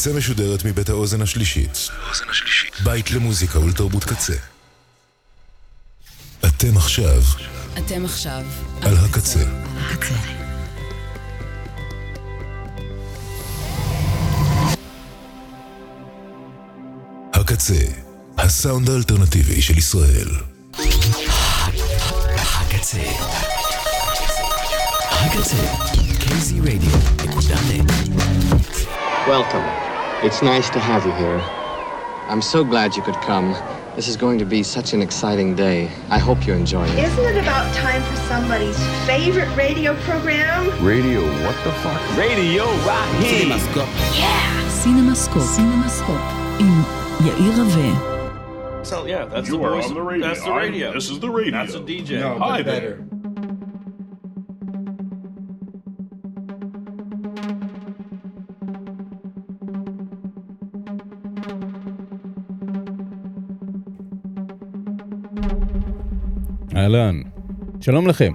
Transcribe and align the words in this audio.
הקצה 0.00 0.12
משודרת 0.12 0.64
מבית 0.64 0.88
האוזן 0.88 1.22
השלישית. 1.22 1.88
בית 2.84 3.10
למוזיקה 3.10 3.58
ולתרבות 3.58 4.04
קצה. 4.04 4.34
אתם 6.46 6.76
עכשיו 6.76 7.22
אתם 7.78 8.04
עכשיו 8.04 8.42
על 8.82 8.96
הקצה. 8.96 9.44
הקצה. 9.90 10.14
הקצה, 17.34 17.84
הסאונד 18.38 18.90
האלטרנטיבי 18.90 19.62
של 19.62 19.78
ישראל. 19.78 20.28
הקצה. 22.34 23.00
הקצה. 25.10 25.56
נט. 26.64 27.90
Welcome. 29.26 29.89
It's 30.22 30.42
nice 30.42 30.68
to 30.70 30.78
have 30.78 31.06
you 31.06 31.12
here. 31.12 31.40
I'm 32.28 32.42
so 32.42 32.62
glad 32.62 32.94
you 32.94 33.02
could 33.02 33.14
come. 33.22 33.52
This 33.96 34.06
is 34.06 34.18
going 34.18 34.38
to 34.38 34.44
be 34.44 34.62
such 34.62 34.92
an 34.92 35.00
exciting 35.00 35.56
day. 35.56 35.90
I 36.10 36.18
hope 36.18 36.46
you 36.46 36.52
enjoy 36.52 36.86
it. 36.86 36.98
Isn't 36.98 37.24
it 37.24 37.38
about 37.38 37.74
time 37.74 38.02
for 38.02 38.16
somebody's 38.28 38.76
favorite 39.06 39.48
radio 39.56 39.94
program? 40.02 40.68
Radio, 40.84 41.22
what 41.42 41.56
the 41.64 41.72
fuck? 41.80 42.16
Radio 42.18 42.64
Rocky. 42.84 43.28
CinemaScope. 43.28 44.18
Yeah. 44.18 44.68
CinemaScope. 44.68 45.56
CinemaScope. 45.56 46.60
In 46.60 46.84
Yair 47.24 48.76
Rave. 48.76 48.86
So 48.86 49.06
yeah, 49.06 49.24
that's 49.24 49.48
you 49.48 49.54
the 49.54 49.58
voice. 49.58 49.90
That's 50.20 50.44
the 50.44 50.52
radio. 50.52 50.92
This 50.92 51.08
is 51.08 51.18
the 51.18 51.30
radio. 51.30 51.52
That's 51.52 51.74
a 51.74 51.80
DJ. 51.80 52.20
No, 52.20 52.38
Hi 52.38 52.60
better. 52.60 53.06
There. 53.10 53.19
אהלן, 66.94 67.22
שלום 67.80 68.06
לכם. 68.06 68.32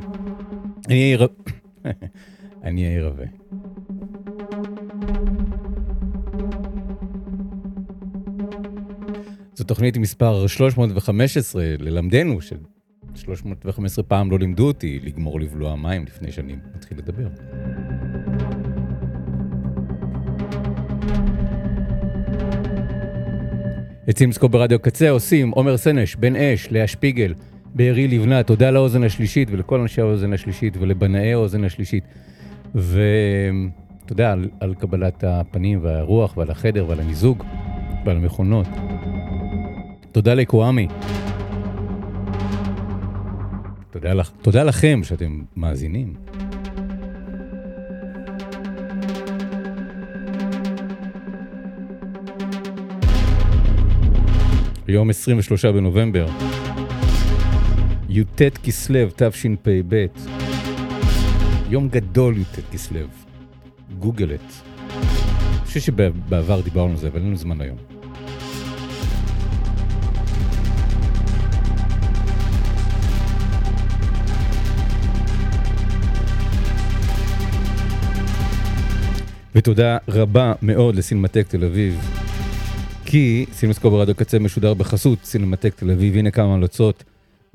אני 0.87 0.95
יאיר... 0.95 1.27
אני 2.63 2.85
יאיר 2.85 3.07
רווה. 3.07 3.25
זו 9.55 9.63
תוכנית 9.63 9.97
מספר 9.97 10.47
315 10.47 11.63
ללמדנו, 11.79 12.41
של 12.41 12.57
315 13.15 14.03
פעם 14.03 14.31
לא 14.31 14.39
לימדו 14.39 14.67
אותי 14.67 14.99
לגמור 15.03 15.39
לבלוע 15.39 15.75
מים 15.75 16.05
לפני 16.05 16.31
שאני 16.31 16.55
מתחיל 16.75 16.97
לדבר. 16.97 17.27
את 24.09 24.17
סימסקו 24.17 24.49
ברדיו 24.49 24.79
קצה 24.79 25.09
עושים 25.09 25.49
עומר 25.49 25.77
סנש, 25.77 26.15
בן 26.15 26.35
אש, 26.35 26.71
לאה 26.71 26.87
שפיגל, 26.87 27.33
בארי 27.75 28.07
לבנת, 28.07 28.47
תודה 28.47 28.71
לאוזן 28.71 29.03
השלישית 29.03 29.47
ולכל 29.51 29.79
אנשי 29.79 30.01
האוזן 30.01 30.33
השלישית 30.33 30.77
ולבנאי 30.77 31.33
האוזן 31.33 31.63
השלישית. 31.63 32.03
ותודה 32.75 34.31
על, 34.31 34.49
על 34.59 34.73
קבלת 34.73 35.23
הפנים 35.23 35.79
והרוח 35.81 36.37
ועל 36.37 36.51
החדר 36.51 36.85
ועל 36.87 36.99
המיזוג 36.99 37.43
ועל 38.05 38.17
המכונות. 38.17 38.67
תודה 40.11 40.33
לקוואמי. 40.33 40.87
תודה, 43.91 44.13
לך, 44.13 44.31
תודה 44.41 44.63
לכם 44.63 44.99
שאתם 45.03 45.41
מאזינים. 45.55 46.13
יום 54.87 55.09
23 55.09 55.65
בנובמבר, 55.65 56.25
י"ט 58.15 58.41
כסלו 58.63 58.99
תשפ"ב, 59.15 60.05
יום 61.69 61.89
גדול 61.89 62.37
י"ט 62.37 62.59
כסלו, 62.71 62.99
גוגל 63.99 64.33
את. 64.33 64.39
אני 64.39 65.65
חושב 65.65 65.79
שבעבר 65.79 66.61
דיברנו 66.61 66.91
על 66.91 66.97
זה, 66.97 67.07
אבל 67.07 67.17
אין 67.17 67.27
לנו 67.27 67.37
זמן 67.37 67.61
היום. 67.61 67.77
ותודה 79.55 79.97
רבה 80.07 80.53
מאוד 80.61 80.95
לסינמטק 80.95 81.47
תל 81.47 81.65
אביב, 81.65 81.99
כי 83.05 83.45
סינמטקו 83.51 83.91
ברדיו 83.91 84.15
קצה 84.15 84.39
משודר 84.39 84.73
בחסות 84.73 85.19
סינמטק 85.23 85.73
תל 85.75 85.91
אביב. 85.91 86.17
הנה 86.17 86.31
כמה 86.31 86.53
המלצות 86.53 87.03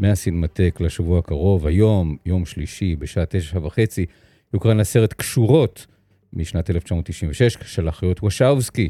מהסינמטק 0.01 0.79
לשבוע 0.81 1.19
הקרוב. 1.19 1.67
היום, 1.67 2.17
יום 2.27 2.47
שלישי, 2.47 2.97
בשעה 2.97 3.25
תשע 3.29 3.59
וחצי, 3.59 4.07
יוקרן 4.55 4.81
הסרט 4.81 5.13
קשורות 5.13 5.87
משנת 6.33 6.71
1996 6.71 7.57
של 7.65 7.89
אחיות 7.89 8.23
וושאובסקי. 8.23 8.89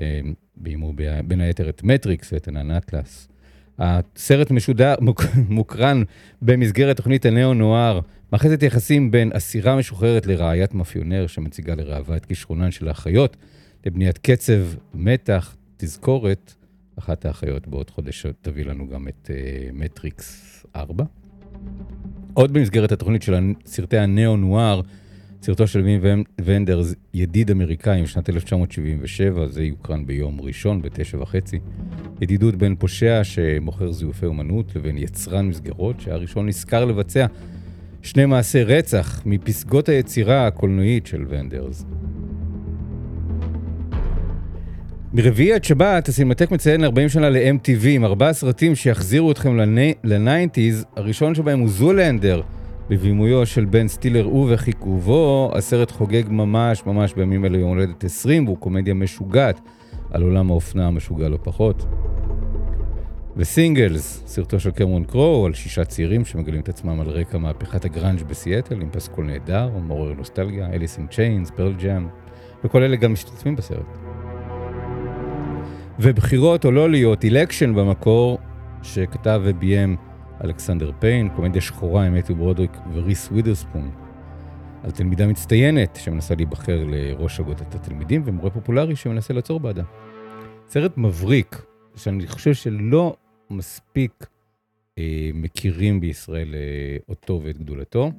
אה, 0.00 0.20
ביימו 0.56 0.92
בין 1.26 1.40
היתר 1.40 1.68
את 1.68 1.82
מטריקס 1.82 2.32
ואת 2.32 2.48
ענן 2.48 2.70
אטלס. 2.70 3.28
הסרט 3.78 4.50
משודר, 4.50 4.94
מוק, 5.00 5.22
מוקרן 5.48 6.02
במסגרת 6.42 6.96
תוכנית 6.96 7.26
הנאו-נואר, 7.26 8.00
מאחזת 8.32 8.62
יחסים 8.62 9.10
בין 9.10 9.30
אסירה 9.32 9.76
משוחררת 9.76 10.26
לרעיית 10.26 10.74
מאפיונר 10.74 11.26
שמציגה 11.26 11.74
לראווה 11.74 12.16
את 12.16 12.26
כישרונן 12.26 12.70
של 12.70 12.88
האחיות 12.88 13.36
לבניית 13.86 14.18
קצב, 14.18 14.62
מתח, 14.94 15.56
תזכורת. 15.76 16.54
אחת 16.98 17.24
האחיות 17.24 17.68
בעוד 17.68 17.90
חודש 17.90 18.26
תביא 18.42 18.64
לנו 18.64 18.88
גם 18.88 19.08
את 19.08 19.30
uh, 19.30 19.72
מטריקס 19.72 20.66
4. 20.76 21.04
עוד 22.34 22.52
במסגרת 22.52 22.92
התוכנית 22.92 23.22
של 23.22 23.52
סרטי 23.66 23.98
הנאו-נואר, 23.98 24.80
סרטו 25.42 25.66
של 25.66 25.98
ון- 26.02 26.22
ונדרס, 26.44 26.94
ידיד 27.14 27.50
אמריקאי 27.50 28.02
משנת 28.02 28.30
1977, 28.30 29.46
זה 29.46 29.62
יוקרן 29.62 30.06
ביום 30.06 30.40
ראשון 30.40 30.82
בתשע 30.82 31.22
וחצי. 31.22 31.58
ידידות 32.20 32.54
בין 32.54 32.76
פושע 32.76 33.20
שמוכר 33.24 33.92
זיופי 33.92 34.26
אומנות 34.26 34.76
לבין 34.76 34.98
יצרן 34.98 35.48
מסגרות, 35.48 36.00
שהראשון 36.00 36.46
נזכר 36.46 36.84
לבצע 36.84 37.26
שני 38.02 38.26
מעשי 38.26 38.62
רצח 38.62 39.22
מפסגות 39.26 39.88
היצירה 39.88 40.46
הקולנועית 40.46 41.06
של 41.06 41.24
ונדרס. 41.28 41.84
מרביעי 45.16 45.52
עד 45.52 45.64
שבת, 45.64 46.08
הסינמטק 46.08 46.50
מציין 46.50 46.84
40 46.84 47.08
שנה 47.08 47.30
ל-MTV 47.30 47.88
עם 47.88 48.04
ארבעה 48.04 48.32
סרטים 48.32 48.74
שיחזירו 48.74 49.30
אתכם 49.30 49.56
לניינטיז, 50.04 50.84
הראשון 50.96 51.34
שבהם 51.34 51.60
הוא 51.60 51.68
זולנדר, 51.68 52.42
בבימויו 52.88 53.46
של 53.46 53.64
בן 53.64 53.88
סטילר 53.88 54.34
ובכיכובו, 54.34 55.50
הסרט 55.54 55.90
חוגג 55.90 56.22
ממש 56.28 56.86
ממש 56.86 57.14
בימים 57.14 57.44
אלה 57.44 57.58
יום 57.58 57.68
הולדת 57.68 58.04
20, 58.04 58.46
והוא 58.46 58.58
קומדיה 58.58 58.94
משוגעת 58.94 59.60
על 60.10 60.22
עולם 60.22 60.50
האופנה 60.50 60.86
המשוגע 60.86 61.28
לא 61.28 61.38
פחות. 61.42 61.86
וסינגלס, 63.36 64.22
סרטו 64.26 64.60
של 64.60 64.70
קמרון 64.70 65.04
קרואו, 65.04 65.46
על 65.46 65.54
שישה 65.54 65.84
צעירים 65.84 66.24
שמגלים 66.24 66.60
את 66.60 66.68
עצמם 66.68 67.00
על 67.00 67.08
רקע 67.08 67.38
מהפכת 67.38 67.84
הגראנג' 67.84 68.22
בסיאטל, 68.22 68.80
עם 68.80 68.90
פסקול 68.90 69.26
נהדר, 69.26 69.70
מעורר 69.86 70.12
נוסטלגיה, 70.12 70.72
אליס 70.72 70.87
אין 70.87 70.98
צ'יינס, 71.10 71.50
פרל 71.50 71.74
ג'אם, 71.74 72.06
וכל 72.64 72.82
אלה 72.82 72.96
גם 72.96 73.12
משתתפים 73.12 73.56
בסרט. 73.56 74.03
ובחירות 75.98 76.64
או 76.64 76.70
לא 76.70 76.90
להיות, 76.90 77.24
אלקשן 77.24 77.74
במקור, 77.74 78.38
שכתב 78.82 79.40
וביים 79.44 79.96
אלכסנדר 80.44 80.90
פיין, 80.98 81.28
קומדיה 81.28 81.60
שחורה 81.60 82.06
עם 82.06 82.14
מתיו 82.14 82.36
ברודריק 82.36 82.76
וריס 82.92 83.28
ווידרספון, 83.28 83.90
על 84.82 84.90
תלמידה 84.90 85.26
מצטיינת 85.26 85.96
שמנסה 85.96 86.34
להיבחר 86.34 86.84
לראש 86.86 87.40
אגודת 87.40 87.74
התלמידים, 87.74 88.22
ומורה 88.24 88.50
פופולרי 88.50 88.96
שמנסה 88.96 89.34
לעצור 89.34 89.60
בעדה. 89.60 89.82
סרט 90.68 90.96
מבריק, 90.96 91.62
שאני 91.96 92.26
חושב 92.26 92.54
שלא 92.54 93.16
מספיק 93.50 94.26
אה, 94.98 95.30
מכירים 95.34 96.00
בישראל 96.00 96.54
אה, 96.54 96.96
אותו 97.08 97.40
ואת 97.44 97.58
גדולתו. 97.58 98.10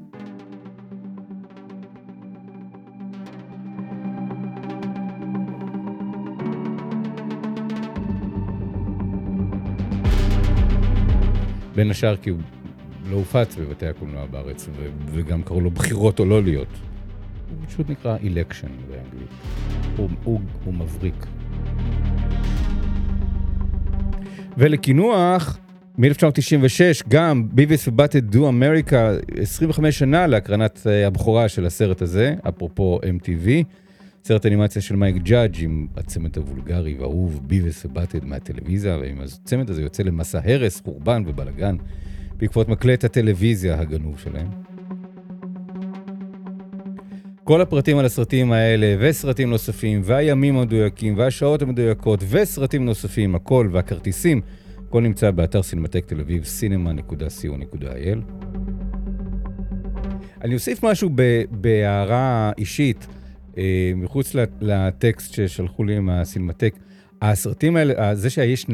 בין 11.76 11.92
השאר 11.92 12.16
כי 12.16 12.30
הוא 12.30 12.40
לא 13.10 13.16
הופץ 13.16 13.56
בבתי 13.56 13.88
הקולנוע 13.88 14.26
בארץ, 14.26 14.68
ו- 14.76 14.90
וגם 15.12 15.44
קראו 15.44 15.62
לו 15.62 15.72
בחירות 15.72 16.20
או 16.20 16.26
לא 16.26 16.44
להיות. 16.44 16.68
הוא 17.50 17.68
פשוט 17.68 17.90
נקרא 17.90 18.18
election 18.18 18.70
באנגלית. 18.90 19.30
הוא, 19.98 20.10
הוא, 20.24 20.40
הוא 20.66 20.74
מבריק. 20.74 21.26
ולקינוח, 24.58 25.58
מ-1996, 25.98 27.04
גם 27.08 27.48
ביביס 27.52 27.88
ובאטד 27.88 28.32
דו 28.32 28.50
אמריקה, 28.50 29.12
25 29.42 30.00
שנה 30.00 30.28
להקרנת 30.28 30.82
אה, 30.88 31.08
הבכורה 31.08 31.50
של 31.50 31.66
הסרט 31.66 32.02
הזה, 32.02 32.36
אפרופו 32.50 33.00
MTV. 33.04 33.50
סרט 34.28 34.46
אנימציה 34.46 34.82
של 34.82 34.96
מייק 34.96 35.16
ג'אדג' 35.16 35.64
עם 35.64 35.88
הצמד 35.98 36.38
הוולגרי 36.38 36.96
והאהוב 37.00 37.40
ביבס 37.44 37.86
ובאטד 37.86 38.26
מהטלוויזיה, 38.26 38.98
ועם 38.98 39.22
הצמד 39.22 39.70
הזה 39.70 39.82
יוצא 39.82 40.04
למסע 40.04 40.40
הרס, 40.44 40.82
חורבן 40.82 41.24
ובלאגן, 41.28 41.76
בעקבות 42.38 42.70
מקלט 42.70 43.04
הטלוויזיה 43.04 43.80
הגנוב 43.80 44.20
שלהם. 44.20 44.48
כל 47.44 47.62
הפרטים 47.62 47.98
על 47.98 48.06
הסרטים 48.06 48.52
האלה, 48.52 48.96
וסרטים 49.00 49.50
נוספים, 49.50 50.02
והימים 50.04 50.58
המדויקים, 50.58 51.18
והשעות 51.18 51.62
המדויקות, 51.62 52.24
וסרטים 52.30 52.86
נוספים, 52.86 53.36
הכל, 53.36 53.70
והכרטיסים, 53.72 54.42
הכל 54.88 55.02
נמצא 55.02 55.32
באתר 55.32 55.64
סינמטק 55.64 56.06
תל 56.06 56.20
אביב, 56.20 56.44
cinema.co.il. 56.44 58.20
אני 60.42 60.54
אוסיף 60.54 60.84
משהו 60.84 61.10
בהערה 61.52 62.52
אישית, 62.58 63.08
מחוץ 63.96 64.36
לטקסט 64.62 65.34
ששלחו 65.34 65.84
לי 65.84 66.00
מהסינמטק. 66.00 66.76
הסרטים 67.22 67.76
האלה, 67.76 68.16
זה 68.16 68.30
שיש 68.30 68.66
90's 68.66 68.70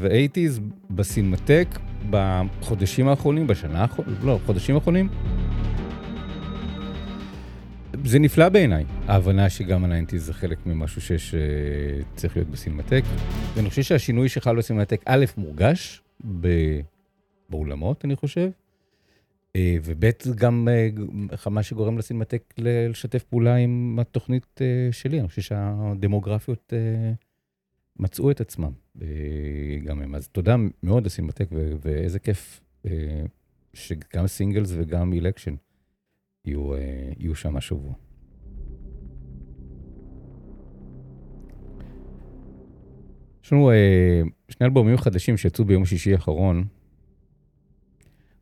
ו-80's 0.00 0.60
בסינמטק 0.90 1.68
בחודשים 2.10 3.08
האחרונים, 3.08 3.46
בשנה 3.46 3.80
האחרונה, 3.80 4.10
לא, 4.22 4.38
חודשים 4.46 4.74
האחרונים, 4.74 5.08
זה 8.04 8.18
נפלא 8.18 8.48
בעיניי, 8.48 8.84
ההבנה 9.06 9.50
שגם 9.50 9.84
ה-90's 9.84 10.16
זה 10.16 10.34
חלק 10.34 10.58
ממשהו 10.66 11.00
שיש, 11.00 11.34
אה, 11.34 11.40
להיות 12.36 12.48
בסינמטק. 12.48 13.02
ואני 13.54 13.68
חושב 13.68 13.82
שהשינוי 13.82 14.28
שחל 14.28 14.56
בסינמטק, 14.56 15.00
א', 15.06 15.24
מורגש 15.36 16.02
באולמות, 17.50 18.04
אני 18.04 18.16
חושב, 18.16 18.40
אה, 18.40 18.48
וב' 19.84 20.04
גם 20.34 20.68
אה, 20.68 21.50
מה 21.50 21.62
שגורם 21.62 21.98
לסינמטק 21.98 22.54
לשתף 22.58 23.22
פעולה 23.22 23.54
עם 23.54 23.98
התוכנית 24.00 24.60
שלי. 24.90 25.20
אני 25.20 25.28
חושב 25.28 25.42
שהדמוגרפיות 25.42 26.72
מצאו 27.96 28.30
את 28.30 28.40
עצמם 28.40 28.72
גם 29.84 30.02
הם. 30.02 30.14
אז 30.14 30.28
תודה 30.28 30.56
מאוד 30.82 31.06
לסינמטק, 31.06 31.48
ואיזה 31.82 32.18
כיף 32.18 32.60
שגם 33.74 34.26
סינגלס 34.26 34.72
וגם 34.76 35.12
אילקשן. 35.12 35.54
יהיו, 36.44 36.74
אה, 36.74 37.12
יהיו 37.18 37.34
שם 37.34 37.56
השבוע. 37.56 37.92
יש 43.44 43.52
לנו 43.52 43.70
אה, 43.70 44.22
שני 44.48 44.66
אלבומים 44.66 44.96
חדשים 44.96 45.36
שיצאו 45.36 45.64
ביום 45.64 45.84
שישי 45.84 46.12
האחרון. 46.12 46.64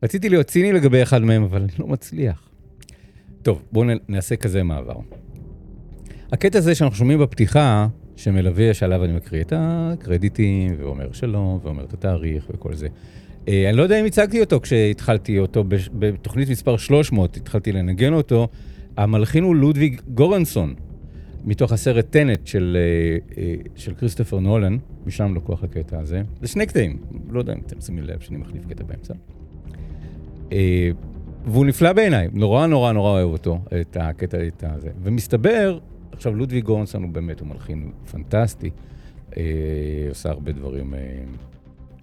רציתי 0.03 0.29
להיות 0.29 0.47
ציני 0.47 0.71
לגבי 0.71 1.03
אחד 1.03 1.23
מהם, 1.23 1.43
אבל 1.43 1.61
אני 1.61 1.71
לא 1.79 1.87
מצליח. 1.87 2.49
טוב, 3.41 3.63
בואו 3.71 3.85
נעשה 4.09 4.35
כזה 4.35 4.63
מעבר. 4.63 4.95
הקטע 6.31 6.57
הזה 6.57 6.75
שאנחנו 6.75 6.97
שומעים 6.97 7.19
בפתיחה, 7.19 7.87
שמלווה, 8.15 8.73
שעליו 8.73 9.03
אני 9.03 9.13
מקריא 9.13 9.41
את 9.41 9.53
הקרדיטים, 9.55 10.75
ואומר 10.77 11.11
שלום, 11.11 11.59
ואומר 11.63 11.83
את 11.83 11.93
התאריך 11.93 12.45
וכל 12.49 12.75
זה. 12.75 12.87
אה, 13.47 13.69
אני 13.69 13.77
לא 13.77 13.83
יודע 13.83 13.99
אם 13.99 14.05
הצגתי 14.05 14.41
אותו 14.41 14.59
כשהתחלתי 14.61 15.39
אותו, 15.39 15.63
בתוכנית 15.99 16.49
מספר 16.49 16.77
300 16.77 17.37
התחלתי 17.37 17.71
לנגן 17.71 18.13
אותו. 18.13 18.47
המלחין 18.97 19.43
הוא 19.43 19.55
לודוויג 19.55 20.01
גורנסון, 20.07 20.73
מתוך 21.45 21.71
הסרט 21.71 22.05
טנט 22.09 22.47
של, 22.47 22.77
אה, 22.79 23.43
אה, 23.43 23.55
של 23.75 23.93
כריסטופר 23.93 24.39
נולן, 24.39 24.77
משם 25.05 25.35
לקוח 25.35 25.63
הקטע 25.63 25.99
הזה. 25.99 26.21
זה 26.41 26.47
שני 26.47 26.65
קטעים, 26.65 26.97
לא 27.29 27.39
יודע 27.39 27.53
אם 27.53 27.59
אתם 27.65 27.81
שמים 27.81 28.03
לב 28.03 28.19
שאני 28.19 28.37
מחליף 28.37 28.65
קטע 28.65 28.83
באמצע. 28.83 29.13
והוא 31.45 31.65
נפלא 31.65 31.93
בעיניי, 31.93 32.27
נורא 32.33 32.67
נורא 32.67 32.91
נורא 32.91 33.09
אוהב 33.09 33.29
אותו, 33.29 33.59
את 33.81 33.97
הקטע 33.99 34.47
את 34.47 34.63
הזה. 34.67 34.89
ומסתבר, 35.03 35.79
עכשיו 36.11 36.35
לודוויג 36.35 36.63
גורנסון 36.63 37.03
הוא 37.03 37.11
באמת, 37.11 37.39
הוא 37.39 37.47
מלחין 37.47 37.91
פנטסטי, 38.11 38.69
עושה 40.09 40.29
הרבה 40.29 40.51
דברים 40.51 40.93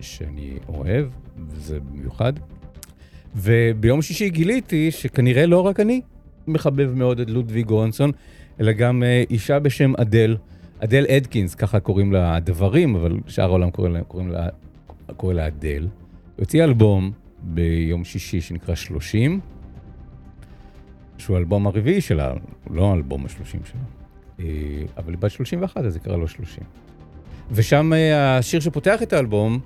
שאני 0.00 0.50
אוהב, 0.69 1.06
וזה 1.49 1.79
במיוחד. 1.81 2.32
וביום 3.37 4.02
שישי 4.02 4.31
גיליתי 4.31 4.90
שכנראה 4.90 5.47
לא 5.47 5.61
רק 5.61 5.81
אני 5.81 6.00
מחבב 6.47 6.94
מאוד 6.94 7.20
את 7.20 7.31
לודוויג 7.31 7.67
גורנסון, 7.67 8.12
אלא 8.61 8.73
גם 8.73 9.02
uh, 9.02 9.31
אישה 9.31 9.58
בשם 9.58 9.93
אדל, 9.97 10.37
אדל 10.79 11.06
אדקינס, 11.08 11.55
ככה 11.55 11.81
קוראים 11.81 12.12
לה 12.12 12.37
הדברים, 12.37 12.94
אבל 12.94 13.17
שאר 13.26 13.44
העולם 13.44 13.70
קוראים 13.70 13.94
לה, 13.94 14.05
קוראים 14.05 14.29
לה, 14.29 14.49
קורא 15.17 15.35
לה 15.35 15.47
אדל. 15.47 15.88
הוציאה 16.38 16.64
אלבום 16.64 17.12
ביום 17.44 18.05
שישי 18.05 18.41
שנקרא 18.41 18.75
30, 18.75 19.41
שהוא 21.19 21.37
האלבום 21.37 21.67
הרביעי 21.67 22.00
שלה, 22.00 22.32
לא 22.70 22.91
האלבום 22.91 23.26
השלושים 23.26 23.61
שלה. 23.64 23.81
אה, 24.41 24.44
אבל 24.96 25.12
היא 25.12 25.19
בת 25.19 25.31
31, 25.31 25.85
אז 25.85 25.96
היא 25.96 26.02
קרא 26.02 26.17
לו 26.17 26.29
30. 26.29 26.64
ושם 27.50 27.93
אה, 27.93 28.38
השיר 28.38 28.61
שפותח 28.61 29.02
את 29.02 29.12
האלבום 29.12 29.61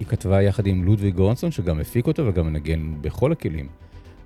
היא 0.00 0.08
כתבה 0.08 0.42
יחד 0.42 0.66
עם 0.66 0.84
לודוויג 0.84 1.14
גורנסון, 1.14 1.50
שגם 1.50 1.80
הפיק 1.80 2.06
אותו 2.06 2.26
וגם 2.26 2.46
מנגן 2.46 2.94
בכל 3.00 3.32
הכלים 3.32 3.68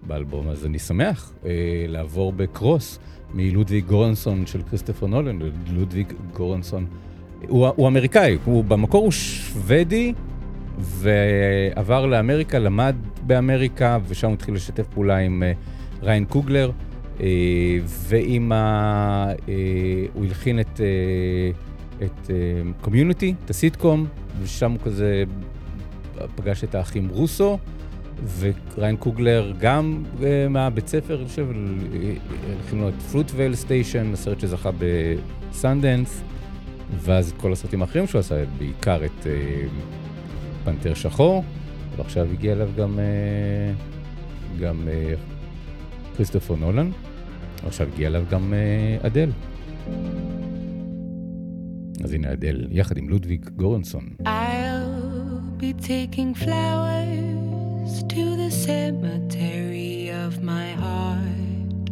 באלבום. 0.07 0.49
אז 0.49 0.67
אני 0.67 0.79
שמח 0.79 1.33
אה, 1.47 1.51
לעבור 1.89 2.33
בקרוס 2.33 2.99
מלודוויג 3.35 3.87
גורנסון 3.87 4.47
של 4.47 4.63
כריסטופר 4.63 5.07
נולן 5.07 5.39
ללודוויג 5.67 6.13
גורנסון. 6.33 6.87
הוא, 7.49 7.69
הוא 7.69 7.89
אמריקאי, 7.89 8.39
הוא 8.45 8.65
במקור 8.65 9.03
הוא 9.03 9.11
שוודי, 9.11 10.15
ועבר 10.79 12.07
לאמריקה, 12.07 12.59
למד 12.59 12.97
באמריקה, 13.23 13.99
ושם 14.09 14.33
התחיל 14.33 14.55
לשתף 14.55 14.87
פעולה 14.87 15.17
עם 15.17 15.43
אה, 15.43 15.53
ריין 16.03 16.25
קוגלר, 16.25 16.71
אה, 17.21 17.27
ועם 17.85 18.53
ה... 18.53 19.27
אה, 19.49 19.55
הוא 20.15 20.25
הלחין 20.25 20.61
את... 20.61 20.81
את 22.03 22.31
קומיוניטי, 22.81 23.35
את 23.45 23.51
הסיטקום, 23.51 24.07
ושם 24.43 24.71
הוא 24.71 24.79
כזה 24.85 25.25
פגש 26.35 26.65
את 26.65 26.75
האחים 26.75 27.09
רוסו, 27.09 27.59
וריין 28.39 28.97
קוגלר 28.97 29.53
גם 29.61 30.03
מהבית 30.51 30.89
ספר, 30.89 31.19
אני 31.19 31.29
חושב, 31.29 31.47
הלכנו 32.57 32.81
לו 32.81 32.89
את 32.89 33.03
פרוטוייל 33.03 33.55
סטיישן, 33.55 34.13
הסרט 34.13 34.41
שזכה 34.41 34.71
בסנדנס, 34.79 36.23
ואז 37.01 37.33
כל 37.37 37.53
הסרטים 37.53 37.83
האחרים 37.83 38.07
שהוא 38.07 38.19
עשה, 38.19 38.45
בעיקר 38.59 39.05
את 39.05 39.27
פנתר 40.69 40.95
שחור, 40.95 41.45
ועכשיו 41.97 42.29
הגיע 42.33 42.53
אליו 42.53 42.69
גם, 42.77 42.99
uh, 42.99 44.61
גם 44.61 44.89
uh, 44.89 46.17
כריסטופר 46.17 46.57
נולן, 46.57 46.91
ועכשיו 47.65 47.89
הגיע 47.95 48.09
אליו 48.09 48.25
גם 48.31 48.53
uh, 49.03 49.07
אדל. 49.07 49.31
אז 52.05 52.13
הנה 52.13 52.33
אדל, 52.33 52.67
יחד 52.71 52.99
עם 52.99 53.09
לודוויג 53.09 53.49
גורנסון. 53.57 54.09
I'll 54.21 55.61
be 55.61 55.73
taking 55.83 56.35
flowers 56.45 57.93
to 58.15 58.25
the 58.43 58.51
cemetery 58.67 60.11
of 60.25 60.43
my 60.43 60.69
heart 60.85 61.85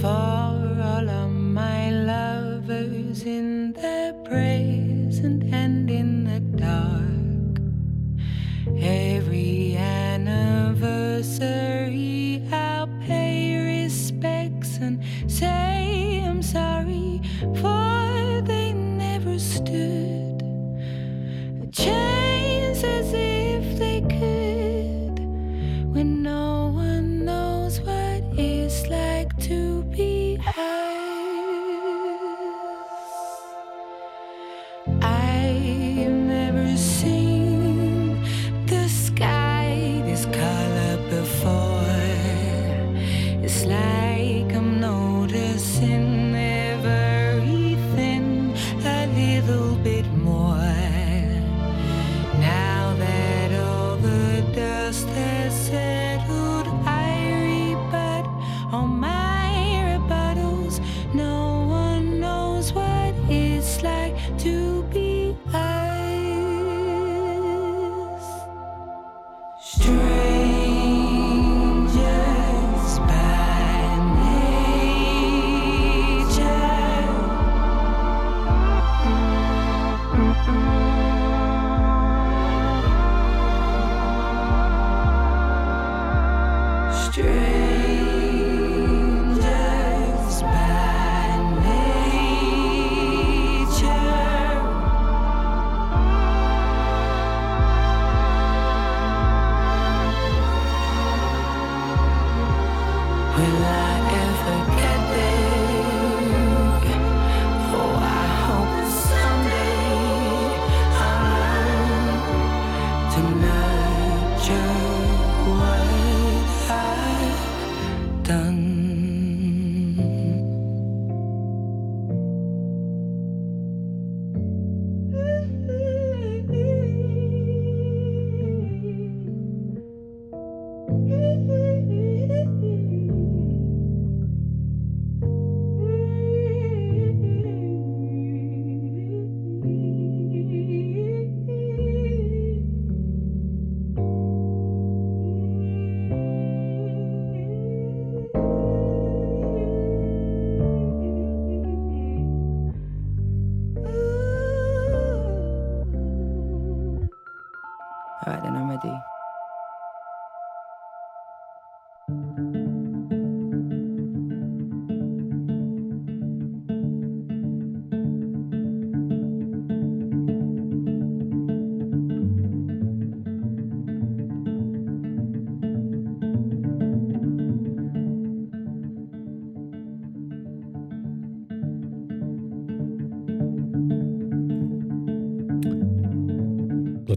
for 0.00 0.58
all 0.90 1.08
of 1.22 1.30
my 1.60 1.80
lovers 2.12 3.22
in 3.36 3.72
the 3.82 4.00
present 4.28 5.42
and. 5.52 5.79
Every 8.78 9.76
anniversary, 9.76 12.42
I'll 12.52 12.88
pay 13.06 13.84
respects 13.84 14.78
and 14.78 15.02
say 15.26 16.22
I'm 16.24 16.42
sorry, 16.42 17.20
for 17.60 18.40
they 18.42 18.72
never 18.72 19.38
stood 19.38 20.42
a 21.62 21.66
chance. 21.72 22.10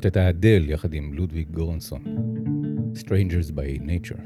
זאת 0.03 0.15
הייתה 0.15 0.29
אדל 0.29 0.69
יחד 0.69 0.93
עם 0.93 1.13
לודוויג 1.13 1.47
גורנסון, 1.51 2.03
Strangers 2.95 3.51
by 3.51 3.81
Nature. 3.81 4.21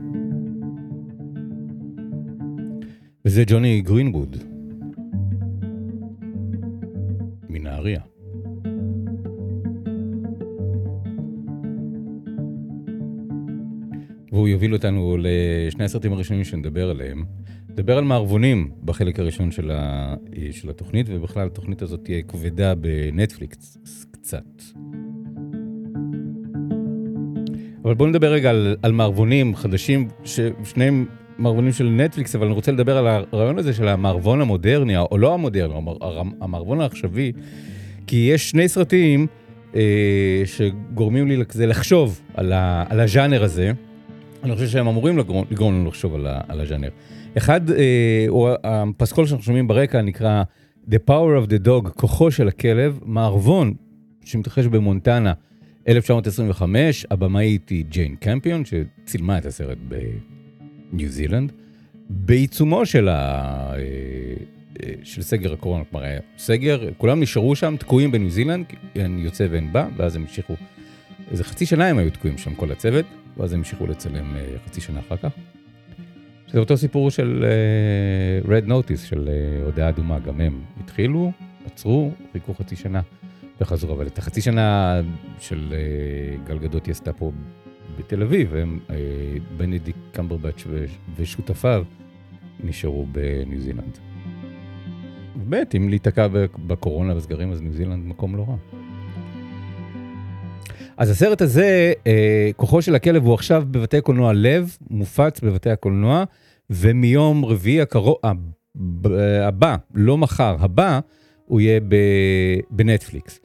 וזה 3.25 3.43
ג'וני 3.47 3.81
גרינווד, 3.81 4.37
מנהריה. 7.49 8.01
והוא 14.31 14.47
יוביל 14.47 14.73
אותנו 14.73 15.17
לשני 15.19 15.83
הסרטים 15.83 16.13
הראשונים 16.13 16.43
שנדבר 16.43 16.89
עליהם. 16.89 17.25
נדבר 17.69 17.97
על 17.97 18.03
מערבונים 18.03 18.71
בחלק 18.85 19.19
הראשון. 19.19 19.51
של 20.51 20.69
התוכנית, 20.69 21.05
ובכלל 21.09 21.47
התוכנית 21.47 21.81
הזאת 21.81 22.03
תהיה 22.03 22.21
כבדה 22.21 22.75
בנטפליקס 22.75 23.77
קצת. 24.11 24.76
אבל 27.87 27.95
בואו 27.95 28.09
נדבר 28.09 28.31
רגע 28.31 28.49
על, 28.49 28.75
על 28.81 28.91
מערבונים 28.91 29.55
חדשים, 29.55 30.07
ששניהם 30.23 31.05
מערבונים 31.37 31.71
של 31.71 31.89
נטפליקס, 31.89 32.35
אבל 32.35 32.45
אני 32.45 32.53
רוצה 32.53 32.71
לדבר 32.71 32.97
על 32.97 33.07
הרעיון 33.07 33.59
הזה 33.59 33.73
של 33.73 33.87
המערבון 33.87 34.41
המודרני, 34.41 34.97
או 34.97 35.17
לא 35.17 35.33
המודרני, 35.33 35.73
המערבון 36.41 36.81
העכשווי, 36.81 37.31
כי 38.07 38.29
יש 38.33 38.49
שני 38.49 38.67
סרטים 38.67 39.27
אה, 39.75 40.41
שגורמים 40.45 41.27
לי 41.27 41.45
כזה 41.45 41.65
לחשוב 41.65 42.21
על, 42.33 42.53
ה, 42.53 42.83
על 42.89 42.99
הז'אנר 42.99 43.43
הזה. 43.43 43.71
אני 44.43 44.55
חושב 44.55 44.67
שהם 44.67 44.87
אמורים 44.87 45.17
לגרום, 45.17 45.45
לגרום 45.51 45.73
לנו 45.73 45.87
לחשוב 45.87 46.15
על, 46.15 46.27
ה, 46.27 46.41
על 46.47 46.61
הז'אנר. 46.61 46.89
אחד, 47.37 47.71
אה, 47.71 48.25
או 48.29 48.49
הפסקול 48.63 49.27
שאנחנו 49.27 49.45
שומעים 49.45 49.67
ברקע 49.67 50.01
נקרא 50.01 50.43
The 50.89 51.09
Power 51.09 51.45
of 51.45 51.49
the 51.49 51.67
Dog, 51.67 51.89
כוחו 51.89 52.31
של 52.31 52.47
הכלב, 52.47 52.99
מערבון 53.05 53.73
שמתרחש 54.25 54.65
במונטנה. 54.65 55.33
1925, 55.87 57.05
הבמאית 57.11 57.69
היא 57.69 57.85
ג'יין 57.89 58.15
קמפיון, 58.15 58.63
שצילמה 58.65 59.37
את 59.37 59.45
הסרט 59.45 59.77
בניו 60.91 61.09
זילנד, 61.09 61.51
בעיצומו 62.09 62.85
של, 62.85 63.09
ה... 63.09 63.73
אה, 64.83 64.91
של 65.03 65.21
סגר 65.21 65.53
הקורונה, 65.53 65.83
כלומר 65.83 66.05
היה 66.05 66.19
סגר, 66.37 66.89
כולם 66.97 67.19
נשארו 67.19 67.55
שם 67.55 67.75
תקועים 67.79 68.11
בניו 68.11 68.29
זילנד, 68.29 68.65
אין 68.95 69.19
יוצא 69.19 69.47
ואין 69.51 69.73
בא, 69.73 69.87
ואז 69.97 70.15
הם 70.15 70.21
המשיכו, 70.21 70.55
איזה 71.31 71.43
חצי 71.43 71.65
שנה 71.65 71.87
הם 71.87 71.97
היו 71.97 72.11
תקועים 72.11 72.37
שם, 72.37 72.55
כל 72.55 72.71
הצוות, 72.71 73.05
ואז 73.37 73.53
הם 73.53 73.59
המשיכו 73.59 73.87
לצלם 73.87 74.35
אה, 74.35 74.45
חצי 74.65 74.81
שנה 74.81 74.99
אחר 74.99 75.17
כך. 75.17 75.31
זה 76.51 76.59
אותו 76.59 76.77
סיפור 76.77 77.11
של 77.11 77.45
Red 78.45 78.69
Notice, 78.69 79.07
של 79.09 79.29
הודעה 79.63 79.89
אדומה, 79.89 80.19
גם 80.19 80.41
הם 80.41 80.61
התחילו, 80.79 81.31
עצרו, 81.65 82.11
חיכו 82.33 82.53
חצי 82.53 82.75
שנה. 82.75 83.01
וחזרו, 83.61 83.93
אבל 83.93 84.07
את 84.07 84.17
החצי 84.17 84.41
שנה 84.41 85.01
של 85.39 85.73
uh, 85.73 86.47
גל 86.47 86.57
גדות 86.57 86.85
היא 86.85 86.91
עשתה 86.91 87.13
פה 87.13 87.31
בתל 87.99 88.21
אביב, 88.21 88.55
הם, 88.55 88.79
uh, 88.87 88.91
בנדיק 89.57 89.95
קמברבץ' 90.11 90.63
ושותפיו 91.15 91.83
נשארו 92.63 93.05
בניו 93.11 93.61
זילנד. 93.61 93.97
באמת, 95.35 95.75
אם 95.75 95.89
להיתקע 95.89 96.27
בקורונה 96.67 97.15
וסגרים, 97.15 97.51
אז 97.51 97.61
ניו 97.61 97.73
זילנד 97.73 98.05
מקום 98.05 98.35
לא 98.35 98.45
רע. 98.47 98.55
אז 100.97 101.09
הסרט 101.09 101.41
הזה, 101.41 101.93
uh, 101.99 102.07
כוחו 102.55 102.81
של 102.81 102.95
הכלב, 102.95 103.25
הוא 103.25 103.33
עכשיו 103.33 103.63
בבתי 103.71 104.01
קולנוע 104.01 104.33
לב, 104.33 104.77
מופץ 104.89 105.41
בבתי 105.41 105.69
הקולנוע, 105.69 106.23
ומיום 106.69 107.45
רביעי 107.45 107.81
הקרוב, 107.81 108.15
הבא, 109.43 109.75
לא 109.93 110.17
מחר, 110.17 110.55
הבא, 110.59 110.99
הוא 111.47 111.61
יהיה 111.61 111.79
בנטפליקס. 112.69 113.39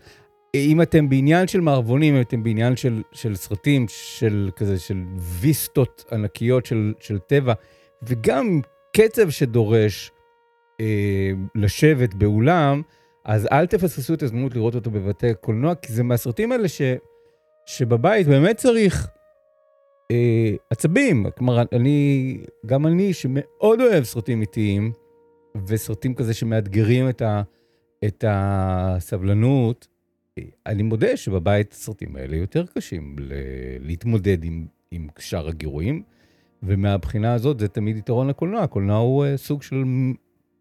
אם 0.55 0.83
אתם 0.83 1.09
בעניין 1.09 1.49
של 1.49 1.61
מערבונים, 1.61 2.15
אם 2.15 2.21
אתם 2.21 2.43
בעניין 2.43 2.77
של, 2.77 3.03
של 3.13 3.35
סרטים, 3.35 3.87
של 3.89 4.51
כזה, 4.57 4.79
של 4.79 5.03
ויסטות 5.17 6.05
ענקיות 6.13 6.67
של, 6.67 6.95
של 7.01 7.19
טבע, 7.19 7.53
וגם 8.03 8.61
קצב 8.97 9.31
שדורש 9.31 10.11
אה, 10.81 11.31
לשבת 11.55 12.15
באולם, 12.15 12.83
אז 13.25 13.49
אל 13.53 13.67
תפספסו 13.67 14.15
את 14.15 14.23
ההזדמנות 14.23 14.55
לראות 14.55 14.75
אותו 14.75 14.91
בבתי 14.91 15.35
קולנוע, 15.41 15.75
כי 15.75 15.93
זה 15.93 16.03
מהסרטים 16.03 16.53
האלה 16.53 16.69
ש, 16.69 16.83
שבבית 17.67 18.27
באמת 18.27 18.57
צריך 18.57 19.09
אה, 20.11 20.55
עצבים. 20.71 21.27
כלומר, 21.39 21.63
אני, 21.73 22.39
גם 22.67 22.87
אני, 22.87 23.13
שמאוד 23.13 23.81
אוהב 23.81 24.05
סרטים 24.05 24.41
איטיים, 24.41 24.93
וסרטים 25.67 26.15
כזה 26.15 26.35
שמאתגרים 26.35 27.09
את 27.09 27.23
ה... 27.23 27.43
את 28.05 28.25
הסבלנות, 28.29 29.89
אני 30.67 30.83
מודה 30.83 31.17
שבבית 31.17 31.73
הסרטים 31.73 32.17
האלה 32.17 32.37
יותר 32.37 32.65
קשים 32.67 33.17
להתמודד 33.81 34.45
עם, 34.45 34.67
עם 34.91 35.09
שאר 35.19 35.49
הגירויים, 35.49 36.03
ומהבחינה 36.63 37.35
הזאת 37.35 37.59
זה 37.59 37.69
תמיד 37.69 37.97
יתרון 37.97 38.29
לקולנוע. 38.29 38.63
הקולנוע 38.63 38.97
הוא 38.97 39.25
uh, 39.25 39.37
סוג 39.37 39.63
של 39.63 39.85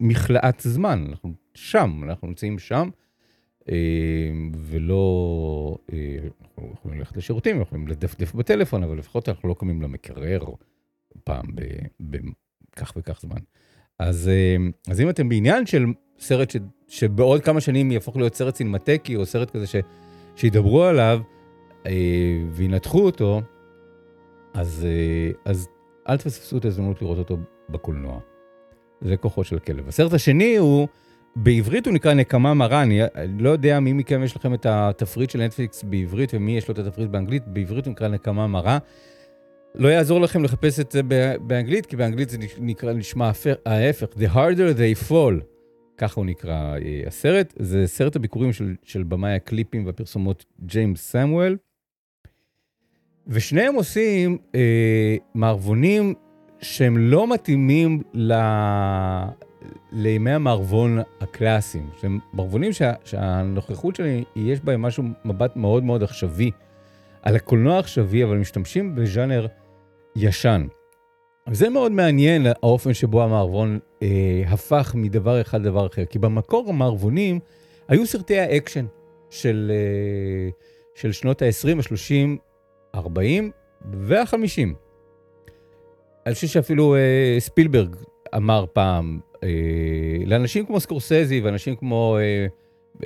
מכלאת 0.00 0.60
זמן, 0.60 1.04
אנחנו 1.08 1.32
שם, 1.54 2.00
אנחנו 2.04 2.28
נמצאים 2.28 2.58
שם, 2.58 2.88
uh, 3.60 3.66
ולא... 4.56 5.76
Uh, 5.86 5.92
אנחנו 6.42 6.72
יכולים 6.72 6.98
ללכת 6.98 7.16
לשירותים, 7.16 7.56
אנחנו 7.56 7.66
יכולים 7.66 7.88
לדפדף 7.88 8.34
בטלפון, 8.34 8.82
אבל 8.82 8.98
לפחות 8.98 9.28
אנחנו 9.28 9.48
לא 9.48 9.54
קמים 9.58 9.82
למקרר 9.82 10.44
פעם 11.24 11.46
בכך 12.00 12.92
וכך 12.96 13.20
זמן. 13.20 13.40
אז, 13.98 14.30
אז 14.88 15.00
אם 15.00 15.10
אתם 15.10 15.28
בעניין 15.28 15.66
של 15.66 15.84
סרט 16.22 16.50
ש, 16.50 16.56
שבעוד 16.88 17.40
כמה 17.42 17.60
שנים 17.60 17.92
יהפוך 17.92 18.16
להיות 18.16 18.34
סרט 18.34 18.56
סינמטקי, 18.56 19.16
או 19.16 19.26
סרט 19.26 19.50
כזה 19.50 19.66
ש, 19.66 19.76
שידברו 20.36 20.84
עליו 20.84 21.20
אה, 21.86 21.92
וינתחו 22.50 23.00
אותו, 23.00 23.40
אז, 24.54 24.86
אה, 24.88 25.30
אז 25.44 25.68
אל 26.08 26.16
תפספסו 26.16 26.58
את 26.58 26.64
ההזדמנות 26.64 27.02
לראות 27.02 27.18
אותו 27.18 27.36
בקולנוע. 27.68 28.18
זה 29.00 29.16
כוחו 29.16 29.44
של 29.44 29.58
כלב. 29.58 29.88
הסרט 29.88 30.12
השני 30.12 30.56
הוא, 30.56 30.88
בעברית 31.36 31.86
הוא 31.86 31.94
נקרא 31.94 32.14
נקמה 32.14 32.54
מרה, 32.54 32.82
אני, 32.82 33.00
לא 33.38 33.50
יודע 33.50 33.80
מי 33.80 33.92
מכם 33.92 34.22
יש 34.22 34.36
לכם 34.36 34.54
את 34.54 34.66
התפריט 34.66 35.30
של 35.30 35.38
נטפליקס 35.38 35.82
בעברית 35.82 36.34
ומי 36.34 36.56
יש 36.56 36.68
לו 36.68 36.74
את 36.74 36.78
התפריט 36.78 37.10
באנגלית, 37.10 37.42
בעברית 37.46 37.86
הוא 37.86 37.92
נקרא 37.92 38.08
נקמה 38.08 38.46
מרה. 38.46 38.78
לא 39.74 39.88
יעזור 39.88 40.20
לכם 40.20 40.44
לחפש 40.44 40.80
את 40.80 40.92
זה 40.92 41.00
באנגלית, 41.40 41.86
כי 41.86 41.96
באנגלית 41.96 42.30
זה 42.30 42.38
נקרא, 42.58 42.92
נשמע 42.92 43.30
ההפך, 43.66 44.06
The 44.16 44.34
harder 44.34 44.76
they 44.76 45.08
fall. 45.08 45.51
ככה 45.98 46.20
הוא 46.20 46.26
נקרא 46.26 46.76
אה, 46.78 47.02
הסרט. 47.06 47.54
זה 47.58 47.86
סרט 47.86 48.16
הביקורים 48.16 48.52
של, 48.52 48.74
של 48.82 49.02
במאי 49.02 49.32
הקליפים 49.32 49.86
והפרסומות 49.86 50.44
ג'יימס 50.60 51.10
סמואל. 51.10 51.56
ושניהם 53.26 53.74
עושים 53.74 54.38
אה, 54.54 55.16
מערבונים 55.34 56.14
שהם 56.60 56.98
לא 56.98 57.34
מתאימים 57.34 58.02
ל... 58.14 58.32
לימי 59.92 60.30
המערבון 60.30 60.98
הקלאסיים. 61.20 61.90
שהם 62.00 62.18
מערבונים 62.32 62.72
שה... 62.72 62.92
שהנוכחות 63.04 63.96
שלי, 63.96 64.24
יש 64.36 64.60
בהם 64.60 64.82
משהו, 64.82 65.04
מבט 65.24 65.56
מאוד 65.56 65.84
מאוד 65.84 66.02
עכשווי. 66.02 66.50
על 67.22 67.36
הקולנוע 67.36 67.76
העכשווי, 67.76 68.24
אבל 68.24 68.36
משתמשים 68.36 68.94
בז'אנר 68.94 69.46
ישן. 70.16 70.66
זה 71.50 71.68
מאוד 71.68 71.92
מעניין 71.92 72.46
האופן 72.46 72.94
שבו 72.94 73.22
המערבון 73.22 73.78
אה, 74.02 74.42
הפך 74.46 74.92
מדבר 74.94 75.40
אחד 75.40 75.60
לדבר 75.60 75.86
אחר, 75.86 76.04
כי 76.04 76.18
במקור 76.18 76.68
המערבונים 76.68 77.40
היו 77.88 78.06
סרטי 78.06 78.38
האקשן 78.38 78.86
של, 79.30 79.72
אה, 79.74 80.50
של 80.94 81.12
שנות 81.12 81.42
ה-20, 81.42 81.76
ה-30, 81.78 82.38
40 82.94 83.50
וה-50. 83.92 84.68
אני 86.26 86.34
חושב 86.34 86.46
שאפילו 86.46 86.94
אה, 86.94 87.36
ספילברג 87.38 87.96
אמר 88.36 88.64
פעם, 88.72 89.20
אה, 89.42 89.48
לאנשים 90.26 90.66
כמו 90.66 90.80
סקורסזי 90.80 91.40
ואנשים 91.40 91.76
כמו 91.76 92.18
אה, 92.20 92.46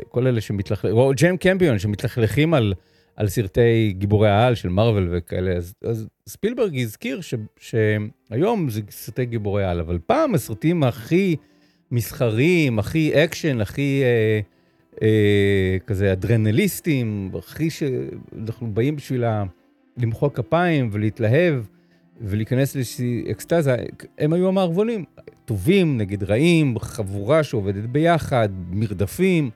כל 0.09 0.27
אלה 0.27 0.41
שמתלכלכים, 0.41 0.97
או 0.97 1.13
ג'יין 1.17 1.37
קמפיון 1.37 1.79
שמתלכלכים 1.79 2.55
על... 2.55 2.75
על 3.17 3.29
סרטי 3.29 3.95
גיבורי 3.99 4.29
העל 4.31 4.55
של 4.55 4.69
מארוול 4.69 5.09
וכאלה, 5.13 5.53
אז, 5.53 5.75
אז 5.85 6.07
ספילברג 6.29 6.79
הזכיר 6.79 7.21
ש, 7.21 7.35
שהיום 7.61 8.71
זה 8.71 8.81
סרטי 8.91 9.25
גיבורי 9.25 9.65
העל, 9.65 9.81
אבל 9.81 9.99
פעם 10.07 10.35
הסרטים 10.35 10.83
הכי 10.83 11.37
מסחריים, 11.91 12.79
הכי 12.79 13.25
אקשן, 13.25 13.61
הכי 13.61 14.03
אה, 14.05 14.41
אה, 15.03 15.77
כזה 15.87 16.13
אדרנליסטים, 16.13 17.31
הכי 17.39 17.71
שאנחנו 17.71 18.67
באים 18.67 18.97
בשביל 18.97 19.25
למחוא 19.97 20.29
כפיים 20.29 20.89
ולהתלהב 20.93 21.55
ולהיכנס 22.21 22.75
לאיזושהי 22.75 23.25
אקסטזה, 23.31 23.77
הם 24.19 24.33
היו 24.33 24.49
המערבונים. 24.49 25.05
טובים 25.45 25.99
נגד 25.99 26.23
רעים, 26.23 26.79
חבורה 26.79 27.43
שעובדת 27.43 27.85
ביחד, 27.85 28.49
מרדפים. 28.71 29.51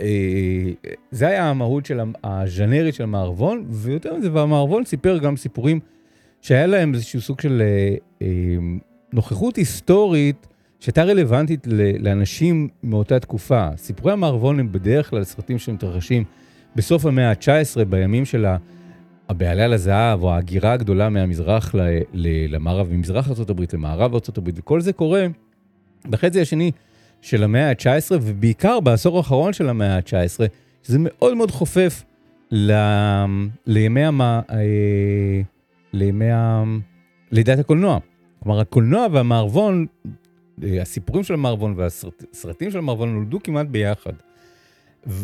אה, 0.00 0.90
זה 1.10 1.26
היה 1.26 1.50
המהות 1.50 1.86
של 1.86 2.00
הז'נרית 2.24 2.94
של 2.94 3.02
המערבון, 3.02 3.64
ויותר 3.68 4.16
מזה, 4.16 4.32
והמערבון 4.32 4.84
סיפר 4.84 5.18
גם 5.18 5.36
סיפורים 5.36 5.80
שהיה 6.42 6.66
להם 6.66 6.94
איזשהו 6.94 7.20
סוג 7.20 7.40
של 7.40 7.62
אה, 7.62 7.94
אה, 8.22 8.56
נוכחות 9.12 9.56
היסטורית 9.56 10.46
שהייתה 10.80 11.04
רלוונטית 11.04 11.66
לאנשים 11.98 12.68
מאותה 12.82 13.20
תקופה. 13.20 13.68
סיפורי 13.76 14.12
המערבון 14.12 14.60
הם 14.60 14.72
בדרך 14.72 15.10
כלל 15.10 15.24
סרטים 15.24 15.58
שמתרחשים 15.58 16.24
בסוף 16.76 17.06
המאה 17.06 17.30
ה-19, 17.30 17.84
בימים 17.84 18.24
של 18.24 18.46
הבעלי 19.28 19.62
על 19.62 19.72
הזהב, 19.72 20.22
או 20.22 20.32
ההגירה 20.32 20.72
הגדולה 20.72 21.08
מהמזרח 21.08 21.74
למערב, 22.48 22.92
ממזרח 22.92 23.28
ארה"ב 23.28 23.62
למערב 23.72 24.12
ארה"ב, 24.14 24.50
וכל 24.54 24.80
זה 24.80 24.92
קורה 24.92 25.26
בחצי 26.10 26.40
השני 26.40 26.70
של 27.26 27.44
המאה 27.44 27.68
ה-19, 27.68 28.10
ובעיקר 28.10 28.80
בעשור 28.80 29.16
האחרון 29.16 29.52
של 29.52 29.68
המאה 29.68 29.96
ה-19, 29.96 30.40
שזה 30.82 30.98
מאוד 31.00 31.34
מאוד 31.34 31.50
חופף 31.50 32.04
ל... 32.50 32.72
לימי, 33.66 34.04
המ... 34.04 34.20
אה, 34.20 34.42
לימי 35.92 36.30
ה... 36.30 36.64
לידת 37.30 37.58
הקולנוע. 37.58 37.98
כלומר, 38.42 38.60
הקולנוע 38.60 39.06
והמערבון, 39.12 39.86
אה, 40.62 40.82
הסיפורים 40.82 41.24
של 41.24 41.34
המערבון 41.34 41.74
והסרטים 41.76 42.70
של 42.70 42.78
המערבון 42.78 43.14
נולדו 43.14 43.42
כמעט 43.42 43.66
ביחד. 43.66 44.12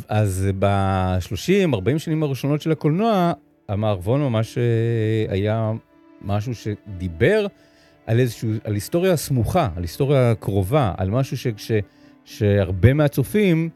אז 0.09 0.49
ב-30-40 0.59 1.99
שנים 1.99 2.23
הראשונות 2.23 2.61
של 2.61 2.73
הקולנוע, 2.73 3.33
המערבון 3.69 4.21
ממש 4.21 4.59
אה, 4.59 5.33
היה 5.33 5.73
משהו 6.23 6.53
שדיבר 6.55 7.47
על 8.07 8.21
איזשהו, 8.21 8.51
על 8.65 8.75
היסטוריה 8.75 9.17
סמוכה, 9.17 9.69
על 9.77 9.83
היסטוריה 9.83 10.35
קרובה, 10.35 10.95
על 10.97 11.11
משהו 11.11 11.37
ש, 11.37 11.47
ש, 11.57 11.73
שהרבה 12.25 12.93
מהצופים 12.93 13.71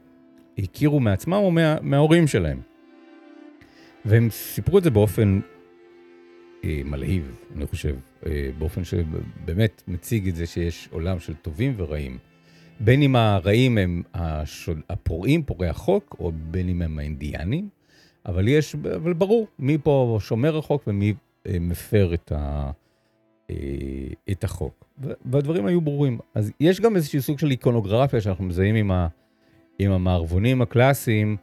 הכירו 0.59 1.01
מעצמם 1.01 1.33
או 1.33 1.51
מה, 1.51 1.77
מההורים 1.83 2.27
שלהם. 2.27 2.61
והם 4.05 4.29
סיפרו 4.31 4.79
את 4.79 4.85
זה 4.85 4.91
באופן 4.91 5.41
אה, 6.65 6.81
מלהיב, 6.85 7.35
אני 7.57 7.67
חושב, 7.67 7.97
אה, 8.27 8.51
באופן 8.59 8.85
שבאמת 8.85 9.83
מציג 9.89 10.29
את 10.29 10.37
זה 10.37 10.47
שיש 10.47 10.89
עולם 10.93 11.19
של 11.19 11.35
טובים 11.35 11.75
ורעים. 11.77 12.19
בין 12.81 13.03
אם 13.03 13.17
הרעים 13.17 13.79
הם 13.79 14.03
השוד, 14.15 14.81
הפורעים, 14.91 15.43
פורעי 15.43 15.69
החוק, 15.69 16.17
או 16.21 16.33
בין 16.51 16.69
אם 16.69 16.83
הם 16.83 16.99
האינדיאנים, 16.99 17.69
אבל 18.27 18.49
יש, 18.49 18.75
אבל 18.75 19.13
ברור 19.13 19.47
מי 19.59 19.79
פה 19.83 20.19
שומר 20.21 20.59
החוק 20.59 20.83
ומי 20.87 21.15
אה, 21.47 21.59
מפר 21.61 22.15
את, 22.15 22.33
ה, 22.33 22.71
את 24.31 24.45
החוק. 24.45 24.85
והדברים 25.25 25.67
היו 25.67 25.81
ברורים. 25.81 26.19
אז 26.35 26.53
יש 26.61 26.81
גם 26.81 26.97
איזשהו 26.97 27.23
סוג 27.23 27.39
של 27.39 27.51
איקונוגרפיה 27.51 28.21
שאנחנו 28.21 28.45
מזהים 28.45 28.75
עם, 28.75 28.91
ה, 28.91 29.09
עם 29.79 29.93
המערבונים 29.93 30.63
הקלאסיים, 30.63 31.37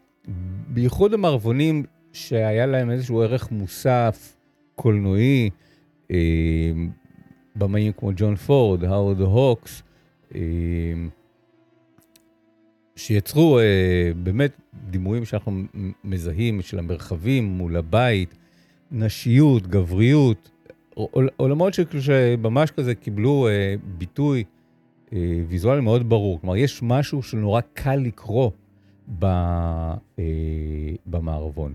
בייחוד 0.67 1.13
המערבונים 1.13 1.83
שהיה 2.13 2.65
להם 2.65 2.91
איזשהו 2.91 3.21
ערך 3.21 3.51
מוסף, 3.51 4.35
קולנועי, 4.75 5.49
אה, 6.11 6.71
במאים 7.55 7.91
כמו 7.97 8.11
ג'ון 8.15 8.35
פורד, 8.35 8.83
האוורד 8.83 9.21
הוקס, 9.21 9.83
אה, 10.35 10.41
שיצרו 12.95 13.59
אה, 13.59 14.11
באמת 14.23 14.51
דימויים 14.89 15.25
שאנחנו 15.25 15.63
מזהים 16.03 16.61
של 16.61 16.79
המרחבים 16.79 17.45
מול 17.45 17.77
הבית, 17.77 18.35
נשיות, 18.91 19.67
גבריות, 19.67 20.49
עולמות 21.37 21.73
שממש 21.99 22.71
כזה 22.71 22.95
קיבלו 22.95 23.47
אה, 23.47 23.75
ביטוי 23.97 24.43
אה, 25.13 25.19
ויזואלי 25.47 25.81
מאוד 25.81 26.09
ברור. 26.09 26.41
כלומר, 26.41 26.57
יש 26.57 26.79
משהו 26.83 27.23
שנורא 27.23 27.61
קל 27.73 27.95
לקרוא 27.95 28.51
ב, 29.19 29.25
אה, 29.25 30.23
במערבון. 31.05 31.73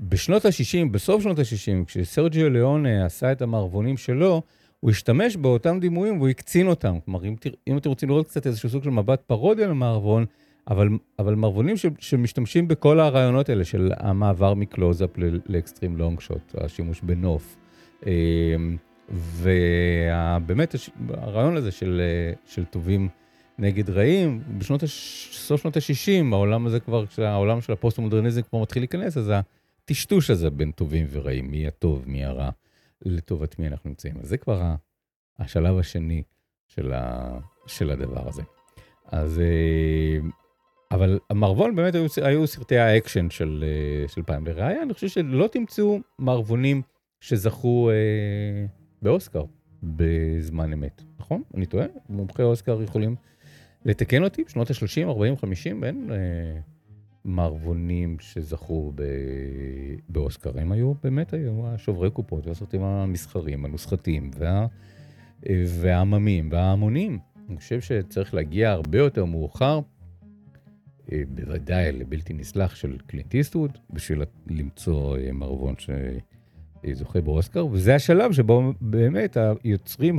בשנות 0.00 0.44
ה-60, 0.44 0.88
בסוף 0.90 1.22
שנות 1.22 1.38
ה-60, 1.38 1.84
כשסרג'יו 1.86 2.50
ליאון 2.50 2.86
עשה 2.86 3.32
את 3.32 3.42
המערבונים 3.42 3.96
שלו, 3.96 4.42
הוא 4.80 4.90
השתמש 4.90 5.36
באותם 5.36 5.78
דימויים 5.80 6.16
והוא 6.16 6.28
הקצין 6.28 6.66
אותם. 6.66 6.98
כלומר, 7.04 7.24
אם, 7.24 7.34
אם 7.68 7.78
אתם 7.78 7.88
רוצים 7.88 8.08
לראות 8.08 8.26
קצת 8.26 8.46
איזשהו 8.46 8.68
סוג 8.68 8.84
של 8.84 8.90
מבט 8.90 9.20
פרודיה 9.26 9.66
למערבון, 9.66 10.24
אבל, 10.70 10.88
אבל 11.18 11.34
מערבונים 11.34 11.76
ש, 11.76 11.86
שמשתמשים 11.98 12.68
בכל 12.68 13.00
הרעיונות 13.00 13.48
האלה 13.48 13.64
של 13.64 13.92
המעבר 13.96 14.54
מקלוזאפ 14.54 15.10
לאקסטרים 15.46 15.96
לונג 15.96 16.20
שוט, 16.20 16.54
השימוש 16.58 17.00
בנוף. 17.00 17.56
אמ, 18.06 18.76
ובאמת 19.10 20.74
הרעיון 21.08 21.56
הזה 21.56 21.70
של, 21.70 22.00
של 22.46 22.64
טובים 22.64 23.08
נגד 23.58 23.90
רעים, 23.90 24.42
בשנות, 24.58 24.84
סוף 25.30 25.62
שנות 25.62 25.76
ה-60, 25.76 26.34
העולם 26.34 26.66
הזה 26.66 26.80
כבר, 26.80 27.06
כשהעולם 27.06 27.60
של 27.60 27.72
הפוסט-מודרניזם 27.72 28.42
כבר 28.42 28.62
מתחיל 28.62 28.82
להיכנס, 28.82 29.16
אז 29.16 29.32
הטשטוש 29.84 30.30
הזה 30.30 30.50
בין 30.50 30.70
טובים 30.70 31.06
ורעים, 31.10 31.50
מי 31.50 31.66
הטוב, 31.66 32.04
מי 32.06 32.24
הרע, 32.24 32.50
לטובת 33.02 33.58
מי 33.58 33.66
אנחנו 33.66 33.90
נמצאים. 33.90 34.14
אז 34.20 34.28
זה 34.28 34.36
כבר 34.36 34.74
השלב 35.38 35.78
השני 35.78 36.22
של, 36.68 36.92
ה, 36.92 37.38
של 37.66 37.90
הדבר 37.90 38.28
הזה. 38.28 38.42
אז 39.06 39.40
אמ, 39.40 40.30
אבל 40.90 41.18
המערבון 41.30 41.76
באמת 41.76 41.94
היו, 41.94 42.06
היו 42.22 42.46
סרטי 42.46 42.78
האקשן 42.78 43.30
של, 43.30 43.64
אה, 43.66 44.08
של 44.08 44.22
פעם. 44.22 44.46
לראיה, 44.46 44.82
אני 44.82 44.94
חושב 44.94 45.08
שלא 45.08 45.46
תמצאו 45.46 46.00
מערבונים 46.18 46.82
שזכו 47.22 47.90
אה, 47.90 48.66
באוסקר 49.02 49.44
בזמן 49.82 50.72
אמת, 50.72 51.02
נכון? 51.18 51.42
אני 51.54 51.66
טועה? 51.66 51.86
מומחי 52.08 52.42
אוסקר 52.42 52.82
יכולים 52.82 53.16
לתקן 53.84 54.24
אותי? 54.24 54.44
בשנות 54.44 54.70
ה-30, 54.70 55.08
40, 55.08 55.36
50, 55.36 55.84
אין 55.84 56.10
אה, 56.12 56.16
מערבונים 57.24 58.16
שזכו 58.20 58.92
ב, 58.94 59.02
באוסקר. 60.08 60.60
הם 60.60 60.72
היו, 60.72 60.94
באמת 61.02 61.32
היו 61.32 61.66
השוברי 61.66 62.10
קופות 62.10 62.46
והסרטים 62.46 62.82
המסחרים, 62.82 63.64
הנוסחתיים 63.64 64.30
וה, 64.38 64.66
אה, 65.48 65.64
והעממים 65.66 66.48
וההמונים. 66.52 67.18
אני 67.48 67.56
חושב 67.56 67.80
שצריך 67.80 68.34
להגיע 68.34 68.70
הרבה 68.70 68.98
יותר 68.98 69.24
מאוחר. 69.24 69.80
אה, 71.12 71.22
בוודאי 71.28 71.92
לבלתי 71.92 72.32
נסלח 72.32 72.74
של 72.74 72.98
קלינט 73.06 73.34
איסטווד, 73.34 73.78
בשביל 73.90 74.22
למצוא 74.46 75.18
אה, 75.18 75.32
מערבון 75.32 75.74
שזוכה 76.86 77.20
באוסקר, 77.20 77.66
וזה 77.66 77.94
השלב 77.94 78.32
שבו 78.32 78.72
באמת 78.80 79.36
היוצרים 79.64 80.18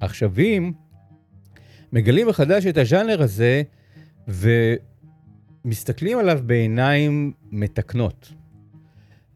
העכשוויים 0.00 0.72
מגלים 1.92 2.28
מחדש 2.28 2.66
את 2.66 2.76
הז'אנר 2.76 3.22
הזה, 3.22 3.62
ומסתכלים 5.64 6.18
עליו 6.18 6.40
בעיניים 6.46 7.32
מתקנות. 7.50 8.32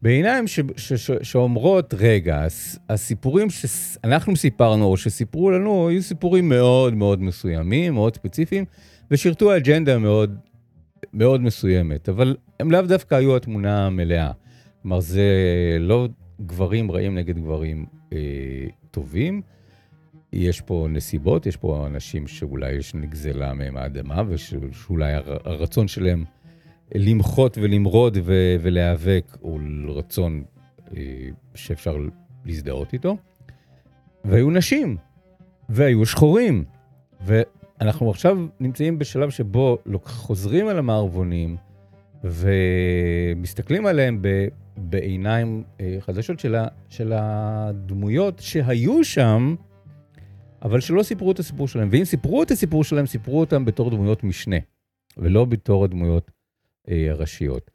בעיניים 0.01 0.47
ש, 0.47 0.59
ש, 0.77 0.93
ש, 0.93 1.11
שאומרות, 1.21 1.93
רגע, 1.97 2.47
הסיפורים 2.89 3.49
שאנחנו 3.49 4.35
סיפרנו, 4.35 4.85
או 4.85 4.97
שסיפרו 4.97 5.51
לנו, 5.51 5.87
היו 5.87 6.01
סיפורים 6.01 6.49
מאוד 6.49 6.93
מאוד 6.93 7.21
מסוימים, 7.21 7.93
מאוד 7.93 8.15
ספציפיים, 8.15 8.65
ושירתו 9.11 9.57
אג'נדה 9.57 9.97
מאוד, 9.97 10.35
מאוד 11.13 11.41
מסוימת, 11.41 12.09
אבל 12.09 12.35
הם 12.59 12.71
לאו 12.71 12.81
דווקא 12.81 13.15
היו 13.15 13.35
התמונה 13.35 13.85
המלאה. 13.85 14.31
כלומר, 14.83 14.99
זה 14.99 15.27
לא 15.79 16.07
גברים 16.45 16.91
רעים 16.91 17.15
נגד 17.15 17.39
גברים 17.39 17.85
אה, 18.13 18.17
טובים. 18.91 19.41
יש 20.33 20.61
פה 20.61 20.87
נסיבות, 20.89 21.45
יש 21.45 21.57
פה 21.57 21.87
אנשים 21.87 22.27
שאולי 22.27 22.71
יש 22.71 22.93
נגזלה 22.95 23.53
מהם 23.53 23.77
האדמה, 23.77 24.23
ושאולי 24.27 25.13
הרצון 25.45 25.87
שלהם 25.87 26.23
למחות 26.95 27.57
ולמרוד 27.57 28.17
ו- 28.23 28.55
ולהיאבק 28.61 29.37
הוא 29.39 29.59
רצון 29.87 30.43
אה, 30.97 31.01
שאפשר 31.55 31.97
להזדהות 32.45 32.93
איתו. 32.93 33.17
והיו 34.25 34.49
נשים, 34.49 34.97
והיו 35.69 36.05
שחורים, 36.05 36.63
ו- 37.25 37.41
אנחנו 37.81 38.09
עכשיו 38.09 38.37
נמצאים 38.59 38.99
בשלב 38.99 39.29
שבו 39.29 39.77
חוזרים 40.03 40.67
על 40.67 40.77
המערבונים 40.77 41.57
ומסתכלים 42.23 43.85
עליהם 43.85 44.21
ב, 44.21 44.47
בעיניים 44.77 45.63
אה, 45.79 45.97
חדשות 45.99 46.39
של, 46.39 46.55
ה, 46.55 46.67
של 46.89 47.13
הדמויות 47.15 48.39
שהיו 48.39 49.03
שם, 49.03 49.55
אבל 50.61 50.79
שלא 50.79 51.03
סיפרו 51.03 51.31
את 51.31 51.39
הסיפור 51.39 51.67
שלהם. 51.67 51.89
ואם 51.91 52.05
סיפרו 52.05 52.43
את 52.43 52.51
הסיפור 52.51 52.83
שלהם, 52.83 53.05
סיפרו 53.05 53.39
אותם 53.39 53.65
בתור 53.65 53.89
דמויות 53.89 54.23
משנה, 54.23 54.57
ולא 55.17 55.45
בתור 55.45 55.83
הדמויות 55.85 56.31
אה, 56.89 57.07
הראשיות. 57.09 57.71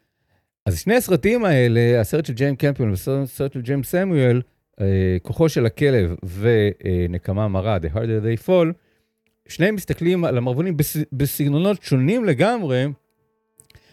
אז 0.66 0.78
שני 0.80 0.94
הסרטים 0.94 1.44
האלה, 1.44 2.00
הסרט 2.00 2.26
של 2.26 2.32
ג'יימס 2.32 2.58
קמפיון 2.58 2.90
והסרט 2.90 3.52
של 3.52 3.60
ג'יימס 3.60 3.90
סמואל, 3.90 4.42
אה, 4.80 5.16
כוחו 5.22 5.48
של 5.48 5.66
הכלב 5.66 6.14
ונקמה 6.38 7.48
מרה, 7.48 7.76
The 7.76 7.94
Harder 7.94 8.24
They 8.24 8.48
Fall, 8.48 8.72
שניהם 9.48 9.74
מסתכלים 9.74 10.24
על 10.24 10.38
המערבונים 10.38 10.76
בסגנונות 11.12 11.82
שונים 11.82 12.24
לגמרי, 12.24 12.86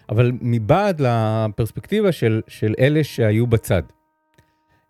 אבל 0.10 0.32
מבעד 0.41 1.02
לפרספקטיבה 1.02 2.12
של, 2.12 2.41
של 2.48 2.74
אלה 2.80 3.04
שהיו 3.04 3.48
בצד. 3.48 3.84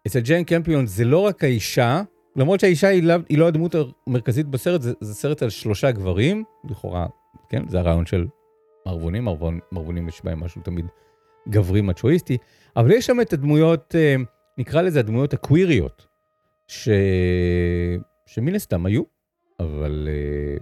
אצל 0.07 0.19
ג'יין 0.19 0.43
קמפיון 0.43 0.87
זה 0.87 1.05
לא 1.05 1.19
רק 1.19 1.43
האישה, 1.43 2.01
למרות 2.35 2.59
שהאישה 2.59 2.87
היא 2.87 3.03
לא, 3.03 3.13
היא 3.29 3.37
לא 3.37 3.47
הדמות 3.47 3.75
המרכזית 4.07 4.47
בסרט, 4.47 4.81
זה, 4.81 4.93
זה 5.01 5.13
סרט 5.13 5.41
על 5.41 5.49
שלושה 5.49 5.91
גברים, 5.91 6.43
לכאורה, 6.69 7.05
כן, 7.49 7.63
זה 7.69 7.79
הרעיון 7.79 8.05
של 8.05 8.27
מערבונים, 8.85 9.23
מערבון, 9.23 9.59
מערבונים 9.71 10.07
יש 10.07 10.21
בהם 10.23 10.39
משהו 10.39 10.61
תמיד 10.61 10.85
גברי 11.49 11.81
מצ'ואיסטי, 11.81 12.37
אבל 12.75 12.91
יש 12.91 13.05
שם 13.05 13.21
את 13.21 13.33
הדמויות, 13.33 13.95
אה, 13.95 14.15
נקרא 14.57 14.81
לזה 14.81 14.99
הדמויות 14.99 15.33
הקוויריות, 15.33 16.07
ש... 16.67 16.89
שמן 18.25 18.55
הסתם 18.55 18.85
היו, 18.85 19.03
אבל 19.59 20.07
אה, 20.11 20.57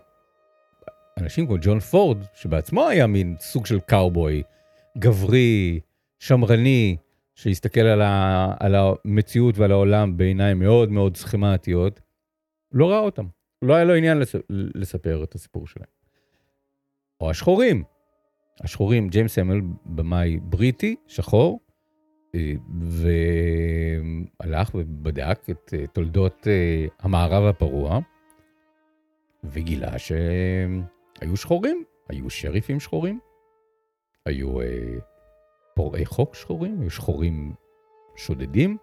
אנשים 1.18 1.48
כמו 1.48 1.56
ג'ון 1.62 1.80
פורד, 1.80 2.18
שבעצמו 2.34 2.88
היה 2.88 3.08
מין 3.08 3.36
סוג 3.40 3.66
של 3.66 3.80
קאובוי, 3.80 4.44
גברי, 4.98 5.80
שמרני, 6.20 6.98
שהסתכל 7.36 7.82
על, 7.82 8.02
ה, 8.02 8.48
על 8.60 8.76
המציאות 8.76 9.58
ועל 9.58 9.72
העולם 9.72 10.18
בעיניים 10.18 10.60
מאוד 10.60 10.92
מאוד 10.92 11.18
סכמטיות, 11.18 12.00
לא 12.72 12.90
ראה 12.90 13.00
אותם. 13.00 13.26
לא 13.62 13.76
היה 13.76 13.84
לו 13.84 13.94
עניין 13.94 14.20
לס, 14.20 14.36
לספר 14.50 15.24
את 15.24 15.36
הסיפור 15.36 15.68
שלהם. 15.68 15.88
או 17.22 17.30
השחורים. 17.30 17.84
השחורים, 18.62 19.10
ג'יימס 19.10 19.34
סמל, 19.34 19.62
במאי 19.86 20.40
בריטי, 20.42 20.96
שחור, 21.08 21.60
אה, 22.36 22.54
והלך 24.40 24.76
ובדק 24.76 25.40
את 25.50 25.74
אה, 25.74 25.88
תולדות 25.88 26.48
אה, 26.48 26.86
המערב 27.00 27.44
הפרוע, 27.44 28.00
וגילה 29.44 30.00
שהיו 31.24 31.38
שחורים, 31.38 31.84
היו 32.10 32.30
שריפים 32.30 32.80
שחורים, 32.80 33.20
היו 34.26 34.58
פורעי 35.76 36.06
חוק 36.06 36.36
שחורים, 36.36 36.82
היו 36.82 36.90
שחורים 36.90 37.54
שודדים, 38.16 38.78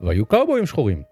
והיו 0.00 0.26
קאובויים 0.26 0.66
שחורים. 0.66 1.02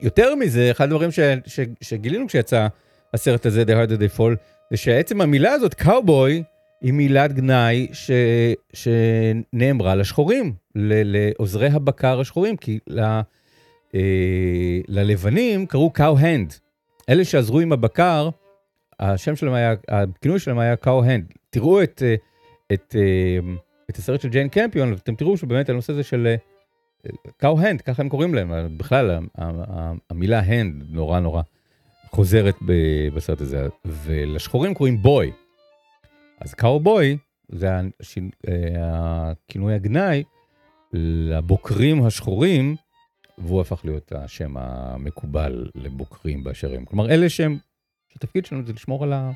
יותר 0.00 0.34
מזה, 0.34 0.70
אחד 0.70 0.84
הדברים 0.84 1.10
ש, 1.10 1.20
ש, 1.46 1.60
שגילינו 1.80 2.26
כשיצא 2.26 2.66
הסרט 3.14 3.46
הזה, 3.46 3.62
The 3.62 3.66
Harder 3.70 4.00
They 4.00 4.18
Fall, 4.18 4.36
זה 4.70 4.76
שעצם 4.76 5.20
המילה 5.20 5.52
הזאת, 5.52 5.74
קאובוי, 5.74 6.42
היא 6.80 6.92
מילת 6.92 7.32
גנאי 7.32 7.88
ש, 7.92 8.10
שנאמרה 8.72 9.94
לשחורים, 9.94 10.52
ל, 10.74 11.16
לעוזרי 11.16 11.68
הבקר 11.68 12.20
השחורים, 12.20 12.56
כי 12.56 12.78
ל, 12.86 13.00
אה, 13.94 14.80
ללבנים 14.88 15.66
קראו 15.66 15.90
cowhand. 15.90 16.52
אלה 17.08 17.24
שעזרו 17.24 17.60
עם 17.60 17.72
הבקר, 17.72 18.28
השם 19.00 19.36
שלהם 19.36 19.54
היה, 19.54 19.74
הכינוי 19.88 20.38
שלהם 20.38 20.58
היה 20.58 20.76
cowhand. 20.76 21.24
תראו 21.50 21.82
את, 21.82 22.02
אה, 22.06 22.14
את, 22.72 22.96
אה, 22.98 23.54
את 23.90 23.96
הסרט 23.96 24.20
של 24.20 24.28
ג'יין 24.28 24.48
קמפיון, 24.48 24.92
ואתם 24.92 25.14
תראו 25.14 25.36
שבאמת 25.36 25.68
הנושא 25.68 25.92
הזה 25.92 26.02
של 26.02 26.34
cow-hand, 27.36 27.80
ככה 27.80 28.02
הם 28.02 28.08
קוראים 28.08 28.34
להם, 28.34 28.76
בכלל 28.76 29.18
המילה 30.10 30.40
hand 30.40 30.84
נורא 30.88 31.20
נורא 31.20 31.42
חוזרת 32.10 32.54
בסרט 33.14 33.40
הזה, 33.40 33.66
ולשחורים 33.84 34.74
קוראים 34.74 35.02
boy. 35.02 35.32
אז 36.40 36.54
קאובוי 36.54 37.16
זה 37.48 37.70
הכינוי 38.78 39.74
הגנאי 39.74 40.22
לבוקרים 40.92 42.06
השחורים, 42.06 42.76
והוא 43.38 43.60
הפך 43.60 43.80
להיות 43.84 44.12
השם 44.12 44.56
המקובל 44.56 45.68
לבוקרים 45.74 46.44
באשר 46.44 46.74
הם. 46.74 46.84
כלומר, 46.84 47.10
אלה 47.10 47.28
שהם, 47.28 47.58
התפקיד 48.16 48.46
שלנו 48.46 48.66
זה 48.66 48.72
לשמור 48.72 49.04
על, 49.04 49.12
ה, 49.12 49.30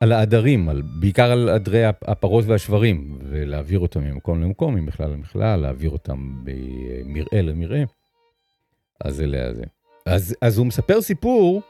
על 0.00 0.12
העדרים, 0.12 0.68
על, 0.68 0.82
בעיקר 0.82 1.32
על 1.32 1.48
עדרי 1.48 1.84
הפרות 1.84 2.44
והשוורים, 2.46 3.18
ולהעביר 3.22 3.78
אותם 3.78 4.00
ממקום 4.00 4.40
למקום, 4.40 4.74
ממכלאה 4.74 5.10
למכלאה, 5.10 5.60
להעביר 5.60 5.90
אותם 5.90 6.44
ממרעה 6.44 7.42
למרעה. 7.42 7.82
אז 9.00 9.20
אלה 9.20 9.54
זה. 9.54 9.64
אז, 10.06 10.36
אז 10.42 10.58
הוא 10.58 10.66
מספר 10.66 11.00
סיפור 11.00 11.62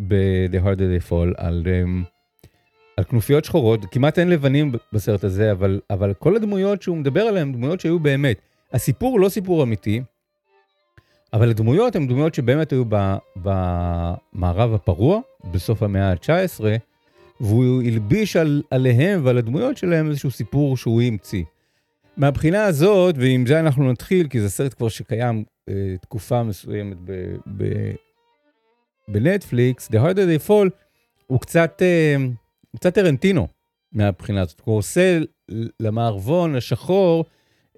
ב-The 0.00 0.64
Harder 0.64 1.02
They 1.02 1.10
Fall 1.10 1.34
על... 1.36 1.64
Um, 1.64 2.20
על 3.00 3.04
כנופיות 3.04 3.44
שחורות, 3.44 3.80
כמעט 3.90 4.18
אין 4.18 4.28
לבנים 4.28 4.72
בסרט 4.92 5.24
הזה, 5.24 5.52
אבל, 5.52 5.80
אבל 5.90 6.14
כל 6.14 6.36
הדמויות 6.36 6.82
שהוא 6.82 6.96
מדבר 6.96 7.20
עליהן, 7.20 7.52
דמויות 7.52 7.80
שהיו 7.80 7.98
באמת. 7.98 8.40
הסיפור 8.72 9.10
הוא 9.10 9.20
לא 9.20 9.28
סיפור 9.28 9.62
אמיתי, 9.62 10.02
אבל 11.32 11.50
הדמויות 11.50 11.96
הן 11.96 12.06
דמויות 12.06 12.34
שבאמת 12.34 12.72
היו 12.72 12.84
במערב 13.36 14.74
הפרוע, 14.74 15.20
בסוף 15.52 15.82
המאה 15.82 16.10
ה-19, 16.10 16.64
והוא 17.40 17.82
הלביש 17.82 18.36
על, 18.36 18.62
עליהם 18.70 19.20
ועל 19.24 19.38
הדמויות 19.38 19.76
שלהם 19.76 20.08
איזשהו 20.08 20.30
סיפור 20.30 20.76
שהוא 20.76 21.02
המציא. 21.02 21.44
מהבחינה 22.16 22.64
הזאת, 22.64 23.14
ועם 23.18 23.46
זה 23.46 23.60
אנחנו 23.60 23.92
נתחיל, 23.92 24.28
כי 24.28 24.40
זה 24.40 24.50
סרט 24.50 24.74
כבר 24.74 24.88
שקיים 24.88 25.44
אה, 25.68 25.94
תקופה 26.00 26.42
מסוימת 26.42 26.96
בנטפליקס, 29.08 29.88
The 29.88 29.94
Harder 29.94 30.44
They 30.44 30.48
Fall, 30.48 30.68
הוא 31.26 31.40
קצת... 31.40 31.82
אה, 31.82 32.16
קצת 32.76 32.94
טרנטינו 32.94 33.48
מהבחינה 33.92 34.42
הזאת. 34.42 34.62
הוא 34.64 34.76
עושה 34.76 35.18
למערבון 35.80 36.56
השחור 36.56 37.24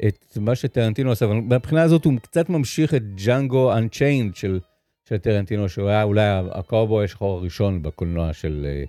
את 0.09 0.38
מה 0.41 0.55
שטרנטינו 0.55 1.11
עושה, 1.11 1.25
אבל 1.25 1.35
מהבחינה 1.35 1.83
הזאת 1.83 2.05
הוא 2.05 2.12
קצת 2.23 2.49
ממשיך 2.49 2.95
את 2.95 3.03
Django 3.14 3.73
Unchained 3.73 4.37
של, 4.37 4.61
של 5.05 5.19
טרנטינו, 5.19 5.69
שהוא 5.69 5.88
היה 5.88 6.03
אולי 6.03 6.23
הקאובוי 6.51 7.05
השחור 7.05 7.38
הראשון 7.38 7.83
בקולנוע 7.83 8.33
של, 8.33 8.83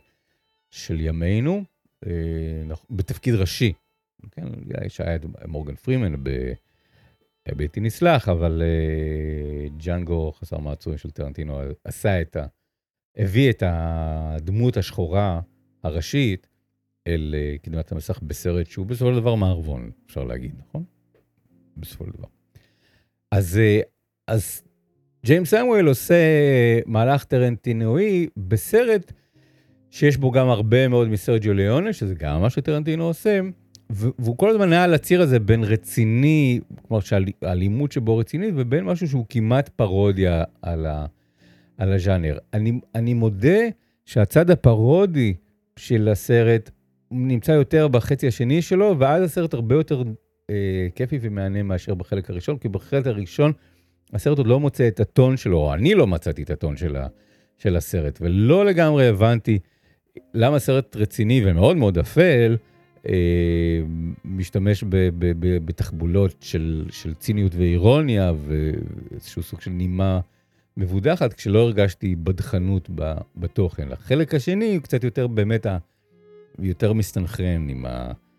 של 0.71 0.99
ימינו, 0.99 1.63
אה, 2.05 2.11
בתפקיד 2.89 3.35
ראשי. 3.35 3.73
כן, 4.31 4.47
שהיה 4.87 5.15
את 5.15 5.25
מורגן 5.47 5.75
פרימן 5.75 6.23
בלתי 7.55 7.79
נסלח, 7.79 8.29
אבל 8.29 8.61
אה, 8.65 9.67
ג'אנגו 9.77 10.31
חסר 10.31 10.57
מעצורים 10.57 10.97
של 10.97 11.11
טרנטינו 11.11 11.61
עשה 11.83 12.21
את 12.21 12.35
ה... 12.35 12.45
הביא 13.17 13.49
את 13.49 13.63
הדמות 13.65 14.77
השחורה 14.77 15.41
הראשית 15.83 16.47
אל 17.07 17.35
אה, 17.37 17.55
קדמת 17.57 17.91
המסך 17.91 18.19
בסרט 18.21 18.67
שהוא 18.67 18.85
בסופו 18.85 19.13
של 19.13 19.19
דבר 19.19 19.35
מערבון, 19.35 19.91
אפשר 20.05 20.23
להגיד, 20.23 20.55
נכון? 20.59 20.83
בסופו 21.77 22.05
של 22.05 22.11
דבר. 22.17 22.27
אז, 23.31 23.57
אה, 23.57 23.79
אז 24.27 24.61
ג'יימס 25.25 25.49
סמואל 25.49 25.87
עושה 25.87 26.15
מהלך 26.85 27.23
טרנטינואי 27.23 28.27
בסרט 28.37 29.13
שיש 29.91 30.17
בו 30.17 30.31
גם 30.31 30.49
הרבה 30.49 30.87
מאוד 30.87 31.07
מסרג'יו 31.07 31.53
ליונה, 31.53 31.93
שזה 31.93 32.15
גם 32.15 32.41
מה 32.41 32.49
שטרנטינו 32.49 33.03
עושה, 33.03 33.39
והוא 33.89 34.37
כל 34.37 34.49
הזמן 34.49 34.73
היה 34.73 34.83
על 34.83 34.93
הציר 34.93 35.21
הזה 35.21 35.39
בין 35.39 35.63
רציני, 35.63 36.59
כלומר 36.87 37.01
שהאלימות 37.01 37.91
שבו 37.91 38.17
רצינית, 38.17 38.53
ובין 38.57 38.83
משהו 38.83 39.07
שהוא 39.07 39.25
כמעט 39.29 39.69
פרודיה 39.69 40.43
על, 40.61 40.87
על 41.77 41.93
הז'אנר. 41.93 42.37
אני, 42.53 42.79
אני 42.95 43.13
מודה 43.13 43.59
שהצד 44.05 44.49
הפרודי 44.49 45.33
של 45.75 46.09
הסרט 46.09 46.71
נמצא 47.11 47.51
יותר 47.51 47.87
בחצי 47.87 48.27
השני 48.27 48.61
שלו, 48.61 48.95
ואז 48.99 49.23
הסרט 49.23 49.53
הרבה 49.53 49.75
יותר 49.75 50.03
אה, 50.53 50.87
כיפי 50.95 51.19
ומהנה 51.21 51.63
מאשר 51.63 51.93
בחלק 51.93 52.29
הראשון, 52.29 52.57
כי 52.57 52.69
בחלק 52.69 53.07
הראשון 53.07 53.51
הסרט 54.13 54.37
עוד 54.37 54.47
לא 54.47 54.59
מוצא 54.59 54.87
את 54.87 54.99
הטון 54.99 55.37
שלו, 55.37 55.57
או 55.57 55.73
אני 55.73 55.93
לא 55.93 56.07
מצאתי 56.07 56.43
את 56.43 56.49
הטון 56.49 56.77
של, 56.77 56.95
ה, 56.95 57.07
של 57.57 57.75
הסרט, 57.75 58.19
ולא 58.21 58.65
לגמרי 58.65 59.07
הבנתי 59.07 59.59
למה 60.33 60.59
סרט 60.59 60.95
רציני 60.95 61.41
ומאוד 61.45 61.77
מאוד 61.77 61.97
אפל, 61.97 62.57
אה, 63.07 63.81
משתמש 64.25 64.83
ב, 64.83 64.89
ב, 64.89 65.31
ב, 65.39 65.65
בתחבולות 65.65 66.35
של, 66.41 66.85
של 66.89 67.13
ציניות 67.13 67.55
ואירוניה 67.55 68.33
ואיזשהו 68.45 69.43
סוג 69.43 69.61
של 69.61 69.71
נימה 69.71 70.19
מבודחת, 70.77 71.33
כשלא 71.33 71.59
הרגשתי 71.59 72.15
בדחנות 72.15 72.89
בתוכן. 73.35 73.91
החלק 73.91 74.35
השני 74.35 74.75
הוא 74.75 74.83
קצת 74.83 75.03
יותר 75.03 75.27
באמת, 75.27 75.65
ה... 75.65 75.77
יותר 76.59 76.93
מסתנכרן 76.93 77.69
עם 77.69 77.85
הבדיחות 77.87 78.32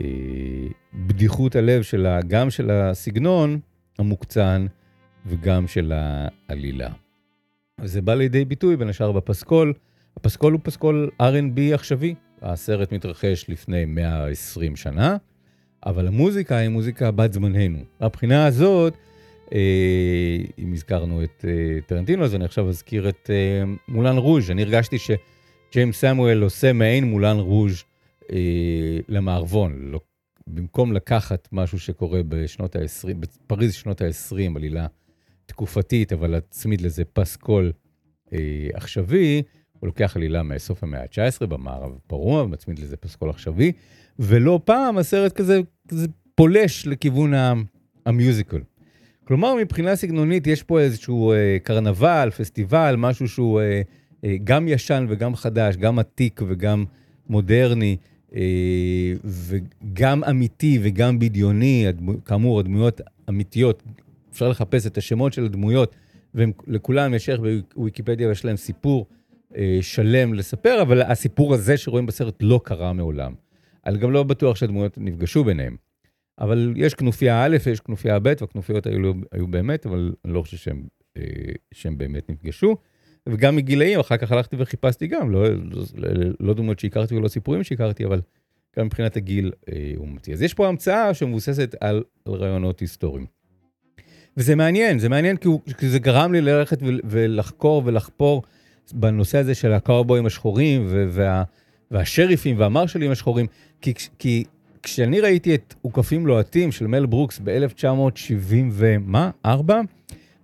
אה, 0.00 1.58
הלב 1.58 1.82
שלה, 1.82 2.20
גם 2.22 2.50
של 2.50 2.70
הסגנון 2.70 3.60
המוקצן 3.98 4.66
וגם 5.26 5.66
של 5.66 5.92
העלילה. 5.94 6.88
זה 7.84 8.02
בא 8.02 8.14
לידי 8.14 8.44
ביטוי 8.44 8.76
בין 8.76 8.88
השאר 8.88 9.12
בפסקול. 9.12 9.72
הפסקול 10.16 10.52
הוא 10.52 10.60
פסקול 10.64 11.10
R&B 11.22 11.74
עכשווי. 11.74 12.14
הסרט 12.42 12.92
מתרחש 12.92 13.44
לפני 13.48 13.84
120 13.84 14.76
שנה, 14.76 15.16
אבל 15.86 16.06
המוזיקה 16.06 16.56
היא 16.56 16.68
מוזיקה 16.68 17.10
בת 17.10 17.32
זמננו. 17.32 17.78
מהבחינה 18.00 18.46
הזאת, 18.46 18.94
אה, 19.52 19.58
אם 20.58 20.72
הזכרנו 20.72 21.24
את 21.24 21.44
אה, 21.48 21.80
טרנטינו, 21.86 22.24
אז 22.24 22.34
אני 22.34 22.44
עכשיו 22.44 22.68
אזכיר 22.68 23.08
את 23.08 23.30
מולן 23.88 24.16
רוז'. 24.16 24.50
אני 24.50 24.62
הרגשתי 24.62 24.96
שג'יימס 24.98 26.00
סמואל 26.00 26.42
עושה 26.42 26.72
מעין 26.72 27.04
מולן 27.04 27.36
רוז' 27.36 27.84
למערבון. 29.08 29.78
לא, 29.78 30.00
במקום 30.46 30.92
לקחת 30.92 31.48
משהו 31.52 31.78
שקורה 31.78 32.20
בשנות 32.28 32.76
ה-20, 32.76 33.14
בפריז 33.20 33.74
שנות 33.74 34.00
ה-20, 34.00 34.56
עלילה 34.56 34.86
תקופתית, 35.46 36.12
אבל 36.12 36.30
להצמיד 36.30 36.80
לזה 36.80 37.04
פסקול 37.04 37.72
עכשווי, 38.72 39.42
הוא 39.80 39.86
לוקח 39.86 40.16
עלילה 40.16 40.42
מסוף 40.42 40.82
המאה 40.82 41.00
ה-19 41.02 41.46
במערב 41.46 41.98
פרוע, 42.06 42.42
ומצמיד 42.42 42.78
לזה 42.78 42.96
פסקול 42.96 43.30
עכשווי, 43.30 43.72
ולא 44.18 44.60
פעם 44.64 44.98
הסרט 44.98 45.32
כזה, 45.32 45.60
כזה 45.88 46.06
פולש 46.34 46.86
לכיוון. 46.86 47.32
המיוזיקל. 48.08 48.60
כלומר, 49.24 49.54
מבחינה 49.54 49.96
סגנונית 49.96 50.46
יש 50.46 50.62
פה 50.62 50.80
איזשהו 50.80 51.32
אה, 51.32 51.56
קרנבל, 51.62 52.30
פסטיבל, 52.36 52.94
משהו 52.98 53.28
שהוא 53.28 53.60
אה, 53.60 53.82
אה, 54.24 54.36
גם 54.44 54.68
ישן 54.68 55.06
וגם 55.08 55.34
חדש, 55.34 55.76
גם 55.76 55.98
עתיק 55.98 56.40
וגם 56.48 56.84
מודרני, 57.28 57.96
אה, 58.02 58.17
וגם 59.24 60.24
אמיתי 60.24 60.78
וגם 60.82 61.18
בדיוני, 61.18 61.86
כאמור, 62.24 62.60
הדמויות 62.60 63.00
אמיתיות, 63.28 63.82
אפשר 64.32 64.48
לחפש 64.48 64.86
את 64.86 64.98
השמות 64.98 65.32
של 65.32 65.44
הדמויות, 65.44 65.96
ולכולם 66.34 67.14
יש 67.14 67.28
ערך 67.28 67.40
בוויקיפדיה 67.76 68.28
ויש 68.28 68.44
להם 68.44 68.56
סיפור 68.56 69.06
אה, 69.56 69.78
שלם 69.80 70.34
לספר, 70.34 70.82
אבל 70.82 71.02
הסיפור 71.02 71.54
הזה 71.54 71.76
שרואים 71.76 72.06
בסרט 72.06 72.34
לא 72.40 72.60
קרה 72.64 72.92
מעולם. 72.92 73.34
אני 73.86 73.98
גם 73.98 74.12
לא 74.12 74.22
בטוח 74.22 74.56
שהדמויות 74.56 74.98
נפגשו 74.98 75.44
ביניהם. 75.44 75.76
אבל 76.38 76.72
יש 76.76 76.94
כנופיה 76.94 77.44
א' 77.44 77.56
ויש 77.66 77.80
כנופיה 77.80 78.18
ב', 78.18 78.32
והכנופיות 78.40 78.86
היו, 78.86 79.12
היו 79.32 79.46
באמת, 79.46 79.86
אבל 79.86 80.12
אני 80.24 80.32
לא 80.32 80.42
חושב 80.42 80.56
שהם, 80.56 80.82
אה, 81.16 81.22
שהם 81.74 81.98
באמת 81.98 82.30
נפגשו. 82.30 82.76
וגם 83.28 83.56
מגילאים, 83.56 84.00
אחר 84.00 84.16
כך 84.16 84.32
הלכתי 84.32 84.56
וחיפשתי 84.58 85.06
גם, 85.06 85.30
לא, 85.30 85.44
לא, 85.48 85.82
לא 86.40 86.54
דמות 86.54 86.78
שהכרתי 86.78 87.16
ולא 87.16 87.28
סיפורים 87.28 87.62
שהכרתי, 87.62 88.04
אבל 88.04 88.20
גם 88.78 88.86
מבחינת 88.86 89.16
הגיל 89.16 89.52
אה, 89.68 89.92
הוא 89.96 90.08
מוציא. 90.08 90.34
אז 90.34 90.42
יש 90.42 90.54
פה 90.54 90.68
המצאה 90.68 91.14
שמבוססת 91.14 91.74
על, 91.80 92.02
על 92.24 92.34
רעיונות 92.34 92.80
היסטוריים. 92.80 93.26
וזה 94.36 94.54
מעניין, 94.54 94.98
זה 94.98 95.08
מעניין 95.08 95.36
כי, 95.36 95.48
הוא, 95.48 95.60
כי 95.78 95.88
זה 95.88 95.98
גרם 95.98 96.32
לי 96.32 96.40
ללכת 96.40 96.78
ולחקור 97.04 97.82
ולחפור 97.84 98.42
בנושא 98.92 99.38
הזה 99.38 99.54
של 99.54 99.72
הקאובויים 99.72 100.26
השחורים 100.26 100.86
וה, 100.88 101.42
והשריפים 101.90 102.58
והמרשלים 102.58 103.10
השחורים, 103.10 103.46
כי, 103.80 103.94
כי 104.18 104.44
כשאני 104.82 105.20
ראיתי 105.20 105.54
את 105.54 105.74
עוקפים 105.82 106.26
לוהטים 106.26 106.72
של 106.72 106.86
מל 106.86 107.06
ברוקס 107.06 107.40
ב-1970 107.44 108.54
ומה? 108.70 109.30
4? 109.46 109.80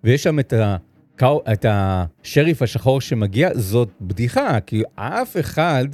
ויש 0.05 0.23
שם 0.23 0.39
את, 0.39 0.53
ה, 0.53 0.77
את 1.23 1.67
השריף 1.69 2.63
השחור 2.63 3.01
שמגיע, 3.01 3.51
זאת 3.55 3.89
בדיחה, 4.01 4.61
כי 4.61 4.83
אף 4.95 5.37
אחד 5.41 5.85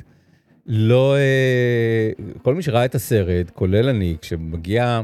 לא... 0.66 1.16
אה, 1.16 2.10
כל 2.42 2.54
מי 2.54 2.62
שראה 2.62 2.84
את 2.84 2.94
הסרט, 2.94 3.50
כולל 3.50 3.88
אני, 3.88 4.16
כשמגיע 4.20 5.00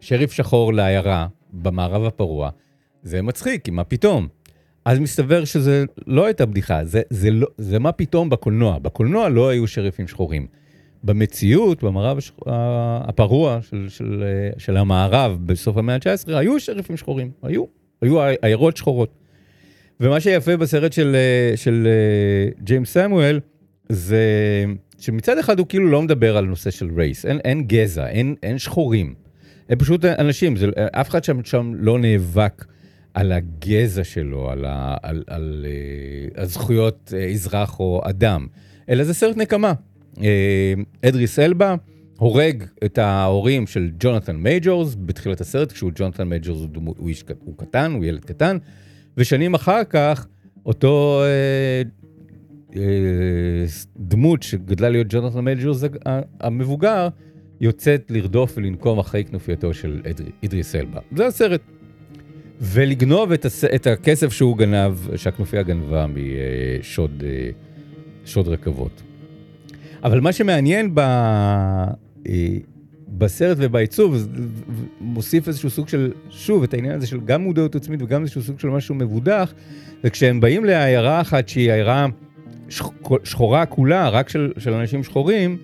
שריף 0.00 0.32
שחור 0.32 0.74
לעיירה 0.74 1.26
במערב 1.52 2.04
הפרוע, 2.04 2.50
זה 3.02 3.22
מצחיק, 3.22 3.64
כי 3.64 3.70
מה 3.70 3.84
פתאום? 3.84 4.28
אז 4.84 4.98
מסתבר 4.98 5.44
שזה 5.44 5.84
לא 6.06 6.24
הייתה 6.24 6.46
בדיחה, 6.46 6.84
זה, 6.84 7.02
זה, 7.10 7.30
לא, 7.30 7.46
זה 7.58 7.78
מה 7.78 7.92
פתאום 7.92 8.30
בקולנוע. 8.30 8.78
בקולנוע 8.78 9.28
לא 9.28 9.48
היו 9.48 9.66
שריפים 9.66 10.08
שחורים. 10.08 10.46
במציאות, 11.04 11.84
במערב 11.84 12.18
הפרוע 12.46 13.58
של, 13.62 13.86
של, 13.88 14.24
של 14.58 14.76
המערב 14.76 15.38
בסוף 15.46 15.76
המאה 15.76 15.94
ה-19, 15.94 16.36
היו 16.36 16.60
שריפים 16.60 16.96
שחורים, 16.96 17.30
היו, 17.42 17.64
היו 18.02 18.20
עיירות 18.42 18.76
שחורות. 18.76 19.18
ומה 20.00 20.20
שיפה 20.20 20.56
בסרט 20.56 20.92
של, 20.92 21.16
של 21.56 21.88
ג'יימס 22.60 22.92
סמואל, 22.92 23.40
זה 23.88 24.24
שמצד 24.98 25.38
אחד 25.38 25.58
הוא 25.58 25.66
כאילו 25.66 25.88
לא 25.88 26.02
מדבר 26.02 26.36
על 26.36 26.44
נושא 26.44 26.70
של 26.70 26.88
רייס, 26.96 27.26
אין, 27.26 27.38
אין 27.44 27.62
גזע, 27.62 28.08
אין, 28.08 28.34
אין 28.42 28.58
שחורים. 28.58 29.14
הם 29.68 29.78
פשוט 29.78 30.04
אנשים, 30.04 30.56
זה, 30.56 30.66
אף 30.92 31.08
אחד 31.08 31.24
שם, 31.24 31.44
שם 31.44 31.72
לא 31.74 31.98
נאבק 31.98 32.64
על 33.14 33.32
הגזע 33.32 34.04
שלו, 34.04 34.50
על, 34.50 34.64
ה, 34.64 34.96
על, 35.02 35.16
על, 35.16 35.22
על 35.26 35.66
אה, 35.68 36.42
הזכויות 36.42 37.12
אה, 37.16 37.24
אזרח 37.24 37.80
או 37.80 38.00
אדם, 38.04 38.46
אלא 38.88 39.04
זה 39.04 39.14
סרט 39.14 39.36
נקמה. 39.36 39.72
אה, 40.22 40.74
אדריס 41.08 41.38
אלבה 41.38 41.74
הורג 42.18 42.64
את 42.84 42.98
ההורים 42.98 43.66
של 43.66 43.90
ג'ונתן 44.00 44.36
מייג'ורס 44.36 44.96
בתחילת 44.98 45.40
הסרט, 45.40 45.72
כשהוא 45.72 45.92
ג'ונתן 45.94 46.24
מייג'ורס 46.24 46.60
הוא, 46.60 46.94
הוא, 46.98 47.08
איש, 47.08 47.24
הוא 47.44 47.54
קטן, 47.58 47.92
הוא 47.92 48.04
ילד 48.04 48.24
קטן, 48.24 48.56
ושנים 49.16 49.54
אחר 49.54 49.84
כך 49.90 50.26
אותו 50.66 51.22
אה, 51.24 51.82
אה, 52.76 53.64
דמות 53.96 54.42
שגדלה 54.42 54.88
להיות 54.88 55.06
ג'ונתן 55.10 55.40
מייג'ורס 55.40 55.84
המבוגר, 56.40 57.08
יוצאת 57.60 58.10
לרדוף 58.10 58.52
ולנקום 58.56 58.98
אחרי 58.98 59.24
כנופייתו 59.24 59.74
של 59.74 60.00
אדריס 60.44 60.74
אלבה. 60.74 61.00
זה 61.16 61.26
הסרט. 61.26 61.60
ולגנוב 62.60 63.32
את, 63.32 63.44
הס... 63.44 63.64
את 63.64 63.86
הכסף 63.86 64.32
שהוא 64.32 64.56
גנב, 64.58 65.16
שהכנופיה 65.16 65.62
גנבה 65.62 66.06
משוד 66.06 67.22
שוד 68.24 68.48
רכבות. 68.48 69.02
אבל 70.04 70.20
מה 70.20 70.32
שמעניין 70.32 70.94
ב... 70.94 71.00
אה, 71.00 72.56
בסרט 73.08 73.56
ובעיצוב, 73.60 74.28
מוסיף 75.00 75.48
איזשהו 75.48 75.70
סוג 75.70 75.88
של, 75.88 76.12
שוב, 76.30 76.62
את 76.62 76.74
העניין 76.74 76.94
הזה 76.94 77.06
של 77.06 77.20
גם 77.24 77.42
מודעות 77.42 77.74
עצמית 77.74 78.02
וגם 78.02 78.22
איזשהו 78.22 78.42
סוג 78.42 78.60
של 78.60 78.68
משהו 78.68 78.94
מבודח, 78.94 79.52
וכשהם 80.04 80.40
באים 80.40 80.64
לעיירה 80.64 81.20
אחת 81.20 81.48
שהיא 81.48 81.72
עיירה 81.72 82.06
שחורה 83.24 83.66
כולה, 83.66 84.08
רק 84.08 84.28
של, 84.28 84.52
של 84.58 84.72
אנשים 84.72 85.04
שחורים, 85.04 85.58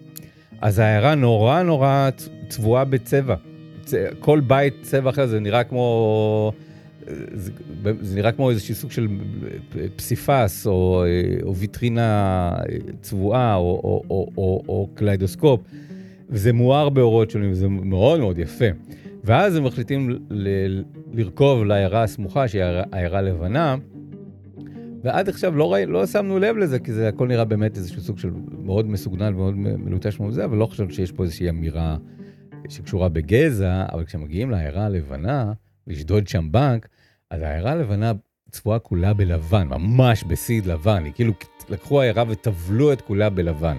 אז 0.61 0.79
העיירה 0.79 1.15
נורא 1.15 1.63
נורא 1.63 2.09
צבועה 2.49 2.85
בצבע. 2.85 3.35
כל 4.19 4.41
בית 4.41 4.75
צבע 4.83 5.11
אחר 5.11 5.27
זה 5.27 5.41
נראה 5.41 5.65
כמו... 5.65 6.53
זה, 7.33 7.53
זה 8.01 8.17
נראה 8.17 8.33
כמו 8.33 8.51
איזשהו 8.51 8.75
סוג 8.75 8.91
של 8.91 9.09
פסיפס 9.97 10.67
או, 10.67 11.05
או 11.43 11.57
ויטרינה 11.57 12.53
צבועה 13.01 13.55
או, 13.55 13.81
או, 13.85 14.03
או, 14.11 14.29
או, 14.37 14.63
או 14.69 14.89
קליידוסקופ, 14.95 15.61
וזה 16.31 16.53
מואר 16.53 16.89
באורות 16.89 17.31
שונים, 17.31 17.51
וזה 17.51 17.69
מאוד 17.69 18.21
מאוד 18.21 18.39
יפה. 18.39 18.65
ואז 19.25 19.57
הם 19.57 19.65
מחליטים 19.65 20.11
ל- 20.31 20.83
לרכוב 21.13 21.65
לעיירה 21.65 22.03
הסמוכה, 22.03 22.49
שהיא 22.49 22.63
עיירה 22.93 23.23
לבנה, 23.23 23.77
ועד 25.05 25.29
עכשיו 25.29 25.57
לא, 25.57 25.73
ראי, 25.73 25.87
לא 25.87 26.07
שמנו 26.07 26.39
לב 26.39 26.57
לזה, 26.57 26.79
כי 26.79 26.93
זה 26.93 27.09
הכל 27.09 27.29
נראה 27.29 27.45
באמת 27.45 27.77
איזשהו 27.77 28.01
סוג 28.01 28.19
של 28.19 28.31
מאוד 28.65 28.87
מסוגנן 28.87 29.35
ומאוד 29.35 29.55
מלוטש 29.57 30.21
מאוד 30.21 30.33
זה, 30.33 30.45
אבל 30.45 30.57
לא 30.57 30.67
חושב 30.67 30.91
שיש 30.91 31.13
פה 31.13 31.23
איזושהי 31.23 31.49
אמירה 31.49 31.97
שקשורה 32.69 33.09
בגזע, 33.09 33.85
אבל 33.93 34.05
כשמגיעים 34.05 34.51
לעיירה 34.51 34.87
הלבנה, 34.87 35.53
לשדוד 35.87 36.29
שם 36.29 36.49
בנק, 36.51 36.89
אז 37.31 37.43
העיירה 37.43 37.73
הלבנה 37.73 38.13
צבועה 38.51 38.79
כולה 38.79 39.15
בלבן, 39.15 39.69
ממש 39.69 40.25
בסיד 40.25 40.67
לבן, 40.67 41.05
היא 41.05 41.13
כאילו 41.13 41.33
לקחו 41.69 42.01
עיירה 42.01 42.25
וטבלו 42.29 42.93
את 42.93 43.01
כולה 43.01 43.31
בלבן. 43.31 43.77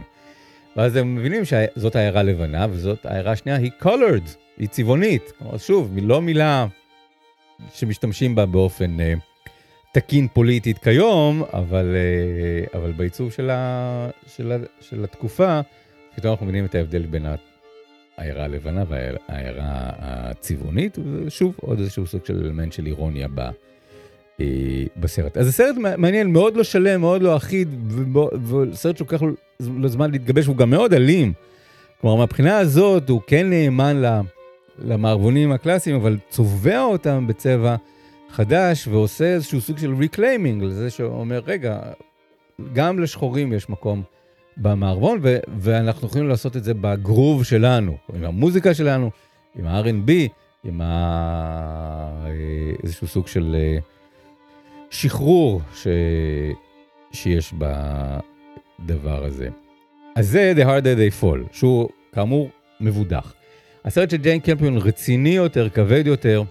ואז 0.75 0.95
הם 0.95 1.15
מבינים 1.15 1.43
שזאת 1.45 1.95
עיירה 1.95 2.23
לבנה, 2.23 2.67
וזאת 2.69 3.05
העיירה 3.05 3.31
השנייה 3.31 3.57
היא 3.57 3.71
colored, 3.81 4.29
היא 4.57 4.67
צבעונית. 4.67 5.33
שוב, 5.57 5.91
לא 6.01 6.21
מילה 6.21 6.67
שמשתמשים 7.73 8.35
בה 8.35 8.45
באופן 8.45 8.97
uh, 8.99 9.19
תקין 9.93 10.27
פוליטית 10.27 10.77
כיום, 10.77 11.43
אבל, 11.53 11.95
uh, 11.95 12.77
אבל 12.77 12.91
בעיצוב 12.91 13.31
של, 13.31 13.49
ה, 13.49 14.09
של, 14.27 14.51
ה, 14.51 14.57
של 14.81 15.03
התקופה, 15.03 15.61
פתאום 16.15 16.31
אנחנו 16.31 16.45
מבינים 16.45 16.65
את 16.65 16.75
ההבדל 16.75 17.05
בין 17.05 17.25
העיירה 18.19 18.43
הלבנה 18.43 18.83
והעיירה 18.87 19.89
הצבעונית, 19.99 20.97
ושוב, 21.25 21.53
עוד 21.61 21.79
איזשהו 21.79 22.07
סוג 22.07 22.25
של 22.25 22.41
אלמנט 22.45 22.73
של 22.73 22.85
אירוניה 22.85 23.27
ב, 23.35 23.39
אה, 24.39 24.45
בסרט. 24.97 25.37
אז 25.37 25.47
הסרט 25.47 25.75
מעניין, 25.97 26.31
מאוד 26.31 26.57
לא 26.57 26.63
שלם, 26.63 27.01
מאוד 27.01 27.21
לא 27.21 27.37
אחיד, 27.37 27.93
וסרט 28.49 28.97
שלוקח 28.97 29.21
לו 29.59 29.89
זמן 29.89 30.11
להתגבש, 30.11 30.45
הוא 30.45 30.55
גם 30.55 30.69
מאוד 30.69 30.93
אלים. 30.93 31.33
כלומר, 32.01 32.15
מהבחינה 32.15 32.57
הזאת 32.57 33.09
הוא 33.09 33.21
כן 33.27 33.49
נאמן 33.49 34.01
למערבונים 34.79 35.51
הקלאסיים, 35.51 35.95
אבל 35.95 36.17
צובע 36.29 36.81
אותם 36.81 37.27
בצבע 37.27 37.75
חדש 38.29 38.87
ועושה 38.87 39.25
איזשהו 39.25 39.61
סוג 39.61 39.77
של 39.77 39.93
reclaiming, 39.93 40.63
לזה 40.63 40.89
שאומר, 40.89 41.41
רגע, 41.45 41.79
גם 42.73 42.99
לשחורים 42.99 43.53
יש 43.53 43.69
מקום. 43.69 44.03
במערבון, 44.61 45.19
ו- 45.23 45.37
ואנחנו 45.57 46.07
יכולים 46.07 46.27
לעשות 46.27 46.57
את 46.57 46.63
זה 46.63 46.73
בגרוב 46.73 47.43
שלנו, 47.43 47.97
עם 48.15 48.23
המוזיקה 48.23 48.73
שלנו, 48.73 49.11
עם 49.55 49.67
ה-R&B, 49.67 50.11
עם 50.63 50.81
ה... 50.83 52.25
איזשהו 52.83 53.07
סוג 53.07 53.27
של 53.27 53.55
אה, 53.59 53.77
שחרור 54.89 55.61
ש... 55.75 55.87
שיש 57.11 57.53
בדבר 57.53 59.25
הזה. 59.25 59.49
אז 60.15 60.27
זה 60.27 60.53
The 60.57 60.61
Harder 60.61 60.97
They 60.97 61.23
Fall, 61.23 61.57
שהוא 61.57 61.89
כאמור 62.11 62.49
מבודח. 62.81 63.33
הסרט 63.85 64.09
של 64.09 64.17
ג'יין 64.17 64.39
קמפיון 64.39 64.77
רציני 64.77 65.29
יותר, 65.29 65.69
כבד 65.69 66.03
יותר, 66.07 66.43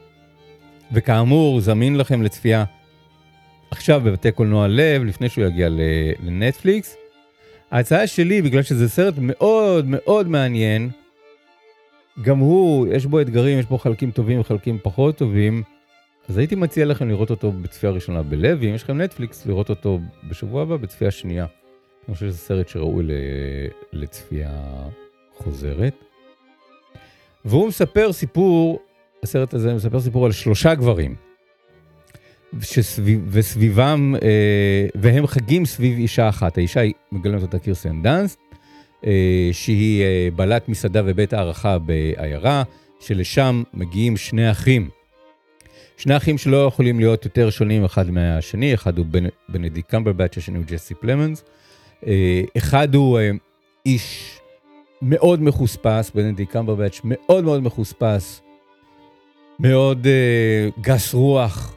וכאמור 0.92 1.60
זמין 1.60 1.96
לכם 1.96 2.22
לצפייה 2.22 2.64
עכשיו 3.70 4.00
בבתי 4.04 4.32
קולנוע 4.32 4.68
לב, 4.68 5.04
לפני 5.04 5.28
שהוא 5.28 5.44
יגיע 5.44 5.68
לנטפליקס. 6.22 6.96
ההצעה 7.70 8.06
שלי, 8.06 8.42
בגלל 8.42 8.62
שזה 8.62 8.88
סרט 8.88 9.14
מאוד 9.18 9.84
מאוד 9.88 10.28
מעניין, 10.28 10.90
גם 12.22 12.38
הוא, 12.38 12.86
יש 12.86 13.06
בו 13.06 13.20
אתגרים, 13.20 13.58
יש 13.58 13.66
בו 13.66 13.78
חלקים 13.78 14.10
טובים 14.10 14.40
וחלקים 14.40 14.78
פחות 14.82 15.16
טובים, 15.16 15.62
אז 16.28 16.38
הייתי 16.38 16.54
מציע 16.54 16.84
לכם 16.84 17.08
לראות 17.08 17.30
אותו 17.30 17.52
בצפייה 17.52 17.92
ראשונה 17.92 18.22
בלב, 18.22 18.58
ואם 18.60 18.74
יש 18.74 18.82
לכם 18.82 19.00
נטפליקס, 19.00 19.46
לראות 19.46 19.70
אותו 19.70 20.00
בשבוע 20.28 20.62
הבא 20.62 20.76
בצפייה 20.76 21.10
שנייה. 21.10 21.46
אני 22.08 22.14
חושב 22.14 22.26
שזה 22.26 22.38
סרט 22.38 22.68
שראוי 22.68 23.04
לצפייה 23.92 24.50
חוזרת. 25.36 26.04
והוא 27.44 27.68
מספר 27.68 28.12
סיפור 28.12 28.82
הסרט 29.22 29.54
הזה 29.54 29.74
מספר 29.74 30.00
סיפור 30.00 30.26
על 30.26 30.32
שלושה 30.32 30.74
גברים, 30.74 31.14
שסביב, 32.60 33.20
וסביבם, 33.30 34.14
אה, 34.22 34.86
והם 34.94 35.26
חגים 35.26 35.66
סביב 35.66 35.98
אישה 35.98 36.28
אחת. 36.28 36.58
האישה 36.58 36.80
היא 36.80 36.92
מגלמת 37.12 37.42
אותה 37.42 37.58
קירסן 37.58 38.02
דאנסט, 38.02 38.38
אה, 39.06 39.50
שהיא 39.52 40.02
אה, 40.02 40.28
בעלת 40.36 40.68
מסעדה 40.68 41.02
ובית 41.06 41.32
הערכה 41.32 41.78
בעיירה, 41.78 42.62
שלשם 43.00 43.62
מגיעים 43.74 44.16
שני 44.16 44.50
אחים. 44.50 44.88
שני 45.96 46.16
אחים 46.16 46.38
שלא 46.38 46.66
יכולים 46.66 46.98
להיות 46.98 47.24
יותר 47.24 47.50
שונים 47.50 47.84
אחד 47.84 48.10
מהשני, 48.10 48.74
אחד 48.74 48.98
הוא 48.98 49.06
בנ, 49.06 49.24
בנדיק 49.48 49.86
קמברבץ', 49.86 50.36
השני 50.36 50.58
הוא 50.58 50.64
ג'סי 50.66 50.94
פלמנס. 50.94 51.44
אה, 52.06 52.42
אחד 52.56 52.94
הוא 52.94 53.18
אה, 53.18 53.30
איש 53.86 54.38
מאוד 55.02 55.42
מחוספס, 55.42 56.10
בנדיק 56.14 56.50
קמברבץ', 56.50 57.00
מאוד 57.04 57.44
מאוד 57.44 57.62
מחוספס, 57.62 58.42
מאוד 59.60 60.06
אה, 60.06 60.68
גס 60.80 61.14
רוח, 61.14 61.76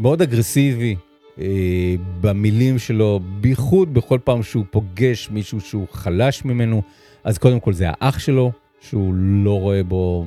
מאוד 0.00 0.22
אגרסיבי 0.22 0.96
אה, 1.40 1.94
במילים 2.20 2.78
שלו, 2.78 3.20
בייחוד 3.40 3.94
בכל 3.94 4.18
פעם 4.24 4.42
שהוא 4.42 4.64
פוגש 4.70 5.30
מישהו 5.30 5.60
שהוא 5.60 5.86
חלש 5.90 6.44
ממנו, 6.44 6.82
אז 7.24 7.38
קודם 7.38 7.60
כל 7.60 7.72
זה 7.72 7.84
האח 7.88 8.18
שלו, 8.18 8.52
שהוא 8.80 9.14
לא 9.14 9.60
רואה 9.60 9.82
בו 9.82 10.26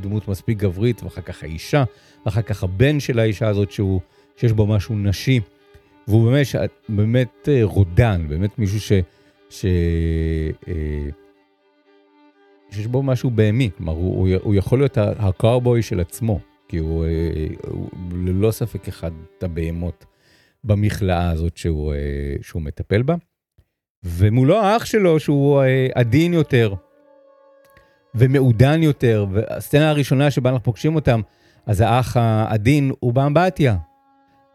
דמות 0.00 0.28
מספיק 0.28 0.58
גברית, 0.58 1.02
ואחר 1.02 1.20
כך 1.20 1.42
האישה, 1.42 1.84
ואחר 2.26 2.42
כך 2.42 2.62
הבן 2.62 3.00
של 3.00 3.18
האישה 3.18 3.48
הזאת, 3.48 3.72
שהוא, 3.72 4.00
שיש 4.36 4.52
בו 4.52 4.66
משהו 4.66 4.98
נשי. 4.98 5.40
והוא 6.08 6.24
באמת, 6.30 6.46
באמת 6.88 7.48
אה, 7.48 7.60
רודן, 7.62 8.24
באמת 8.28 8.58
מישהו 8.58 8.80
ש... 8.80 8.92
ש 9.50 9.64
אה, 10.68 11.08
שיש 12.70 12.86
בו 12.86 13.02
משהו 13.02 13.30
בהמי, 13.30 13.70
כלומר, 13.76 13.92
הוא, 13.92 14.28
הוא, 14.42 14.54
יכול 14.54 14.78
להיות 14.78 14.98
הקאובוי 14.98 15.82
של 15.82 16.00
עצמו, 16.00 16.40
כי 16.72 16.78
הוא, 16.78 17.04
אה, 17.04 17.46
הוא 17.68 17.88
ללא 18.12 18.50
ספק 18.50 18.88
אחד 18.88 19.10
הבהמות 19.42 20.04
במכלאה 20.64 21.30
הזאת 21.30 21.56
שהוא, 21.56 21.94
שהוא 22.42 22.62
מטפל 22.62 23.02
בה. 23.02 23.14
ומולו 24.04 24.60
האח 24.60 24.84
שלו 24.84 25.20
שהוא 25.20 25.62
עדין 25.94 26.34
יותר, 26.34 26.74
ומעודן 28.14 28.82
יותר, 28.82 29.26
והסצנה 29.32 29.90
הראשונה 29.90 30.30
שבה 30.30 30.50
אנחנו 30.50 30.64
פוגשים 30.64 30.94
אותם, 30.94 31.20
אז 31.66 31.80
האח 31.80 32.16
העדין 32.16 32.92
הוא 33.00 33.12
באמבטיה. 33.12 33.76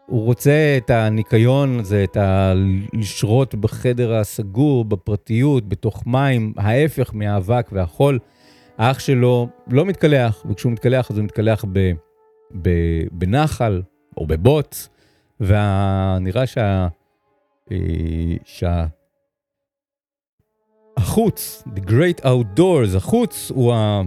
הוא 0.06 0.24
רוצה 0.24 0.74
את 0.76 0.90
הניקיון 0.90 1.80
הזה, 1.80 2.04
את 2.04 2.16
ה... 2.16 2.52
לשרות 2.92 3.54
בחדר 3.54 4.14
הסגור, 4.14 4.84
בפרטיות, 4.84 5.68
בתוך 5.68 6.06
מים, 6.06 6.52
ההפך 6.56 7.10
מהאבק 7.14 7.68
והחול. 7.72 8.18
האח 8.78 8.98
שלו 8.98 9.48
לא 9.70 9.84
מתקלח, 9.84 10.46
וכשהוא 10.50 10.72
מתקלח 10.72 11.10
אז 11.10 11.16
הוא 11.18 11.24
מתקלח 11.24 11.64
ב... 11.72 11.92
בנחל 13.12 13.82
או 14.16 14.26
בבוץ, 14.26 14.88
ונראה 15.40 16.46
שה... 16.46 16.88
אה, 17.72 17.76
שה... 18.44 18.86
החוץ, 20.96 21.62
the 21.66 21.80
great 21.80 22.24
outdoors, 22.24 22.96
החוץ 22.96 23.50
הוא 23.54 23.74
ה... 23.74 24.02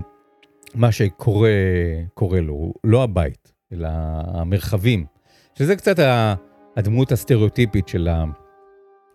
מה 0.76 0.92
שקורה 0.92 2.40
לו, 2.42 2.74
לא 2.84 3.04
הבית, 3.04 3.54
אלא 3.74 3.88
המרחבים. 4.24 5.06
שזה 5.56 5.76
קצת 5.76 5.96
הדמות 6.76 7.12
הסטריאוטיפית 7.12 7.88
של, 7.88 8.08
ה... 8.08 8.26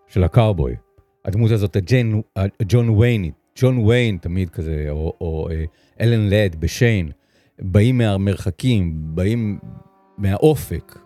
של 0.07 0.25
הקאובוי. 0.25 0.77
הדמות 1.25 1.51
הזאת, 1.51 1.77
הג'ן, 1.77 2.21
ג'ון 2.69 2.89
ויין, 2.89 3.31
ג'ון 3.59 3.79
ויין 3.79 4.19
תמיד 4.19 4.51
כזה, 4.51 4.87
או, 4.91 5.13
או 5.21 5.49
אה, 5.51 5.65
אלן 6.01 6.29
לד 6.31 6.57
בשיין, 6.61 7.11
באים 7.59 7.99
מהמרחקים, 7.99 9.01
באים 9.15 9.59
מהאופק. 10.19 10.99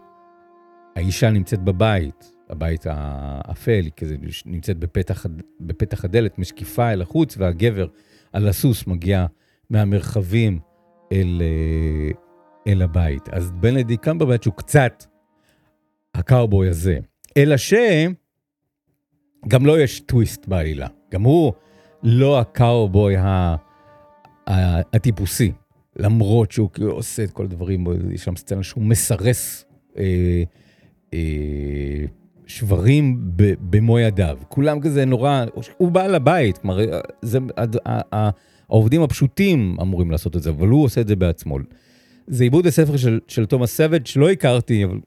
האישה 0.97 1.31
נמצאת 1.31 1.63
בבית, 1.63 2.33
הבית 2.51 2.87
האפל, 2.91 3.89
כזה 3.97 4.17
נמצאת 4.47 4.79
בפתח, 4.79 5.27
בפתח 5.61 6.05
הדלת, 6.05 6.39
משקיפה 6.39 6.93
אל 6.93 7.03
החוץ, 7.03 7.35
והגבר 7.39 7.87
על 8.33 8.49
הסוס 8.49 8.87
מגיע 8.87 9.27
מהמרחבים 9.71 10.59
אל, 11.13 11.43
אה, 11.43 12.11
אל 12.73 12.83
הבית. 12.83 13.29
אז 13.29 13.51
בנדי 13.51 13.97
קמברבץ' 13.97 14.47
הוא 14.47 14.55
קצת 14.55 15.05
הקאובוי 16.15 16.69
הזה. 16.69 16.99
אלא 17.37 17.57
שגם 17.57 19.67
לא 19.67 19.81
יש 19.81 20.01
טוויסט 20.01 20.47
בעלילה. 20.47 20.87
גם 21.13 21.23
הוא 21.23 21.53
לא 22.03 22.41
הקאובוי 22.41 23.15
הטיפוסי, 24.47 25.53
למרות 26.01 26.53
שהוא 26.53 26.71
כאילו 26.71 26.91
עושה 26.91 27.25
את 27.25 27.31
כל 27.31 27.45
הדברים, 27.45 27.87
יש 28.13 28.25
שם 28.25 28.37
סצנה 28.37 28.63
שהוא 28.63 28.85
מסרס 28.85 29.65
אה, 29.99 30.43
אה, 31.15 31.19
שברים 32.47 33.21
במו 33.61 33.99
ידיו. 33.99 34.39
כולם 34.49 34.81
כזה 34.81 35.05
נורא, 35.05 35.45
הוא 35.77 35.91
בעל 35.91 36.15
הבית, 36.15 36.59
כלומר, 36.59 36.79
זה, 37.23 37.39
העובדים 38.69 39.03
הפשוטים 39.03 39.77
אמורים 39.83 40.11
לעשות 40.11 40.37
את 40.37 40.43
זה, 40.43 40.51
אבל 40.51 40.69
הוא 40.69 40.85
עושה 40.85 41.01
את 41.01 41.09
זה 41.09 41.17
בעצמו. 41.17 41.59
זה 42.27 42.45
עיבוד 42.45 42.67
הספר 42.67 42.97
של, 42.97 43.21
של 43.29 43.47
תומאס 43.47 43.77
סווד, 43.77 44.07
שלא 44.07 44.31
הכרתי, 44.31 44.85
אבל 44.85 44.99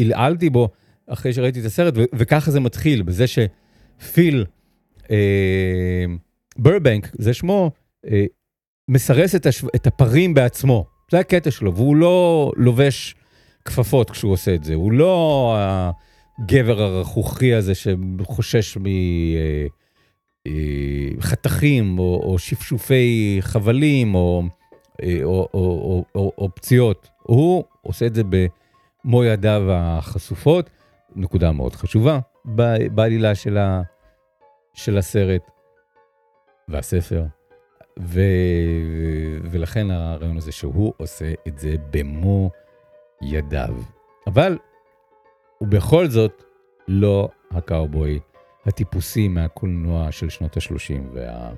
עלעלתי 0.00 0.50
בו 0.50 0.68
אחרי 1.06 1.32
שראיתי 1.32 1.60
את 1.60 1.64
הסרט, 1.64 1.94
ו- 1.96 2.04
וככה 2.14 2.50
זה 2.50 2.60
מתחיל, 2.60 3.02
בזה 3.02 3.24
שפיל 3.26 4.44
אה, 5.10 6.04
ברבנק, 6.58 7.10
זה 7.18 7.34
שמו, 7.34 7.70
אה, 8.10 8.24
מסרס 8.88 9.34
את, 9.34 9.46
הש... 9.46 9.64
את 9.74 9.86
הפרים 9.86 10.34
בעצמו. 10.34 10.86
זה 11.10 11.18
הקטע 11.18 11.50
שלו, 11.50 11.74
והוא 11.74 11.96
לא 11.96 12.52
לובש 12.56 13.14
כפפות 13.64 14.10
כשהוא 14.10 14.32
עושה 14.32 14.54
את 14.54 14.64
זה, 14.64 14.74
הוא 14.74 14.92
לא 14.92 15.56
הגבר 16.38 16.82
הרכוכי 16.82 17.54
הזה 17.54 17.72
שחושש 17.74 18.78
מחתכים 21.18 21.98
אה, 21.98 22.04
או, 22.04 22.20
או 22.24 22.38
שפשופי 22.38 23.38
חבלים 23.40 24.14
או, 24.14 24.42
אה, 25.02 25.18
או, 25.24 25.48
או, 25.54 25.60
או, 25.60 26.04
או, 26.14 26.32
או 26.38 26.54
פציעות. 26.54 27.08
הוא 27.22 27.64
עושה 27.82 28.06
את 28.06 28.14
זה 28.14 28.22
במו 28.24 29.24
ידיו 29.24 29.62
החשופות, 29.72 30.70
נקודה 31.16 31.52
מאוד 31.52 31.74
חשובה 31.74 32.18
בעלילה 32.94 33.34
של, 33.34 33.58
ה, 33.58 33.82
של 34.74 34.98
הסרט 34.98 35.50
והספר. 36.68 37.24
ו... 38.00 38.20
ולכן 39.50 39.90
הרעיון 39.90 40.36
הזה 40.36 40.52
שהוא 40.52 40.92
עושה 40.96 41.32
את 41.48 41.58
זה 41.58 41.74
במו 41.90 42.50
ידיו. 43.22 43.74
אבל 44.26 44.58
הוא 45.58 45.68
בכל 45.68 46.08
זאת 46.08 46.44
לא 46.88 47.28
הקאובוי 47.50 48.20
הטיפוסי 48.66 49.28
מהקולנוע 49.28 50.12
של 50.12 50.28
שנות 50.28 50.56
ה-30 50.56 51.00
וה... 51.12 51.52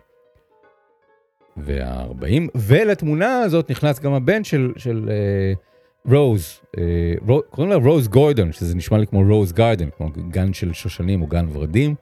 וה-40, 1.56 2.48
ולתמונה 2.54 3.38
הזאת 3.38 3.70
נכנס 3.70 4.00
גם 4.00 4.12
הבן 4.12 4.44
של, 4.44 4.72
של 4.76 5.08
uh, 5.08 6.10
רוז, 6.12 6.60
uh, 6.76 6.78
רו, 7.26 7.42
קוראים 7.50 7.72
לה 7.72 7.76
רוז 7.76 8.08
גורדון, 8.08 8.52
שזה 8.52 8.76
נשמע 8.76 8.98
לי 8.98 9.06
כמו 9.06 9.22
רוז 9.28 9.52
גארדן, 9.52 9.88
כמו 9.96 10.10
גן 10.30 10.52
של 10.52 10.72
שושנים 10.72 11.22
או 11.22 11.26
גן 11.26 11.46
ורדים. 11.52 11.94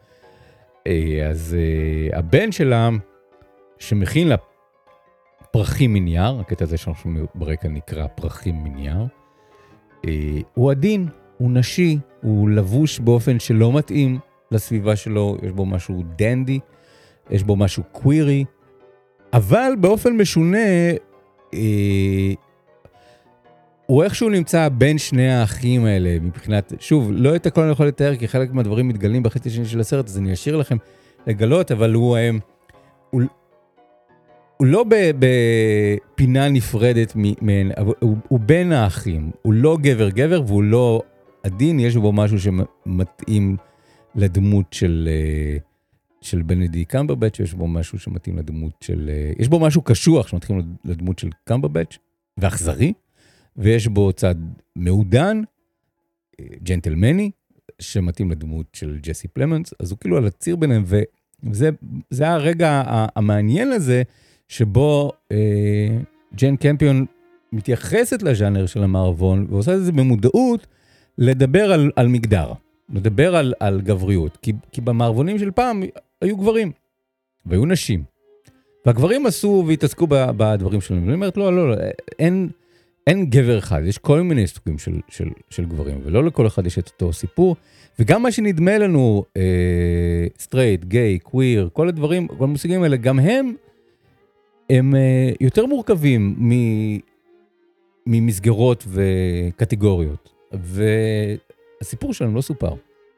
Uh, 0.88 0.90
אז 1.30 1.56
uh, 2.12 2.16
הבן 2.16 2.52
שלה, 2.52 2.88
שמכין 3.82 4.28
לה 4.28 4.36
פרחים 5.50 5.92
מנייר, 5.92 6.40
הקטע 6.40 6.64
הזה 6.64 6.76
שאנחנו 6.76 7.02
שומעים 7.02 7.26
ברקע 7.34 7.68
נקרא 7.68 8.06
פרחים 8.06 8.64
מנייר, 8.64 9.06
uh, 10.06 10.08
הוא 10.54 10.70
עדין, 10.70 11.08
הוא 11.38 11.50
נשי, 11.50 11.98
הוא 12.22 12.50
לבוש 12.50 12.98
באופן 12.98 13.38
שלא 13.38 13.72
מתאים 13.72 14.18
לסביבה 14.50 14.96
שלו, 14.96 15.36
יש 15.42 15.52
בו 15.52 15.66
משהו 15.66 16.02
דנדי, 16.16 16.60
יש 17.30 17.42
בו 17.42 17.56
משהו 17.56 17.82
קווירי, 17.92 18.44
אבל 19.32 19.72
באופן 19.80 20.12
משונה, 20.12 20.58
אה, 21.54 22.32
הוא 23.86 24.02
איכשהו 24.02 24.28
נמצא 24.28 24.68
בין 24.68 24.98
שני 24.98 25.32
האחים 25.32 25.84
האלה 25.84 26.18
מבחינת, 26.20 26.72
שוב, 26.80 27.10
לא 27.12 27.36
את 27.36 27.46
הכל 27.46 27.60
אני 27.60 27.70
יכול 27.70 27.86
לתאר 27.86 28.16
כי 28.16 28.28
חלק 28.28 28.52
מהדברים 28.52 28.88
מתגלים 28.88 29.22
בחצי 29.22 29.48
השני 29.48 29.66
של 29.66 29.80
הסרט, 29.80 30.06
אז 30.06 30.18
אני 30.18 30.32
אשאיר 30.32 30.56
לכם 30.56 30.76
לגלות, 31.26 31.72
אבל 31.72 31.94
הוא, 31.94 32.16
אה, 32.16 32.30
הוא, 33.10 33.22
הוא 34.62 34.68
לא 34.68 34.84
בפינה 35.18 36.48
נפרדת 36.48 37.16
מהן, 37.16 37.70
הוא, 38.00 38.16
הוא, 38.28 38.40
בין 38.40 38.72
האחים, 38.72 39.30
הוא 39.42 39.52
לא 39.52 39.78
גבר-גבר 39.80 40.42
והוא 40.46 40.62
לא 40.62 41.02
עדין, 41.42 41.80
יש 41.80 41.96
בו 41.96 42.12
משהו 42.12 42.38
שמתאים 42.40 43.56
לדמות 44.14 44.72
של... 44.72 45.08
אה, 45.12 45.56
של 46.20 46.42
בנדי 46.42 46.84
קמברבץ', 46.84 47.40
יש 47.40 47.54
בו 47.54 47.66
משהו 47.66 47.98
שמתאים 47.98 48.38
לדמות 48.38 48.72
של... 48.80 49.10
אה, 49.12 49.32
יש 49.38 49.48
בו 49.48 49.60
משהו 49.60 49.82
קשוח 49.82 50.26
שמתאים 50.26 50.76
לדמות 50.84 51.18
של 51.18 51.28
קמברבץ', 51.44 51.98
ואכזרי, 52.38 52.92
ויש 53.56 53.86
בו 53.86 54.12
צד 54.12 54.34
מעודן, 54.76 55.42
אה, 56.40 56.46
ג'נטלמני, 56.62 57.30
שמתאים 57.78 58.30
לדמות 58.30 58.66
של 58.72 58.98
ג'סי 59.02 59.28
פלמנס, 59.28 59.74
אז 59.80 59.90
הוא 59.90 59.98
כאילו 59.98 60.16
על 60.16 60.26
הציר 60.26 60.56
ביניהם, 60.56 60.84
וזה 61.42 62.28
הרגע 62.28 62.82
המעניין 62.86 63.72
הזה, 63.72 64.02
שבו 64.48 65.12
אה, 65.32 65.98
ג'ן 66.34 66.56
קמפיון 66.56 67.06
מתייחסת 67.52 68.22
לז'אנר 68.22 68.66
של 68.66 68.82
המערבון 68.82 69.46
ועושה 69.50 69.74
את 69.74 69.84
זה 69.84 69.92
במודעות, 69.92 70.66
לדבר 71.18 71.72
על, 71.72 71.90
על 71.96 72.08
מגדר, 72.08 72.52
לדבר 72.94 73.36
על, 73.36 73.54
על 73.60 73.80
גבריות. 73.80 74.38
כי, 74.42 74.52
כי 74.72 74.80
במערבונים 74.80 75.38
של 75.38 75.50
פעם 75.50 75.82
היו 76.20 76.36
גברים 76.36 76.72
והיו 77.46 77.66
נשים. 77.66 78.02
והגברים 78.86 79.26
עשו 79.26 79.64
והתעסקו 79.66 80.06
בדברים 80.08 80.80
שלהם. 80.80 81.02
ואני 81.02 81.14
אומרת, 81.14 81.36
לא, 81.36 81.56
לא, 81.56 81.70
לא, 81.70 81.76
אין, 82.18 82.48
אין 83.06 83.26
גבר 83.30 83.58
אחד, 83.58 83.82
יש 83.84 83.98
כל 83.98 84.20
מיני 84.20 84.46
סוגים 84.46 84.78
של, 84.78 85.00
של, 85.08 85.28
של 85.50 85.64
גברים, 85.64 86.00
ולא 86.04 86.24
לכל 86.24 86.46
אחד 86.46 86.66
יש 86.66 86.78
את 86.78 86.88
אותו 86.88 87.12
סיפור. 87.12 87.56
וגם 87.98 88.22
מה 88.22 88.32
שנדמה 88.32 88.78
לנו, 88.78 89.24
סטרייט, 90.38 90.84
גיי, 90.84 91.18
קוויר, 91.18 91.68
כל 91.72 91.88
הדברים, 91.88 92.28
כל 92.28 92.44
המושגים 92.44 92.82
האלה, 92.82 92.96
גם 92.96 93.18
הם, 93.18 93.54
הם 94.72 94.94
אה, 94.94 95.30
יותר 95.40 95.66
מורכבים 95.66 96.36
ממסגרות 98.06 98.84
וקטגוריות. 98.88 100.32
והסיפור 100.52 102.14
שלנו 102.14 102.34
לא 102.34 102.40
סופר 102.40 102.74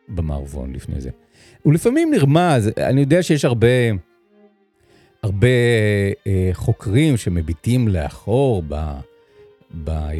במערבון 0.08 0.72
לפני 0.72 1.00
זה. 1.00 1.10
הוא 1.62 1.72
לפעמים 1.72 2.10
נרמז, 2.10 2.70
אני 2.78 3.00
יודע 3.00 3.22
שיש 3.22 3.44
הרבה, 3.44 3.68
הרבה 5.22 5.48
אה, 6.26 6.50
חוקרים 6.52 7.16
שמביטים 7.16 7.88
לאחור 7.88 8.62
ב, 8.68 8.74
ב, 9.84 9.88
אה, 9.90 10.12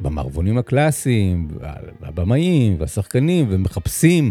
במערבונים 0.00 0.58
הקלאסיים, 0.58 1.48
והבמאים 2.00 2.76
והשחקנים, 2.78 3.46
ומחפשים 3.50 4.30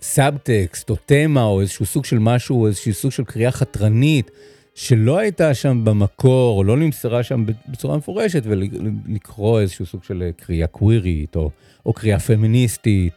סאבטקסט 0.00 0.90
או 0.90 0.96
תמה 1.06 1.44
או 1.44 1.60
איזשהו 1.60 1.86
סוג 1.86 2.04
של 2.04 2.18
משהו, 2.18 2.66
איזשהו 2.66 2.92
סוג 2.92 3.10
של 3.10 3.24
קריאה 3.24 3.50
חתרנית, 3.50 4.30
שלא 4.76 5.18
הייתה 5.18 5.54
שם 5.54 5.84
במקור, 5.84 6.58
או 6.58 6.64
לא 6.64 6.76
נמסרה 6.76 7.22
שם 7.22 7.44
בצורה 7.68 7.96
מפורשת, 7.96 8.42
ולקרוא 8.44 9.60
איזשהו 9.60 9.86
סוג 9.86 10.04
של 10.04 10.30
קריאה 10.36 10.66
קווירית, 10.66 11.36
או, 11.36 11.50
או 11.86 11.92
קריאה 11.92 12.18
פמיניסטית, 12.18 13.12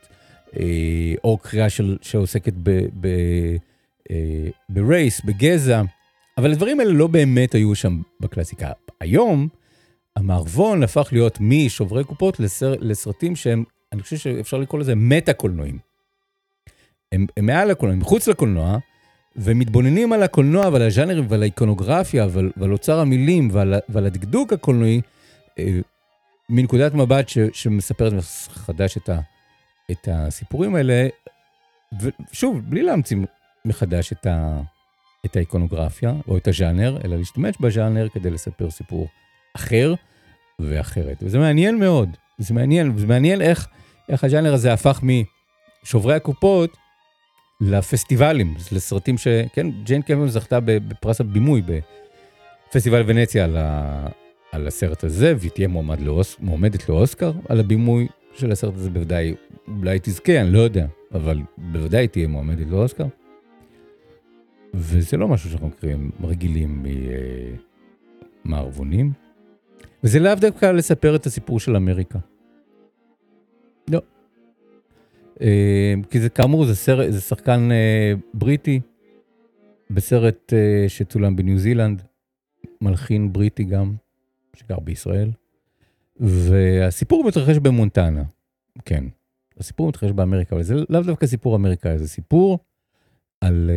אה, 0.60 1.14
או 1.24 1.38
קריאה 1.38 1.70
של, 1.70 1.97
שעוסקת 2.01 2.53
ב, 2.64 2.70
ב, 3.01 3.07
אה, 4.12 4.47
ברייס, 4.70 5.22
בגזע, 5.26 5.82
אבל 6.38 6.51
הדברים 6.51 6.80
האלה 6.80 6.91
לא 6.91 7.07
באמת 7.07 7.55
היו 7.55 7.76
שם 7.76 8.01
בקלאסיקה. 8.20 8.72
היום, 8.99 9.47
המערבון 10.16 10.84
הפך 10.84 11.10
להיות 11.12 11.38
משוברי 11.41 12.03
קופות 12.03 12.39
לסר, 12.39 12.74
לסרטים 12.80 13.36
שהם, 13.36 13.64
אני 13.93 14.01
חושב 14.01 14.18
שאפשר 14.18 14.57
לקרוא 14.57 14.80
לזה 14.80 14.95
מטה-קולנועים. 14.95 15.78
הם, 17.12 17.26
הם 17.38 17.45
מעל 17.45 17.72
הקולנוע, 17.72 17.97
מחוץ 17.97 18.28
לקולנוע, 18.28 18.78
ומתבוננים 19.36 20.13
על 20.13 20.23
הקולנוע 20.23 20.69
ועל 20.69 20.82
הז'אנרים 20.82 21.25
ועל 21.30 21.41
האיקונוגרפיה 21.41 22.27
ועל, 22.32 22.51
ועל 22.57 22.71
אוצר 22.71 22.99
המילים 22.99 23.49
ועל, 23.51 23.73
ועל 23.89 24.05
הדקדוק 24.05 24.53
הקולנועי, 24.53 25.01
אה, 25.59 25.80
מנקודת 26.49 26.93
מבט 26.93 27.30
ש, 27.30 27.38
שמספרת 27.53 28.13
מחדש 28.13 28.97
את, 28.97 29.09
ה, 29.09 29.19
את 29.91 30.07
הסיפורים 30.11 30.75
האלה, 30.75 31.07
ושוב, 32.01 32.61
בלי 32.69 32.84
להמציא 32.84 33.17
מחדש 33.65 34.11
את, 34.11 34.25
ה, 34.25 34.61
את 35.25 35.36
האיקונוגרפיה 35.36 36.13
או 36.27 36.38
את 36.38 36.47
הז'אנר, 36.47 36.97
אלא 37.05 37.17
להשתמש 37.17 37.55
בז'אנר 37.59 38.09
כדי 38.09 38.30
לספר 38.30 38.69
סיפור 38.69 39.07
אחר 39.55 39.93
ואחרת. 40.59 41.17
וזה 41.21 41.39
מעניין 41.39 41.80
מאוד, 41.80 42.09
זה 42.38 42.53
מעניין, 42.53 42.97
זה 42.97 43.07
מעניין 43.07 43.41
איך, 43.41 43.67
איך 44.09 44.23
הז'אנר 44.23 44.53
הזה 44.53 44.73
הפך 44.73 45.01
משוברי 45.84 46.15
הקופות 46.15 46.77
לפסטיבלים, 47.62 48.55
לסרטים 48.72 49.18
ש... 49.18 49.28
כן, 49.53 49.68
ג'יין 49.84 50.01
קמפיון 50.01 50.28
זכתה 50.28 50.60
בפרס 50.60 51.22
הבימוי 51.22 51.62
בפסטיבל 51.62 53.03
ונציה 53.05 53.43
על, 53.45 53.57
ה... 53.57 54.07
על 54.51 54.68
הסרט 54.68 55.03
הזה, 55.03 55.34
והיא 55.39 55.51
תהיה 55.51 55.68
מועמד 55.68 56.01
לאוס... 56.01 56.36
מועמדת 56.39 56.89
לאוסקר 56.89 57.32
על 57.49 57.60
הבימוי 57.60 58.07
של 58.34 58.51
הסרט 58.51 58.76
הזה, 58.76 58.89
בוודאי, 58.89 59.36
אולי 59.68 59.99
תזכה, 60.01 60.41
אני 60.41 60.51
לא 60.51 60.60
יודע, 60.60 60.88
אבל 61.14 61.41
בוודאי 61.57 62.07
תהיה 62.07 62.28
מועמדת 62.28 62.68
לאוסקר. 62.70 63.05
וזה 64.74 65.18
לא 65.18 65.28
משהו 65.28 65.49
שאנחנו 65.49 65.68
מכירים, 65.68 66.12
רגילים 66.24 66.86
ממערבונים. 68.45 69.12
וזה 70.03 70.20
לאו 70.20 70.36
דווקא 70.36 70.66
לספר 70.66 71.16
את 71.16 71.26
הסיפור 71.26 71.60
של 71.60 71.76
אמריקה. 71.76 72.20
לא. 73.88 73.99
אה, 75.41 75.93
כי 76.09 76.19
זה 76.19 76.29
כאמור, 76.29 76.65
זה, 76.65 76.75
סרט, 76.75 77.11
זה 77.11 77.21
שחקן 77.21 77.71
אה, 77.71 78.13
בריטי, 78.33 78.79
בסרט 79.89 80.53
אה, 80.53 80.89
שצולם 80.89 81.35
בניו 81.35 81.57
זילנד, 81.57 82.01
מלחין 82.81 83.33
בריטי 83.33 83.63
גם, 83.63 83.93
שגר 84.55 84.79
בישראל. 84.79 85.31
והסיפור 86.19 87.23
מתרחש 87.27 87.57
במונטנה, 87.57 88.23
כן. 88.85 89.03
הסיפור 89.57 89.87
מתרחש 89.87 90.11
באמריקה, 90.11 90.55
אבל 90.55 90.63
זה 90.63 90.75
לאו 90.89 91.01
דווקא 91.01 91.27
סיפור 91.27 91.55
אמריקאי, 91.55 91.97
זה 91.97 92.07
סיפור 92.07 92.59
על, 93.41 93.71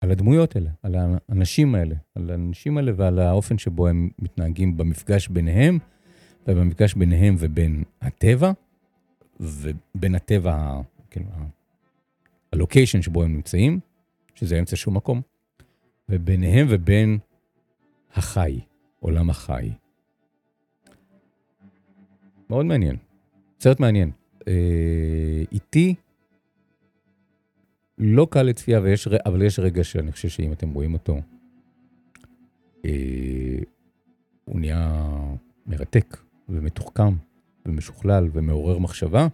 על 0.00 0.10
הדמויות 0.10 0.56
האלה, 0.56 0.70
על 0.82 0.94
האנשים 0.94 1.74
האלה, 1.74 1.94
על 2.14 2.30
האנשים 2.30 2.76
האלה 2.76 2.92
ועל 2.96 3.18
האופן 3.18 3.58
שבו 3.58 3.88
הם 3.88 4.08
מתנהגים 4.18 4.76
במפגש 4.76 5.28
ביניהם, 5.28 5.78
ובמפגש 6.48 6.94
ביניהם 6.94 7.36
ובין 7.38 7.82
הטבע, 8.02 8.52
ובין 9.42 10.14
הטבע, 10.14 10.80
כאילו, 11.10 11.26
הלוקיישן 12.52 13.02
שבו 13.02 13.22
הם 13.22 13.32
נמצאים, 13.32 13.80
שזה 14.34 14.58
אמצע 14.58 14.76
שום 14.76 14.96
מקום, 14.96 15.20
וביניהם 16.08 16.66
ובין 16.70 17.18
החי, 18.14 18.60
עולם 19.00 19.30
החי. 19.30 19.70
מאוד 22.50 22.66
מעניין, 22.66 22.96
סרט 23.60 23.80
מעניין. 23.80 24.10
אה, 24.48 25.42
איטי, 25.52 25.94
לא 27.98 28.26
קל 28.30 28.42
לצפייה, 28.42 28.80
ויש, 28.80 29.08
אבל 29.26 29.42
יש 29.42 29.58
רגע 29.58 29.84
שאני 29.84 30.12
חושב 30.12 30.28
שאם 30.28 30.52
אתם 30.52 30.70
רואים 30.72 30.92
אותו, 30.92 31.20
אה, 32.84 33.58
הוא 34.44 34.60
נהיה 34.60 35.08
מרתק 35.66 36.16
ומתוחכם 36.48 37.14
ומשוכלל 37.66 38.28
ומעורר 38.32 38.78
מחשבה, 38.78 39.26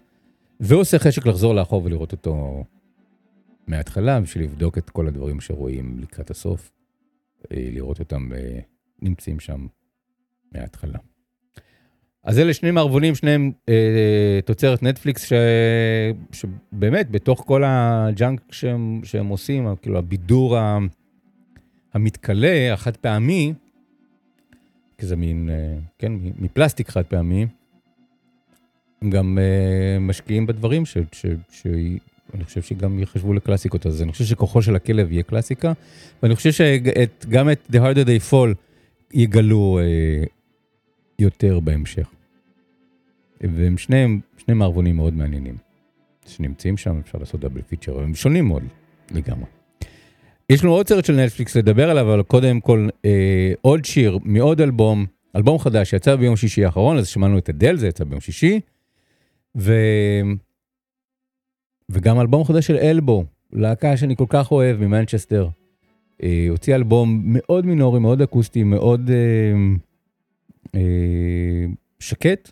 ועושה 0.60 0.98
חשק 0.98 1.26
לחזור 1.26 1.54
לאחור 1.54 1.84
ולראות 1.84 2.12
אותו 2.12 2.64
מההתחלה, 3.66 4.20
בשביל 4.20 4.44
לבדוק 4.44 4.78
את 4.78 4.90
כל 4.90 5.06
הדברים 5.06 5.40
שרואים 5.40 5.98
לקראת 5.98 6.30
הסוף, 6.30 6.72
אה, 7.52 7.68
לראות 7.72 8.00
אותם 8.00 8.32
אה, 8.32 8.58
נמצאים 9.02 9.40
שם 9.40 9.66
מההתחלה. 10.52 10.98
אז 12.22 12.38
אלה 12.38 12.54
שני 12.54 12.70
מערבונים, 12.70 13.14
שניהם 13.14 13.52
אה, 13.68 14.40
תוצרת 14.44 14.82
נטפליקס, 14.82 15.24
ש... 15.24 15.32
שבאמת, 16.32 17.10
בתוך 17.10 17.44
כל 17.46 17.62
הג'אנק 17.66 18.40
שהם, 18.50 19.00
שהם 19.04 19.26
עושים, 19.26 19.76
כאילו 19.82 19.98
הבידור. 19.98 20.56
המתכלה, 21.94 22.72
החד 22.72 22.96
פעמי, 22.96 23.54
כי 24.98 25.06
זה 25.06 25.16
מין, 25.16 25.50
אה, 25.50 25.78
כן, 25.98 26.12
מפלסטיק 26.38 26.88
חד 26.88 27.02
פעמי, 27.02 27.46
הם 29.02 29.10
גם 29.10 29.38
אה, 29.38 29.98
משקיעים 30.00 30.46
בדברים 30.46 30.86
ש... 30.86 30.98
ש... 31.12 31.26
ש... 31.50 31.66
אני 32.34 32.44
חושב 32.44 32.62
שגם 32.62 32.98
יחשבו 32.98 33.34
לקלאסיקות, 33.34 33.86
אז 33.86 34.02
אני 34.02 34.12
חושב 34.12 34.24
שכוחו 34.24 34.62
של 34.62 34.76
הכלב 34.76 35.12
יהיה 35.12 35.22
קלאסיקה, 35.22 35.72
ואני 36.22 36.36
חושב 36.36 36.50
שגם 36.52 37.50
את 37.50 37.58
The 37.72 37.76
Harder 37.76 38.06
They 38.06 38.32
Fall 38.32 38.54
יגלו 39.14 39.78
אה, 39.82 40.24
יותר 41.18 41.60
בהמשך. 41.60 42.08
והם 43.40 43.78
שניהם, 43.78 44.20
שני 44.36 44.54
מערבונים 44.54 44.96
מאוד 44.96 45.14
מעניינים, 45.14 45.56
שנמצאים 46.26 46.76
שם, 46.76 47.00
אפשר 47.04 47.18
לעשות 47.18 47.40
דאבל 47.40 47.62
פיצ'ר, 47.62 48.00
הם 48.00 48.14
שונים 48.14 48.48
מאוד 48.48 48.62
לגמרי. 49.10 49.46
יש 50.50 50.64
לנו 50.64 50.72
עוד 50.72 50.88
סרט 50.88 51.04
של 51.04 51.16
נטפליקס 51.16 51.56
לדבר 51.56 51.90
עליו, 51.90 52.14
אבל 52.14 52.22
קודם 52.22 52.60
כל 52.60 52.88
אה, 53.04 53.52
עוד 53.60 53.84
שיר 53.84 54.18
מעוד 54.24 54.60
אלבום, 54.60 55.06
אלבום 55.36 55.58
חדש 55.58 55.90
שיצא 55.90 56.16
ביום 56.16 56.36
שישי 56.36 56.64
האחרון, 56.64 56.98
אז 56.98 57.08
שמענו 57.08 57.38
את 57.38 57.48
אדל, 57.48 57.76
זה 57.76 57.88
יצא 57.88 58.04
ביום 58.04 58.20
שישי, 58.20 58.60
ו... 59.56 59.72
וגם 61.88 62.20
אלבום 62.20 62.44
חדש 62.44 62.66
של 62.66 62.76
Elbow, 62.76 63.24
להקה 63.52 63.96
שאני 63.96 64.16
כל 64.16 64.26
כך 64.28 64.52
אוהב 64.52 64.76
ממנצ'סטר. 64.76 65.48
אה, 66.22 66.46
הוציא 66.50 66.74
אלבום 66.74 67.22
מאוד 67.24 67.66
מינורי, 67.66 68.00
מאוד 68.00 68.22
אקוסטי, 68.22 68.64
מאוד 68.64 69.10
אה, 69.10 69.54
אה, 70.74 71.66
שקט. 72.00 72.50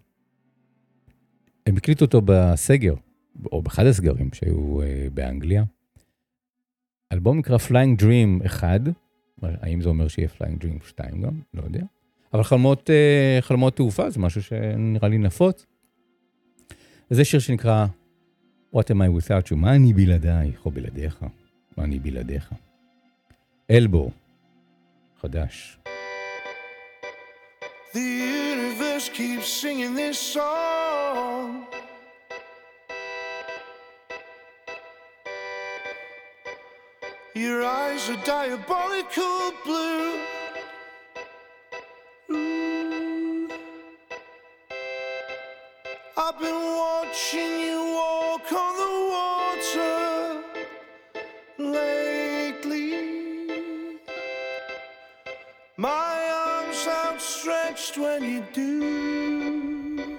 הם 1.66 1.76
הקליטו 1.76 2.04
אותו 2.04 2.20
בסגר, 2.24 2.94
או 3.52 3.62
באחד 3.62 3.86
הסגרים 3.86 4.28
שהיו 4.32 4.82
אה, 4.82 5.06
באנגליה. 5.14 5.64
אלבום 7.12 7.38
נקרא 7.38 7.56
Flying 7.56 8.02
Dream 8.02 8.46
1, 8.46 8.80
האם 9.42 9.80
זה 9.80 9.88
אומר 9.88 10.08
שיהיה 10.08 10.28
Flying 10.28 10.64
Dream 10.64 10.88
2 10.88 11.22
גם? 11.22 11.40
לא 11.54 11.62
יודע. 11.62 11.84
אבל 12.32 12.42
חלומות, 12.42 12.90
אה, 12.90 13.38
חלומות 13.40 13.76
תעופה 13.76 14.10
זה 14.10 14.20
משהו 14.20 14.42
שנראה 14.42 15.08
לי 15.08 15.18
נפוץ. 15.18 15.66
וזה 17.10 17.24
שיר 17.24 17.40
שנקרא 17.40 17.86
What 18.74 18.90
am 18.90 19.00
I 19.00 19.08
without 19.20 19.50
you? 19.50 19.56
מה 19.56 19.74
אני 19.74 19.92
בלעדייך 19.92 20.66
או 20.66 20.70
בלעדיך? 20.70 21.16
מה 21.76 21.84
אני 21.84 21.98
בלעדיך? 21.98 22.50
אלבו, 23.70 24.10
חדש. 25.20 25.78
The 27.92 27.98
universe 27.98 29.08
keeps 29.08 29.48
singing 29.62 29.94
this 29.94 30.18
song. 30.34 31.48
Your 37.34 37.64
eyes 37.64 38.04
are 38.12 38.22
diabolical 38.24 39.38
blue. 39.64 40.35
Watching 47.16 47.60
you 47.60 47.78
walk 47.94 48.52
on 48.52 48.76
the 48.76 48.92
water 49.16 50.42
lately. 51.58 52.92
My 55.78 56.18
arms 56.46 56.86
outstretched 56.86 57.96
when 57.96 58.22
you 58.22 58.44
do. 58.52 60.18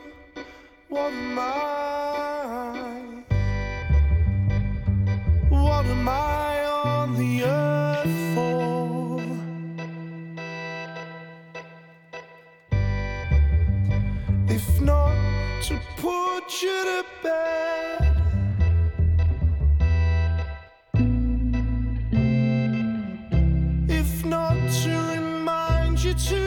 What 0.90 1.14
am? 1.14 1.77
You 26.04 26.14
to 26.14 26.47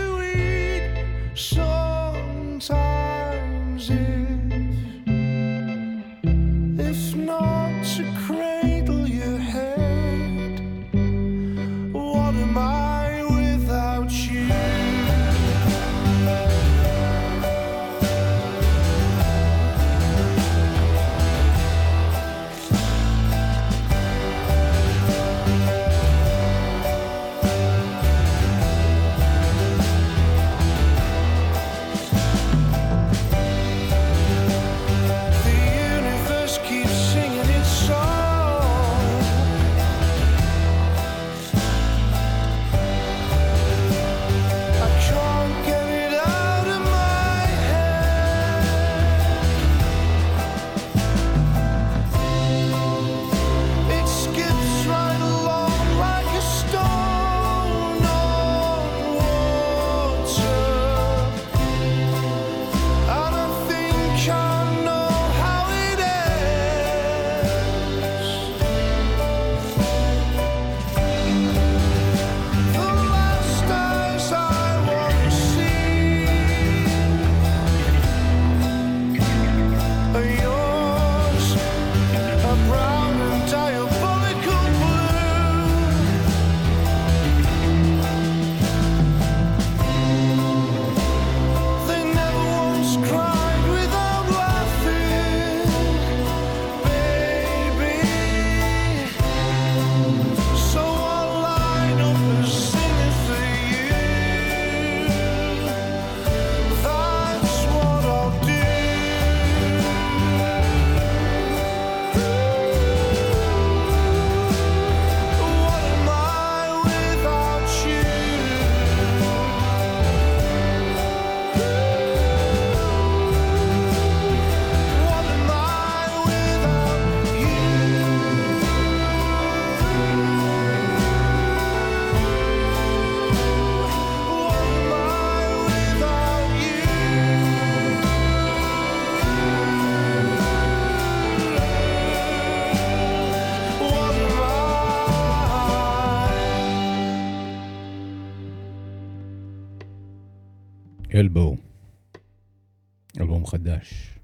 חדש. 153.71 154.18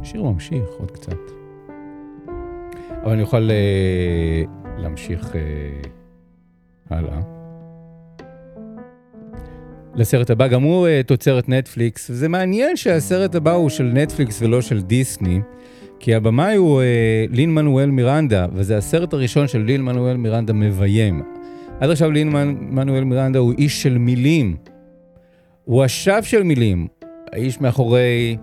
השיר 0.00 0.22
ממשיך 0.22 0.64
עוד 0.78 0.90
קצת. 0.90 1.18
אבל 3.02 3.12
אני 3.12 3.22
אוכל 3.22 3.50
אה, 3.50 4.42
להמשיך 4.78 5.36
אה, 5.36 5.40
הלאה. 6.90 7.20
לסרט 9.94 10.30
הבא, 10.30 10.48
גם 10.48 10.62
הוא 10.62 10.86
אה, 10.86 11.00
תוצרת 11.06 11.48
נטפליקס, 11.48 12.10
וזה 12.10 12.28
מעניין 12.28 12.76
שהסרט 12.76 13.34
הבא 13.34 13.52
הוא 13.52 13.68
של 13.68 13.84
נטפליקס 13.84 14.42
ולא 14.42 14.62
של 14.62 14.82
דיסני, 14.82 15.40
כי 16.00 16.14
הבמאי 16.14 16.56
הוא 16.56 16.80
אה, 16.80 17.24
לין 17.30 17.54
מנואל 17.54 17.90
מירנדה, 17.90 18.46
וזה 18.52 18.76
הסרט 18.76 19.12
הראשון 19.12 19.48
של 19.48 19.58
לין 19.58 19.82
מנואל 19.82 20.16
מירנדה 20.16 20.52
מביים. 20.52 21.22
עד 21.80 21.90
עכשיו 21.90 22.10
לין 22.10 22.28
מנואל 22.70 23.04
מירנדה 23.04 23.38
הוא 23.38 23.52
איש 23.58 23.82
של 23.82 23.98
מילים. 23.98 24.56
הוא 25.64 25.84
השף 25.84 26.24
של 26.24 26.42
מילים, 26.42 26.88
האיש 27.32 27.60
מאחורי 27.60 28.36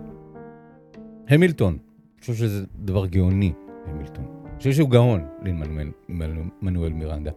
המילטון. 1.28 1.72
אני 1.72 2.20
חושב 2.20 2.34
שזה 2.34 2.64
דבר 2.76 3.06
גאוני, 3.06 3.52
המילטון. 3.86 4.24
אני 4.44 4.58
חושב 4.58 4.72
שהוא 4.72 4.90
גאון, 4.90 5.24
לין 5.42 5.62
מנואל, 6.62 6.92
מירנדה. 6.92 7.30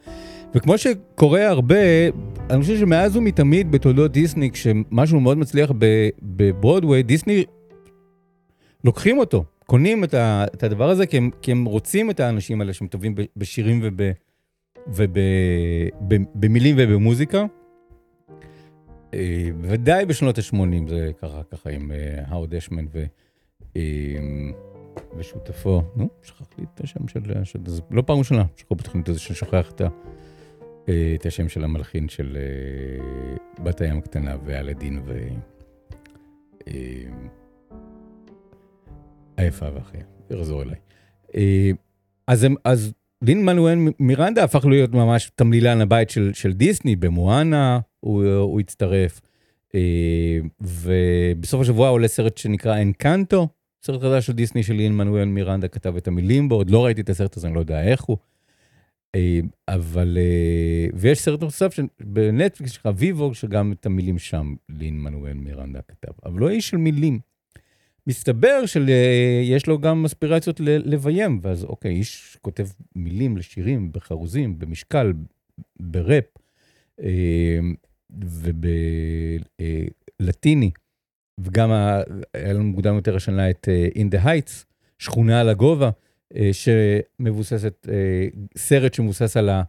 וכמו 0.56 0.78
שקורה 0.78 1.48
הרבה, 1.48 1.76
אני 2.50 2.62
חושב 2.62 2.78
שמאז 2.78 3.18
ומתמיד 3.18 3.72
בתולדות 3.72 4.12
דיסני, 4.12 4.52
כשמשהו 4.52 5.20
מאוד 5.20 5.38
מצליח 5.38 5.72
בברודוויי, 6.22 7.04
דיסני 7.04 7.46
לוקחים 8.84 9.18
אותו, 9.18 9.46
קונים 9.66 10.04
את 10.04 10.64
הדבר 10.64 10.90
הזה, 10.90 11.06
כי 11.06 11.18
הם, 11.18 11.30
כי 11.42 11.52
הם 11.52 11.66
רוצים 11.66 12.10
את 12.10 12.20
האנשים 12.20 12.62
האלה 12.62 12.74
שהם 12.74 12.88
טובים 12.88 13.16
בשירים 13.38 13.82
ובמילים 14.88 16.76
ובמוזיקה. 16.80 17.46
בוודאי 19.62 20.06
בשנות 20.06 20.38
ה-80 20.38 20.90
זה 20.90 21.12
קרה 21.20 21.44
ככה 21.44 21.70
עם 21.70 21.92
האוד 22.28 22.56
אשמן 22.56 22.86
ו, 22.92 23.04
ושותפו, 25.18 25.82
נו, 25.96 26.10
שכחתי 26.24 26.62
את 26.76 26.82
השם 26.82 27.08
של, 27.08 27.22
זה 27.66 27.82
לא 27.92 28.02
פעם 28.02 28.18
ראשונה 28.20 28.44
שקורה 28.56 28.78
בתוכנית 28.78 29.10
הזו 29.10 29.20
ששוכח 29.20 29.72
את, 29.72 29.82
את 31.16 31.26
השם 31.26 31.50
של 31.50 31.64
המלחין 31.64 32.10
של 32.10 32.38
בת 33.64 33.82
הים 33.82 33.98
הקטנה 33.98 34.36
ואלאדין 34.46 35.02
ו... 35.06 35.28
היפה 39.38 39.66
והחיה, 39.74 40.02
יחזור 40.30 40.64
אליי. 40.64 40.76
אז, 42.28 42.44
הם, 42.44 42.56
אז 42.64 42.94
לין 43.22 43.46
מנואל 43.46 43.78
מירנדה 44.00 44.44
הפך 44.44 44.66
להיות 44.66 44.94
ממש 44.94 45.32
תמלילן 45.36 45.82
הבית 45.82 46.10
של, 46.10 46.32
של 46.34 46.54
דיסני, 46.54 46.96
במואנה 46.96 47.80
הוא, 48.00 48.26
הוא 48.26 48.60
הצטרף. 48.60 49.22
אה, 49.76 50.40
ובסוף 50.62 51.62
השבוע 51.62 51.90
עולה 51.90 52.08
סרט 52.08 52.38
שנקרא 52.38 52.82
אנקנטו, 52.82 53.48
סרט 53.84 54.02
חדש 54.02 54.26
של 54.26 54.34
דיסני 54.34 54.64
של 54.64 54.74
לין 54.74 54.98
מנואל 54.98 55.26
מירנדה 55.26 55.68
כתב 55.68 55.96
את 55.96 56.08
המילים 56.08 56.50
בו, 56.50 56.56
עוד 56.56 56.70
לא 56.70 56.86
ראיתי 56.86 57.02
את 57.02 57.10
הסרט 57.10 57.38
הזה, 57.38 57.48
אני 57.48 57.56
לא 57.56 57.60
יודע 57.60 57.84
איך 57.84 58.02
הוא. 58.02 58.18
אה, 59.16 59.40
אבל, 59.68 60.18
אה, 60.18 60.88
ויש 60.94 61.20
סרט 61.20 61.42
נוסף 61.42 61.80
בנטפליקס 62.00 62.72
שלך, 62.72 62.90
ויבו, 62.96 63.34
שגם 63.34 63.72
את 63.72 63.86
המילים 63.86 64.20
שם 64.20 64.56
לין 64.70 65.00
מנואל 65.00 65.34
מירנדה 65.34 65.80
כתב, 65.82 66.12
אבל 66.26 66.40
לא 66.40 66.50
איש 66.50 66.70
של 66.70 66.78
מילים. 66.78 67.20
מסתבר 68.08 68.66
שיש 68.66 69.68
לו 69.68 69.80
גם 69.80 70.06
אספירציות 70.06 70.60
לביים, 70.60 71.40
ואז 71.42 71.64
אוקיי, 71.64 71.92
איש 71.92 72.38
כותב 72.42 72.68
מילים 72.96 73.38
לשירים, 73.38 73.92
בחרוזים, 73.92 74.60
במשקל, 74.60 75.14
בראפ, 75.80 76.24
אה, 77.04 77.60
ובלטיני, 79.60 80.72
וגם 81.40 81.72
ה- 81.72 82.02
היה 82.34 82.54
לנו 82.54 82.64
מוקדם 82.64 82.96
יותר 82.96 83.16
השנה 83.16 83.50
את 83.50 83.68
אה, 83.72 83.88
In 83.96 84.16
the 84.16 84.26
Heights, 84.26 84.66
שכונה 85.00 85.42
על 85.42 85.50
הגובה, 85.50 85.90
אה, 86.36 86.50
שמבוססת, 86.54 87.88
אה, 87.92 88.28
סרט 88.58 88.94
שמבוסס 88.94 89.38
על, 89.38 89.50
אה, 89.50 89.62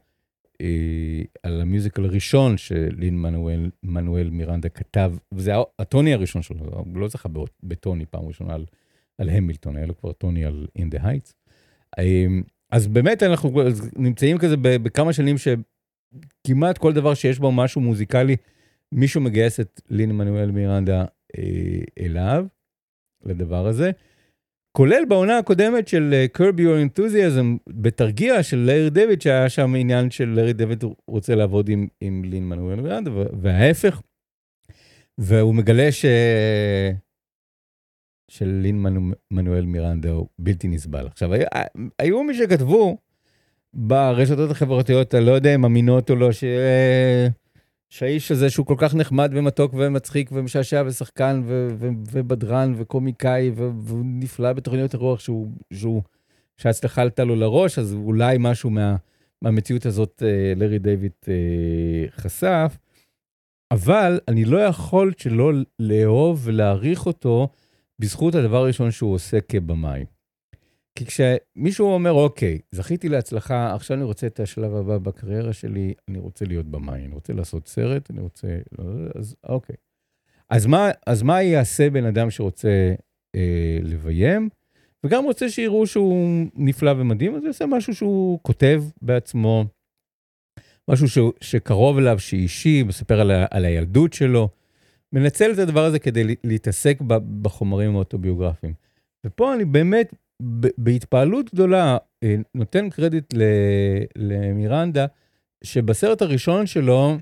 על 1.43 1.61
המיוזיקל 1.61 2.05
הראשון 2.05 2.57
שלין 2.57 3.19
מנואל, 3.23 3.71
מנואל 3.83 4.31
מירנדה 4.31 4.69
כתב, 4.69 5.13
וזה 5.33 5.53
הטוני 5.79 6.13
הראשון 6.15 6.43
שלו, 6.43 6.59
הוא 6.59 6.99
לא 6.99 7.09
זכה 7.09 7.29
בטוני 7.63 8.07
פעם 8.07 8.27
ראשונה 8.27 8.55
על, 8.55 8.65
על 9.19 9.29
המילטון, 9.29 9.77
היה 9.77 9.87
לו 9.87 9.97
כבר 10.01 10.13
טוני 10.13 10.45
על 10.45 10.67
In 10.79 10.95
the 10.95 10.99
Heights. 11.03 11.33
אה, 11.99 12.27
אז 12.71 12.87
באמת 12.87 13.23
אנחנו 13.23 13.53
נמצאים 13.97 14.39
כזה 14.39 14.57
בכמה 14.57 15.13
שנים 15.13 15.37
שכמעט 16.15 16.79
כל 16.79 16.93
דבר 16.93 17.15
שיש 17.15 17.39
בו 17.39 17.53
משהו 17.53 17.81
מוזיקלי, 17.81 18.37
מישהו 18.93 19.21
מגייס 19.21 19.61
את 19.61 19.81
לין 19.91 20.13
מנואל 20.13 20.51
מירנדה 20.51 21.05
אה, 21.39 22.05
אליו, 22.05 22.47
לדבר 23.25 23.67
הזה. 23.67 23.91
כולל 24.77 25.05
בעונה 25.09 25.39
הקודמת 25.39 25.89
של 25.89 26.11
אה, 26.13 26.27
Curb 26.37 26.57
Your 26.59 26.99
Enthusiasm, 26.99 27.59
בתרגיע 27.69 28.43
של 28.43 28.57
לארי 28.57 28.91
דויד, 28.91 29.23
שהיה 29.23 29.49
שם 29.49 29.75
עניין 29.75 30.11
של 30.11 30.29
לארי 30.29 30.53
דויד 30.53 30.85
רוצה 31.09 31.35
לעבוד 31.35 31.69
עם, 31.69 31.87
עם 32.01 32.25
לין 32.25 32.49
מנואל 32.49 32.81
מירנדה, 32.81 33.11
וההפך. 33.43 34.03
והוא 35.19 35.55
מגלה 35.55 35.93
ש... 35.93 36.05
של 38.31 38.49
לין 38.63 38.83
מנו- 38.83 39.15
מנואל 39.31 39.67
מירנדה 39.67 40.11
הוא 40.11 40.29
בלתי 40.39 40.69
נסבל. 40.69 41.07
עכשיו, 41.07 41.33
היו, 41.33 41.47
היו 41.99 42.25
מי 42.25 42.35
שכתבו 42.35 42.99
ברשתות 43.75 44.51
החברתיות, 44.51 45.15
אני 45.15 45.27
לא 45.27 45.33
יודע 45.33 45.55
אם 45.55 45.65
אמינות 45.65 46.11
או 46.11 46.17
לא, 46.17 46.33
ש... 46.33 46.45
שהאיש 47.89 48.31
הזה 48.33 48.51
שהוא 48.51 48.67
כל 48.67 48.75
כך 48.79 48.95
נחמד 48.95 49.31
ומתוק 49.35 49.75
ומצחיק 49.75 50.31
ומשעשע 50.33 50.83
ושחקן 50.87 51.43
ו- 51.45 51.69
ו- 51.79 51.89
ובדרן 52.13 52.75
וקומיקאי 52.77 53.51
ו- 53.57 53.71
והוא 53.83 54.05
נפלא 54.05 54.53
בתוכניות 54.53 54.95
הרוח 54.95 55.21
שהוא, 55.21 55.47
שהוא, 55.73 56.03
שההצלחה 56.57 57.03
עלתה 57.03 57.25
לו 57.25 57.37
לראש, 57.37 57.79
אז 57.79 57.95
אולי 57.95 58.37
משהו 58.41 58.71
מה, 58.71 58.97
מהמציאות 59.43 59.87
הזאת 59.87 60.23
אה, 60.27 60.53
לארי 60.57 60.79
דיוויד 60.79 61.13
אה, 61.29 62.05
חשף, 62.17 62.79
אבל 63.71 64.21
אני 64.29 64.45
לא 64.45 64.59
יכול 64.59 65.13
שלא 65.17 65.53
לאהוב 65.79 66.41
ולהעריך 66.45 67.07
אותו 67.07 67.49
בזכות 67.99 68.35
הדבר 68.35 68.57
הראשון 68.57 68.91
שהוא 68.91 69.15
עושה 69.15 69.41
כבמאי. 69.41 70.05
כי 70.95 71.05
כשמישהו 71.07 71.87
אומר, 71.87 72.13
אוקיי, 72.13 72.59
זכיתי 72.73 73.09
להצלחה, 73.09 73.75
עכשיו 73.75 73.97
אני 73.97 74.05
רוצה 74.05 74.27
את 74.27 74.41
השלב 74.41 74.75
הבא 74.75 74.99
בקריירה 74.99 75.53
שלי, 75.53 75.95
אני 76.09 76.19
רוצה 76.19 76.45
להיות 76.45 76.67
במאי, 76.67 77.05
אני 77.05 77.15
רוצה 77.15 77.33
לעשות 77.33 77.69
סרט, 77.69 78.11
אני 78.11 78.21
רוצה... 78.21 78.49
אז 79.15 79.37
אוקיי. 79.49 79.77
אז 80.51 80.67
מה, 80.67 80.91
אז 81.07 81.23
מה 81.23 81.43
יעשה 81.43 81.91
בן 81.91 82.05
אדם 82.05 82.31
שרוצה 82.31 82.95
אה, 83.37 83.79
לביים, 83.83 84.49
וגם 85.05 85.25
רוצה 85.25 85.49
שיראו 85.49 85.87
שהוא 85.87 86.47
נפלא 86.55 86.91
ומדהים, 86.91 87.35
אז 87.35 87.41
הוא 87.41 87.47
יעשה 87.47 87.67
משהו 87.67 87.95
שהוא 87.95 88.39
כותב 88.43 88.83
בעצמו, 89.03 89.65
משהו 90.91 91.09
ש, 91.09 91.19
שקרוב 91.41 91.99
אליו, 91.99 92.19
שאישי, 92.19 92.83
מספר 92.83 93.21
על, 93.21 93.31
על 93.51 93.65
הילדות 93.65 94.13
שלו, 94.13 94.49
מנצל 95.13 95.53
את 95.53 95.59
הדבר 95.59 95.85
הזה 95.85 95.99
כדי 95.99 96.37
להתעסק 96.45 97.01
בחומרים 97.43 97.95
האוטוביוגרפיים. 97.95 98.75
ופה 99.27 99.55
אני 99.55 99.65
באמת 99.65 100.15
בהתפעלות 100.79 101.55
גדולה 101.55 101.97
אה, 102.23 102.35
נותן 102.55 102.91
קרדיט 102.91 103.35
למירנדה, 104.17 105.07
שבסרט 105.65 106.23
הראשון 106.23 106.67
שלו, 106.67 107.19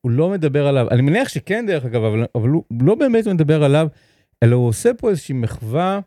הוא 0.00 0.10
לא 0.10 0.30
מדבר 0.30 0.66
עליו, 0.66 0.90
אני 0.90 1.02
מניח 1.02 1.28
שכן 1.28 1.64
דרך 1.66 1.84
אגב, 1.84 2.02
אבל, 2.04 2.24
אבל 2.34 2.48
הוא 2.48 2.64
לא 2.82 2.94
באמת 2.94 3.26
מדבר 3.26 3.64
עליו, 3.64 3.88
אלא 4.42 4.56
הוא 4.56 4.68
עושה 4.68 4.94
פה 4.94 5.10
איזושהי 5.10 5.34
מחווה, 5.34 6.00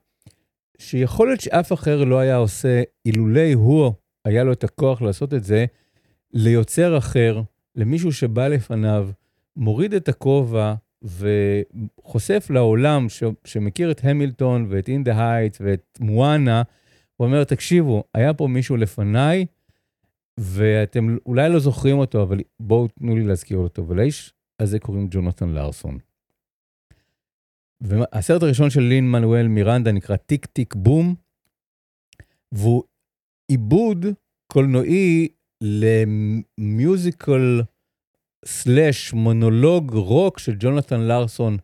שיכול 0.77 1.27
להיות 1.27 1.41
שאף 1.41 1.73
אחר 1.73 2.03
לא 2.03 2.19
היה 2.19 2.35
עושה, 2.35 2.81
אילולי 3.05 3.53
הוא 3.53 3.91
היה 4.25 4.43
לו 4.43 4.53
את 4.53 4.63
הכוח 4.63 5.01
לעשות 5.01 5.33
את 5.33 5.43
זה, 5.43 5.65
ליוצר 6.33 6.97
אחר, 6.97 7.41
למישהו 7.75 8.11
שבא 8.11 8.47
לפניו, 8.47 9.09
מוריד 9.55 9.93
את 9.93 10.09
הכובע 10.09 10.73
וחושף 11.03 12.47
לעולם 12.49 13.09
ש, 13.09 13.23
שמכיר 13.45 13.91
את 13.91 14.01
המילטון 14.03 14.65
ואת 14.69 14.89
In 14.89 15.03
the 15.03 15.33
Heights 15.33 15.57
ואת 15.61 15.97
מואנה, 15.99 16.63
הוא 17.15 17.27
אומר, 17.27 17.43
תקשיבו, 17.43 18.03
היה 18.13 18.33
פה 18.33 18.47
מישהו 18.47 18.77
לפניי, 18.77 19.45
ואתם 20.39 21.17
אולי 21.25 21.49
לא 21.49 21.59
זוכרים 21.59 21.97
אותו, 21.97 22.23
אבל 22.23 22.37
בואו 22.59 22.87
תנו 22.87 23.15
לי 23.15 23.23
להזכיר 23.23 23.57
אותו. 23.57 23.87
ולאיש 23.87 24.33
הזה 24.59 24.79
קוראים 24.79 25.07
ג'ונתן 25.11 25.49
לארסון. 25.49 25.97
והסרט 27.81 28.43
הראשון 28.43 28.69
של 28.69 28.81
לין 28.81 29.11
מנואל 29.11 29.47
מירנדה 29.47 29.91
נקרא 29.91 30.15
Tick 30.15 30.45
Tick 30.45 30.75
Boom, 30.75 31.15
והוא 32.51 32.83
עיבוד 33.47 34.05
קולנועי 34.47 35.27
ל 36.57 36.70
musical 36.70 37.61
slash 38.45 39.13
מונולוג 39.13 39.91
רוק 39.91 40.39
שג'ונתן 40.39 40.99
לארסון 40.99 41.57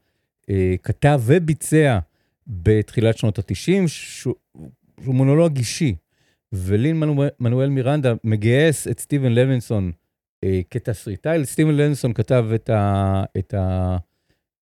אה, 0.50 0.76
כתב 0.84 1.22
וביצע 1.26 2.00
בתחילת 2.48 3.18
שנות 3.18 3.40
ה-90, 3.40 3.88
שהוא, 3.88 4.36
מונולוג 4.98 5.58
אישי. 5.58 5.96
ולין 6.54 7.00
מנואל, 7.00 7.30
מנואל 7.40 7.70
מירנדה 7.70 8.14
מגייס 8.24 8.88
את 8.88 9.00
סטיבן 9.00 9.32
לוינסון 9.32 9.92
אה, 10.44 10.62
כתסריטאי. 10.70 11.46
סטיבן 11.46 11.72
לוינסון 11.72 12.14
כתב 12.14 12.46
את, 12.56 12.70
ה, 12.70 13.24
את, 13.38 13.54
ה, 13.54 13.98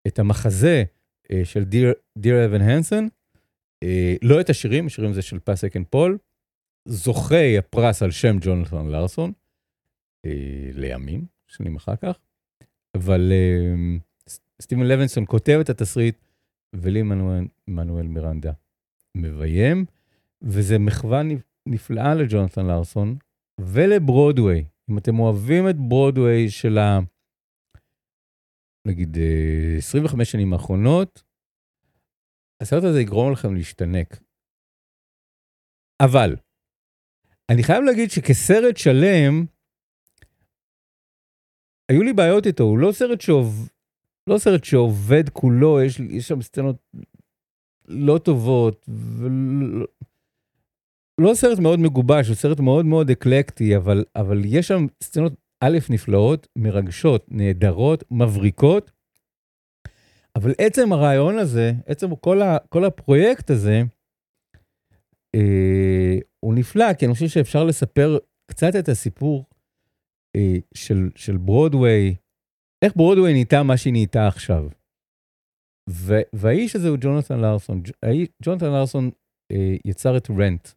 את 0.08 0.20
המחזה 0.20 0.84
אה, 1.32 1.46
של 1.46 1.64
Dear, 1.64 1.94
Dear 2.18 2.46
Evan 2.46 2.62
Hansen, 2.62 3.10
אה, 3.84 4.16
לא 4.22 4.42
את 4.42 4.50
השירים, 4.50 4.86
השירים 4.86 5.14
זה 5.14 5.22
של 5.22 5.40
Pasek 5.40 5.78
and 5.78 5.86
Paul, 5.90 6.18
זוכי 6.86 7.58
הפרס 7.58 8.04
על 8.04 8.12
שם 8.12 8.38
ג'ונתן 8.42 8.88
לארסון, 8.88 9.32
אה, 10.26 10.32
לימים, 10.74 11.26
שנים 11.48 11.76
אחר 11.76 11.96
כך, 11.96 12.20
אבל 12.98 13.32
אה, 13.32 13.98
ס- 14.30 14.40
סטיבן 14.62 14.82
לוינסון 14.82 15.24
כותב 15.28 15.58
את 15.62 15.70
התסריט, 15.70 16.16
ולין 16.76 17.04
מנואל, 17.68 18.08
מירנדה 18.08 18.52
מביים, 19.18 19.86
וזה 20.42 20.80
מחווה 20.80 21.24
נפ- 21.24 21.48
נפלאה 21.66 22.16
לג'ונתן 22.16 22.66
לארסון 22.66 23.18
ולברודוויי. 23.62 24.66
אם 24.90 24.98
אתם 24.98 25.20
אוהבים 25.20 25.70
את 25.70 25.76
ברודוויי 25.90 26.50
של 26.50 26.78
ה... 26.78 27.00
נגיד 28.88 29.18
אה, 29.18 29.78
25 29.78 30.32
שנים 30.32 30.54
האחרונות, 30.54 31.24
הסרט 32.64 32.84
הזה 32.84 33.02
יגרום 33.02 33.32
לכם 33.32 33.56
להשתנק. 33.56 34.20
אבל, 36.04 36.36
אני 37.52 37.64
חייב 37.64 37.84
להגיד 37.84 38.12
שכסרט 38.12 38.78
שלם, 38.78 39.46
היו 41.90 42.04
לי 42.04 42.14
בעיות 42.14 42.48
איתו, 42.48 42.64
הוא 42.64 42.78
לא 42.78 42.92
סרט 42.92 43.22
שעובד, 43.22 43.68
לא 44.28 44.38
סרט 44.38 44.64
שעובד 44.64 45.30
כולו, 45.30 45.82
יש, 45.82 46.00
יש 46.00 46.28
שם 46.28 46.42
סצנות 46.42 46.76
לא 47.88 48.18
טובות, 48.18 48.86
ולא... 48.88 49.86
לא 51.22 51.34
סרט 51.34 51.60
מאוד 51.60 51.80
מגובש, 51.80 52.28
הוא 52.28 52.36
סרט 52.36 52.60
מאוד 52.60 52.86
מאוד 52.86 53.10
אקלקטי, 53.10 53.78
אבל, 53.78 54.06
אבל 54.16 54.42
יש 54.46 54.68
שם 54.68 54.86
סצנות 55.04 55.34
א' 55.60 55.78
נפלאות, 55.90 56.48
מרגשות, 56.56 57.26
נהדרות, 57.32 58.04
מבריקות, 58.12 58.92
אבל 60.36 60.54
עצם 60.58 60.94
הרעיון 60.94 61.38
הזה, 61.38 61.74
עצם 61.86 62.16
כל, 62.16 62.42
ה, 62.42 62.58
כל 62.70 62.86
הפרויקט 62.86 63.50
הזה, 63.50 63.82
אה, 65.36 66.20
הוא 66.40 66.54
נפלא, 66.54 66.94
כי 66.94 67.06
אני 67.06 67.14
חושב 67.14 67.28
שאפשר 67.28 67.64
לספר 67.64 68.18
קצת 68.46 68.76
את 68.80 68.90
הסיפור 68.90 69.46
של, 70.74 71.10
של 71.16 71.38
ברודוויי, 71.38 72.16
איך 72.86 72.96
ברודוויי 72.96 73.34
נהייתה 73.34 73.64
מה 73.64 73.78
שהיא 73.78 73.94
נהייתה 73.94 74.28
עכשיו. 74.28 74.70
ו, 75.90 76.14
והאיש 76.34 76.76
הזה 76.76 76.90
הוא 76.90 76.98
ג'ונתן 77.02 77.40
לארסון. 77.40 77.82
ג'ונתן 78.44 78.66
לארסון 78.66 79.10
אה, 79.52 79.76
יצר 79.86 80.18
את 80.18 80.30
רנט 80.30 80.68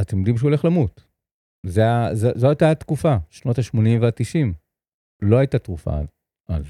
אתם 0.00 0.16
יודעים 0.18 0.36
שהוא 0.36 0.48
הולך 0.48 0.64
למות. 0.64 1.04
זה, 1.66 1.82
זה, 2.12 2.28
זו 2.36 2.48
הייתה 2.48 2.70
התקופה, 2.70 3.16
שנות 3.30 3.58
ה-80 3.58 4.02
וה-90. 4.02 4.54
לא 5.22 5.36
הייתה 5.38 5.58
תרופה 5.58 5.90
אז. 6.48 6.64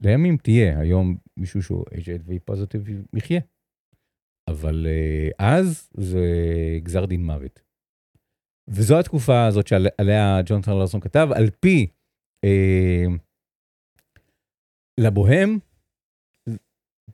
לימים 0.00 0.36
תהיה, 0.36 0.80
היום 0.80 1.16
מישהו 1.40 1.62
שהוא 1.62 1.84
HIV 1.92 2.38
פוזיטיב 2.44 2.82
יחיה. 3.16 3.40
אבל 4.50 4.86
uh, 4.86 5.34
אז 5.38 5.90
זה 5.96 6.26
גזר 6.82 7.04
דין 7.04 7.24
מוות. 7.24 7.60
וזו 8.68 8.98
התקופה 8.98 9.46
הזאת 9.46 9.66
שעליה 9.66 10.40
ג'ונתן 10.46 10.72
לרסון 10.72 11.00
כתב, 11.00 11.28
על 11.34 11.50
פי 11.60 11.86
אה, 12.44 13.04
לבוהם, 15.00 15.58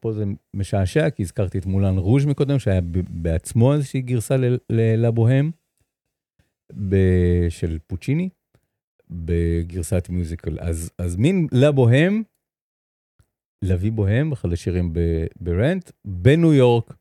פה 0.01 0.13
זה 0.13 0.25
משעשע, 0.55 1.11
כי 1.11 1.23
הזכרתי 1.23 1.59
את 1.59 1.67
מולן 1.67 1.99
רוז' 1.99 2.27
מקודם, 2.27 2.59
שהיה 2.59 2.81
בעצמו 3.23 3.75
איזושהי 3.75 4.01
גרסה 4.01 4.35
ללבוהם, 4.73 5.51
של 7.49 7.79
פוצ'יני, 7.87 8.29
בגרסת 9.11 10.09
מיוזיקל. 10.09 10.61
אז, 10.61 10.91
אז 10.99 11.17
מין 11.17 11.47
לבוהם, 11.53 12.23
לוי 13.63 13.91
בוהם, 13.91 14.33
אחד 14.33 14.53
השירים 14.53 14.93
ברנט, 15.41 15.91
בניו 16.05 16.55
יורק 16.55 16.95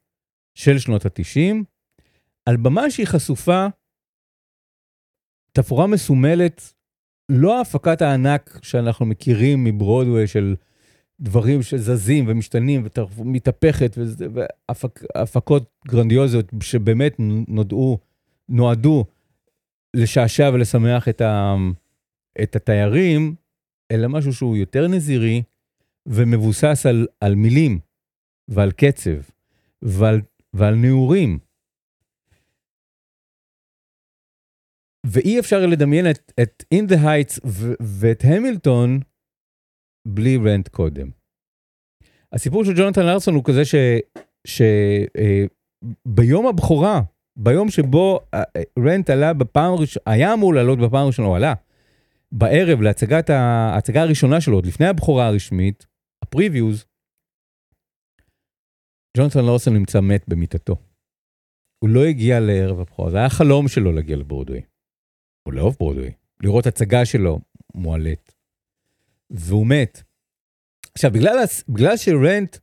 של 0.58 0.80
שנות 0.80 1.06
ה-90, 1.06 1.56
על 2.46 2.58
במה 2.58 2.92
שהיא 2.92 3.08
חשופה, 3.08 3.68
תפאורה 5.52 5.88
מסומלת, 5.88 6.74
לא 7.30 7.62
הפקת 7.62 8.02
הענק 8.02 8.60
שאנחנו 8.62 9.06
מכירים 9.06 9.64
מברודווי 9.64 10.28
של 10.28 10.56
דברים 11.20 11.62
שזזים 11.62 12.26
ומשתנים 12.28 12.88
ומתהפכת, 13.18 13.98
והפקות 15.16 15.70
גרנדיוזיות 15.88 16.52
שבאמת 16.62 17.16
נודעו, 17.48 18.00
נועדו 18.50 19.06
לשעשע 19.96 20.52
ולשמח 20.54 21.10
את, 21.10 21.22
ה, 21.22 21.56
את 22.44 22.56
התיירים, 22.56 23.36
אלא 23.92 24.08
משהו 24.08 24.34
שהוא 24.34 24.56
יותר 24.56 24.88
נזירי 24.88 25.44
ומבוסס 26.08 26.86
על, 26.90 27.08
על 27.22 27.36
מילים 27.36 27.80
ועל 28.48 28.72
קצב 28.72 29.30
ועל, 29.82 30.22
ועל 30.54 30.76
נעורים. 30.76 31.40
ואי 35.06 35.40
אפשר 35.40 35.66
לדמיין 35.66 36.10
את, 36.10 36.32
את 36.42 36.64
In 36.74 36.92
the 36.92 36.96
Heights 36.96 37.40
ו- 37.46 37.74
ואת 37.82 38.24
המילטון 38.24 39.00
בלי 40.08 40.38
רנט 40.38 40.68
קודם. 40.68 41.10
הסיפור 42.32 42.66
של 42.66 42.72
ג'ונתן 42.78 43.06
לארסון 43.06 43.36
הוא 43.36 43.44
כזה 43.44 43.62
שביום 46.08 46.48
הבכורה, 46.48 47.02
ביום 47.38 47.70
שבו 47.70 48.20
אה, 48.34 48.44
אה, 48.56 48.62
רנט 48.80 49.10
עלה 49.10 49.34
בפעם 49.34 49.74
הראשונה, 49.74 50.04
היה 50.06 50.34
אמור 50.34 50.54
לעלות 50.54 50.80
בפעם 50.80 51.04
הראשונה, 51.04 51.28
הוא 51.28 51.36
עלה, 51.36 51.54
בערב 52.32 52.82
להצגת 52.82 53.30
ההצגה 53.30 54.02
הראשונה 54.02 54.42
שלו, 54.42 54.56
עוד 54.56 54.66
לפני 54.66 54.88
הבכורה 54.88 55.28
הרשמית, 55.28 55.86
הפריוויוז, 56.28 56.86
ג'ונתן 59.18 59.46
לארסון 59.46 59.74
נמצא 59.74 60.02
מת 60.02 60.24
במיטתו. 60.28 60.76
הוא 61.80 61.90
לא 61.90 62.06
הגיע 62.06 62.40
לערב 62.40 62.80
הבכורה, 62.80 63.12
זה 63.12 63.18
היה 63.18 63.30
חלום 63.30 63.68
שלו 63.68 63.92
להגיע 63.92 64.16
לברודווי. 64.16 64.62
הוא 65.48 65.54
לאהוב 65.54 65.76
ברודווי, 65.80 66.12
לראות 66.44 66.66
הצגה 66.66 67.06
שלו 67.06 67.40
מועלית. 67.76 68.36
והוא 69.30 69.68
מת. 69.68 70.04
עכשיו, 70.94 71.12
בגלל, 71.12 71.38
בגלל 71.70 71.98
שרנט 71.98 72.58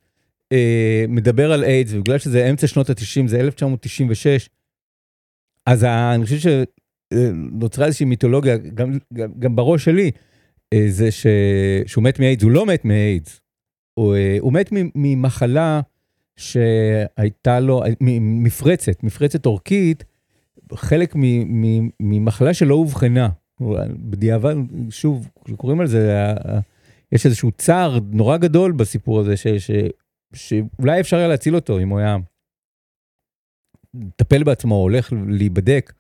אה, 0.53 1.05
מדבר 1.09 1.53
על 1.53 1.65
איידס, 1.65 1.93
ובגלל 1.93 2.19
שזה 2.19 2.51
אמצע 2.51 2.67
שנות 2.67 2.91
ה-90, 2.91 3.27
זה 3.27 3.41
1996, 3.41 4.49
אז 5.67 5.83
ה, 5.83 6.15
אני 6.15 6.25
חושב 6.25 6.39
שנוצרה 6.39 7.87
איזושהי 7.87 8.07
מיתולוגיה, 8.07 8.57
גם, 8.57 8.93
גם, 9.13 9.33
גם 9.39 9.57
בראש 9.57 9.85
שלי, 9.85 10.11
אה, 10.73 10.85
זה 10.89 11.11
ש, 11.11 11.27
שהוא 11.87 12.05
מת 12.05 12.19
מאיידס, 12.19 12.43
הוא 12.43 12.51
לא 12.51 12.67
מת 12.67 12.85
מאיידס. 12.85 13.42
הוא, 13.95 14.15
אה, 14.15 14.37
הוא 14.41 14.53
מת 14.53 14.69
ממחלה 14.95 15.81
שהייתה 16.37 17.61
לו, 17.61 17.83
מ- 18.01 18.45
מפרצת, 18.45 19.03
מפרצת 19.03 19.47
אורכית, 19.47 20.05
חלק 20.75 21.15
ממחלה 22.01 22.55
שלא 22.55 22.75
אובחנה. 22.75 23.29
בדיעבד, 24.11 24.55
שוב, 24.91 25.29
כשקוראים 25.45 25.81
על 25.81 25.87
זה, 25.87 26.19
ה- 26.19 26.57
ה- 26.57 26.61
יש 27.13 27.27
איזשהו 27.27 27.51
צער 27.51 27.99
נורא 28.11 28.37
גדול 28.37 28.73
בסיפור 28.73 29.21
הזה, 29.21 29.37
ש, 29.37 29.47
ש, 29.47 29.71
שאולי 30.35 31.01
אפשר 31.01 31.17
היה 31.17 31.29
להציל 31.29 31.55
אותו 31.55 31.81
אם 31.81 31.89
הוא 31.89 31.99
היה 31.99 32.17
מטפל 33.95 34.43
בעצמו, 34.43 34.75
הולך 34.75 35.13
להיבדק 35.29 35.93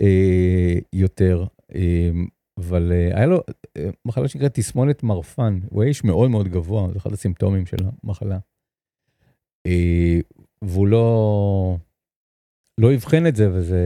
אה, 0.00 0.74
יותר. 0.92 1.44
אה, 1.74 2.10
אבל 2.58 2.92
אה, 2.92 3.16
היה 3.16 3.26
לו 3.26 3.40
אה, 3.76 3.90
מחלה 4.04 4.28
שנקראת 4.28 4.54
תסמונת 4.54 5.02
מרפן, 5.02 5.60
הוא 5.70 5.82
היה 5.82 5.88
איש 5.88 6.04
מאוד 6.04 6.30
מאוד 6.30 6.48
גבוה, 6.48 6.88
זה 6.92 6.98
אחד 6.98 7.12
הסימפטומים 7.12 7.66
של 7.66 7.76
המחלה. 8.04 8.38
אה, 9.66 10.20
והוא 10.62 10.86
לא, 10.86 11.76
לא 12.78 12.94
אבחנו 12.94 13.26
את 13.26 13.36
זה, 13.36 13.52
וזה, 13.52 13.82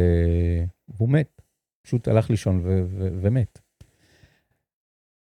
והוא 0.88 1.08
מת. 1.08 1.42
פשוט 1.86 2.08
הלך 2.08 2.30
לישון 2.30 2.60
ו- 2.64 2.82
ו- 2.86 3.08
ומת. 3.20 3.58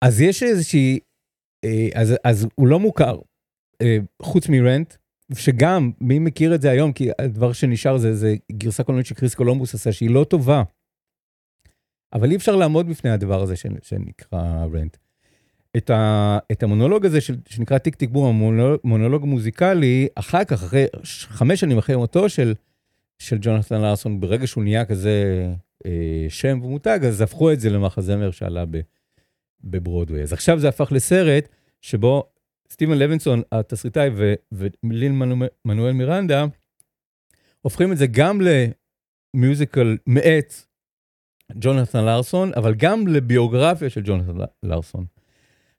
אז 0.01 0.21
יש 0.21 0.43
איזושהי, 0.43 0.99
אז, 1.95 2.13
אז 2.23 2.47
הוא 2.55 2.67
לא 2.67 2.79
מוכר, 2.79 3.19
חוץ 4.21 4.49
מ 4.49 4.57
Rent, 4.57 4.93
שגם, 5.33 5.91
מי 6.01 6.19
מכיר 6.19 6.55
את 6.55 6.61
זה 6.61 6.71
היום, 6.71 6.93
כי 6.93 7.09
הדבר 7.19 7.53
שנשאר 7.53 7.97
זה, 7.97 8.15
זה 8.15 8.35
גרסה 8.51 8.83
קולנועית 8.83 9.05
שקריס 9.05 9.35
קולומבוס 9.35 9.75
עשה, 9.75 9.91
שהיא 9.91 10.09
לא 10.09 10.23
טובה. 10.23 10.63
אבל 12.14 12.32
אי 12.32 12.36
אפשר 12.36 12.55
לעמוד 12.55 12.89
בפני 12.89 13.10
הדבר 13.10 13.41
הזה 13.41 13.55
שנקרא 13.82 14.66
Rent. 14.73 14.97
את, 15.78 15.89
ה, 15.89 16.38
את 16.51 16.64
המונולוג 16.64 17.05
הזה 17.05 17.22
של, 17.22 17.36
שנקרא 17.49 17.78
Tick 17.78 17.95
Tick 17.95 18.09
Boom, 18.09 18.25
המונולוג 18.36 18.80
מונולוג 18.84 19.26
מוזיקלי, 19.26 20.08
אחר 20.16 20.43
כך, 20.43 20.64
אחרי, 20.64 20.86
חמש 21.05 21.60
שנים 21.60 21.78
אחרי 21.78 21.95
מותו 21.95 22.30
של, 22.30 22.53
של 23.20 23.38
ג'ונתן 23.41 23.82
לארסון, 23.82 24.20
ברגע 24.20 24.47
שהוא 24.47 24.64
נהיה 24.64 24.86
כזה 24.86 25.45
אה, 25.86 26.26
שם 26.30 26.60
ומותג, 26.64 26.99
אז 27.08 27.22
הפכו 27.22 27.51
את 27.51 27.60
זה 27.60 27.70
למחזמר 27.70 28.32
שעלה 28.32 28.64
בברודווי. 29.64 30.22
אז 30.22 30.34
עכשיו 30.34 30.60
זה 30.60 30.70
הפך 30.70 30.91
לסרט 30.91 31.49
שבו 31.82 32.24
סטיבן 32.72 32.97
לוינסון, 32.97 33.41
התסריטאי, 33.51 34.10
ו- 34.16 34.34
ולין 34.84 35.20
מנו- 35.20 35.45
מנואל 35.66 35.93
מירנדה, 35.93 36.45
הופכים 37.62 37.91
את 37.91 37.97
זה 37.97 38.08
גם 38.08 38.39
למיוזיקל 39.36 39.97
מאת 40.08 40.53
ג'ונתן 41.55 42.05
לארסון, 42.05 42.51
אבל 42.55 42.73
גם 42.75 43.07
לביוגרפיה 43.07 43.89
של 43.89 44.01
ג'ונתן 44.05 44.45
לארסון. 44.63 45.05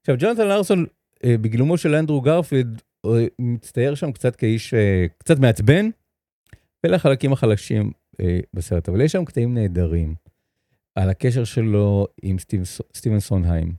עכשיו, 0.00 0.16
ג'ונתן 0.18 0.48
לארסון, 0.48 0.86
אה, 1.24 1.38
בגילומו 1.38 1.78
של 1.78 1.94
אנדרו 1.94 2.20
גרפילד, 2.20 2.82
אה, 3.06 3.26
מצטייר 3.38 3.94
שם 3.94 4.12
קצת 4.12 4.36
כאיש 4.36 4.74
אה, 4.74 5.06
קצת 5.18 5.38
מעצבן, 5.38 5.90
ואלה 6.84 6.96
החלקים 6.96 7.32
החלשים 7.32 7.90
בסרט, 8.54 8.88
אבל 8.88 9.00
יש 9.00 9.12
שם 9.12 9.24
קטעים 9.24 9.54
נהדרים 9.54 10.14
על 10.94 11.10
הקשר 11.10 11.44
שלו 11.44 12.06
עם 12.22 12.38
סטיב, 12.38 12.64
סטיבן 12.94 13.20
סונהיים, 13.20 13.72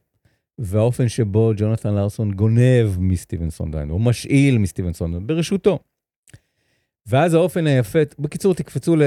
והאופן 0.58 1.08
שבו 1.08 1.52
ג'ונתן 1.58 1.94
לארסון 1.94 2.32
גונב 2.32 3.00
מסטיבן 3.00 3.50
סונהיים, 3.50 3.92
או 3.92 4.00
משאיל 4.00 4.58
מסטיבן 4.58 4.94
סונהיים, 4.94 5.28
ברשותו. 5.28 5.80
ואז 7.10 7.34
האופן 7.34 7.68
היפה, 7.68 8.00
בקיצור, 8.20 8.54
תקפצו 8.54 8.96
ל- 8.96 9.04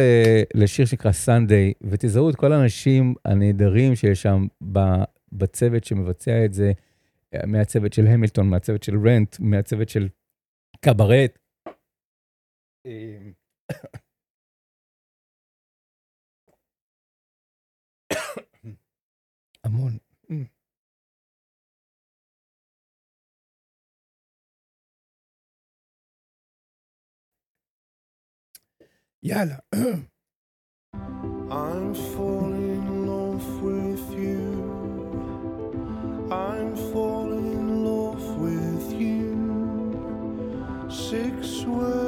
לשיר 0.55 0.87
שנקרא 0.87 1.13
סנדיי, 1.13 1.73
ותזהו 1.83 2.31
את 2.31 2.37
כל 2.37 2.53
האנשים 2.53 3.15
הנהדרים 3.25 3.95
שיש 3.97 4.23
שם 4.23 4.47
בצוות 5.33 5.85
שמבצע 5.85 6.45
את 6.45 6.55
זה, 6.55 6.73
מהצוות 7.47 7.93
של 7.93 8.07
המילטון, 8.07 8.51
מהצוות 8.51 8.83
של 8.83 8.93
רנט, 9.09 9.37
מהצוות 9.41 9.89
של 9.89 10.09
קברט. 10.81 11.39
אמ, 12.87 13.33
המון. 19.65 20.12
יאללה. 29.24 29.58
I'm 31.50 31.94
falling 32.14 32.84
in 32.92 33.08
love 33.08 33.48
with 33.68 34.06
you. 34.24 34.44
I'm 36.30 36.76
falling 36.92 37.48
in 37.60 37.70
love 37.86 38.26
with 38.46 38.88
you. 39.04 39.30
Six 40.90 41.64
words 41.64 42.01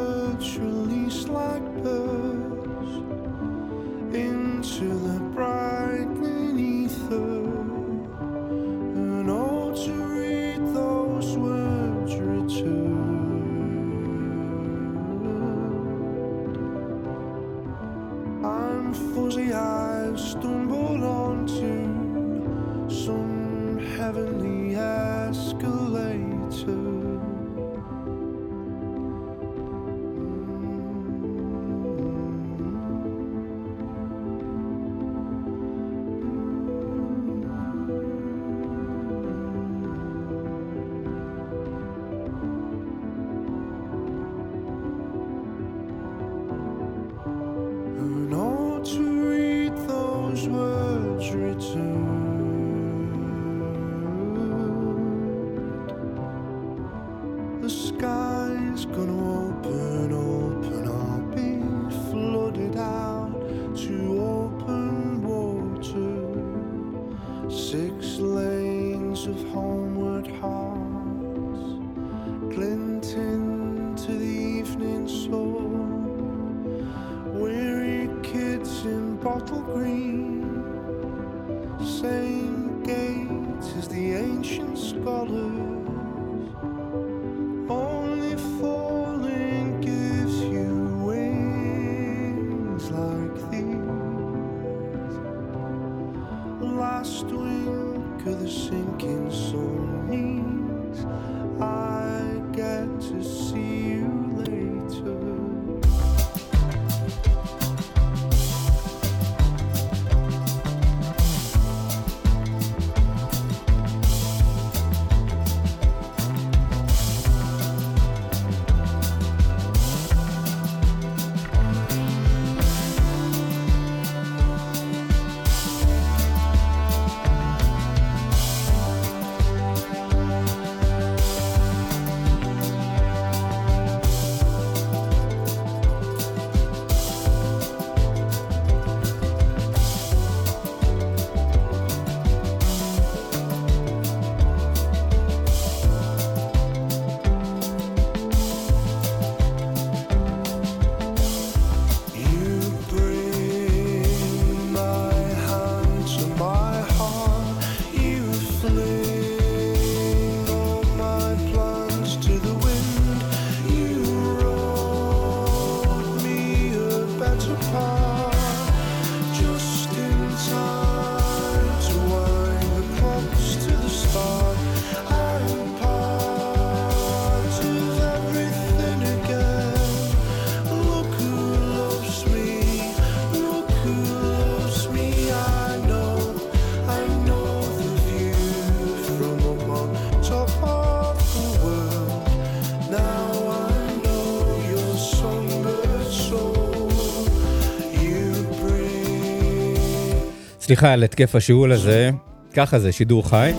סליחה 200.74 200.92
על 200.92 201.04
התקף 201.04 201.34
השיעול 201.34 201.72
הזה, 201.72 202.10
ככה 202.54 202.78
זה, 202.78 202.92
שידור 202.92 203.28
חי. 203.28 203.52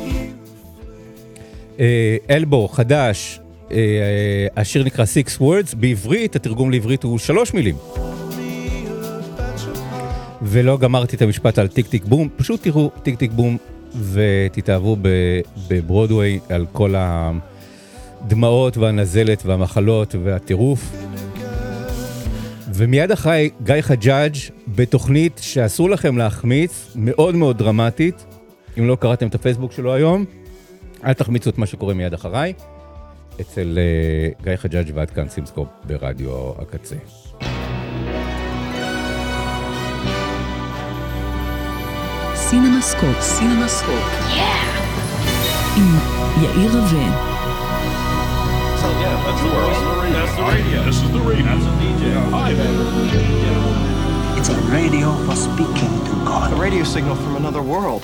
אה, 1.80 2.18
Elbow, 2.30 2.68
חדש, 2.68 3.39
אה, 3.72 3.78
אה, 3.78 4.47
השיר 4.61 4.84
נקרא 4.84 5.05
Six 5.05 5.41
Words, 5.41 5.76
בעברית, 5.76 6.36
התרגום 6.36 6.72
לעברית 6.72 7.03
הוא 7.03 7.20
שלוש 7.20 7.53
מילים. 7.53 7.76
ולא 10.41 10.78
גמרתי 10.78 11.16
את 11.16 11.22
המשפט 11.22 11.59
על 11.59 11.68
Tick 11.68 11.88
Tick 11.88 12.06
Boom, 12.06 12.30
פשוט 12.36 12.63
תראו 12.63 12.91
Tick 13.04 13.20
Tick 13.20 13.32
Boom 13.32 13.58
ותתאהבו 14.11 14.97
בברודוויי 15.68 16.39
על 16.49 16.66
כל 16.72 16.93
הדמעות 16.97 18.78
והנזלת 18.78 19.45
והמחלות 19.45 20.16
והטירוף. 20.24 20.91
ומיד 22.74 23.11
אחריי 23.11 23.49
גיא 23.63 23.82
חג'אג' 23.82 24.36
בתוכנית 24.76 25.40
שאסור 25.44 25.90
לכם 25.90 26.18
להחמיץ, 26.18 26.92
מאוד 26.96 27.36
מאוד 27.36 27.58
דרמטית. 27.58 28.26
אם 28.80 28.88
לא 28.88 28.96
קראתם 28.96 29.28
את 29.28 29.36
הפייסבוק 29.36 29.72
שלו 29.72 29.94
היום, 29.94 30.26
אל 31.04 31.14
תחמיצו 31.14 31.50
את 31.50 31.58
מה 31.58 31.66
שקורה 31.66 31.94
מיד 31.94 32.14
אחריי. 32.14 32.54
אצל 33.42 33.78
אה, 34.39 34.43
גיא 34.44 34.56
חג'אג' 34.56 34.92
ועד 34.94 35.12
כאן 35.12 35.30
סינמסקופ 35.30 35.68
ברדיו 35.84 36.52
הקצה. 36.62 36.96
סינמסקופ, 42.36 43.22
סינמסקופ. 43.22 44.04
עם 45.78 45.98
יאיר 46.44 46.72
רווה. 46.72 47.36
So, 48.82 48.88
yeah, 48.88 49.16
that's 49.26 49.42
the 49.42 49.50
world. 49.56 49.76
That's 50.14 50.36
the 50.36 50.44
radio. 50.54 50.84
This 50.84 51.02
is 51.04 51.12
the 51.12 51.24
radio. 51.30 51.46
That's 51.46 51.66
a 51.66 51.74
DJ. 51.82 52.04
Hi 52.32 52.54
there. 52.54 53.95
A 54.48 54.54
radio 54.72 55.12
for 55.26 55.36
speaking 55.36 56.06
to 56.06 56.12
God. 56.24 56.54
A 56.54 56.56
radio 56.56 56.84
signal 56.84 57.16
from 57.16 57.36
another 57.36 57.64
world. 57.64 58.04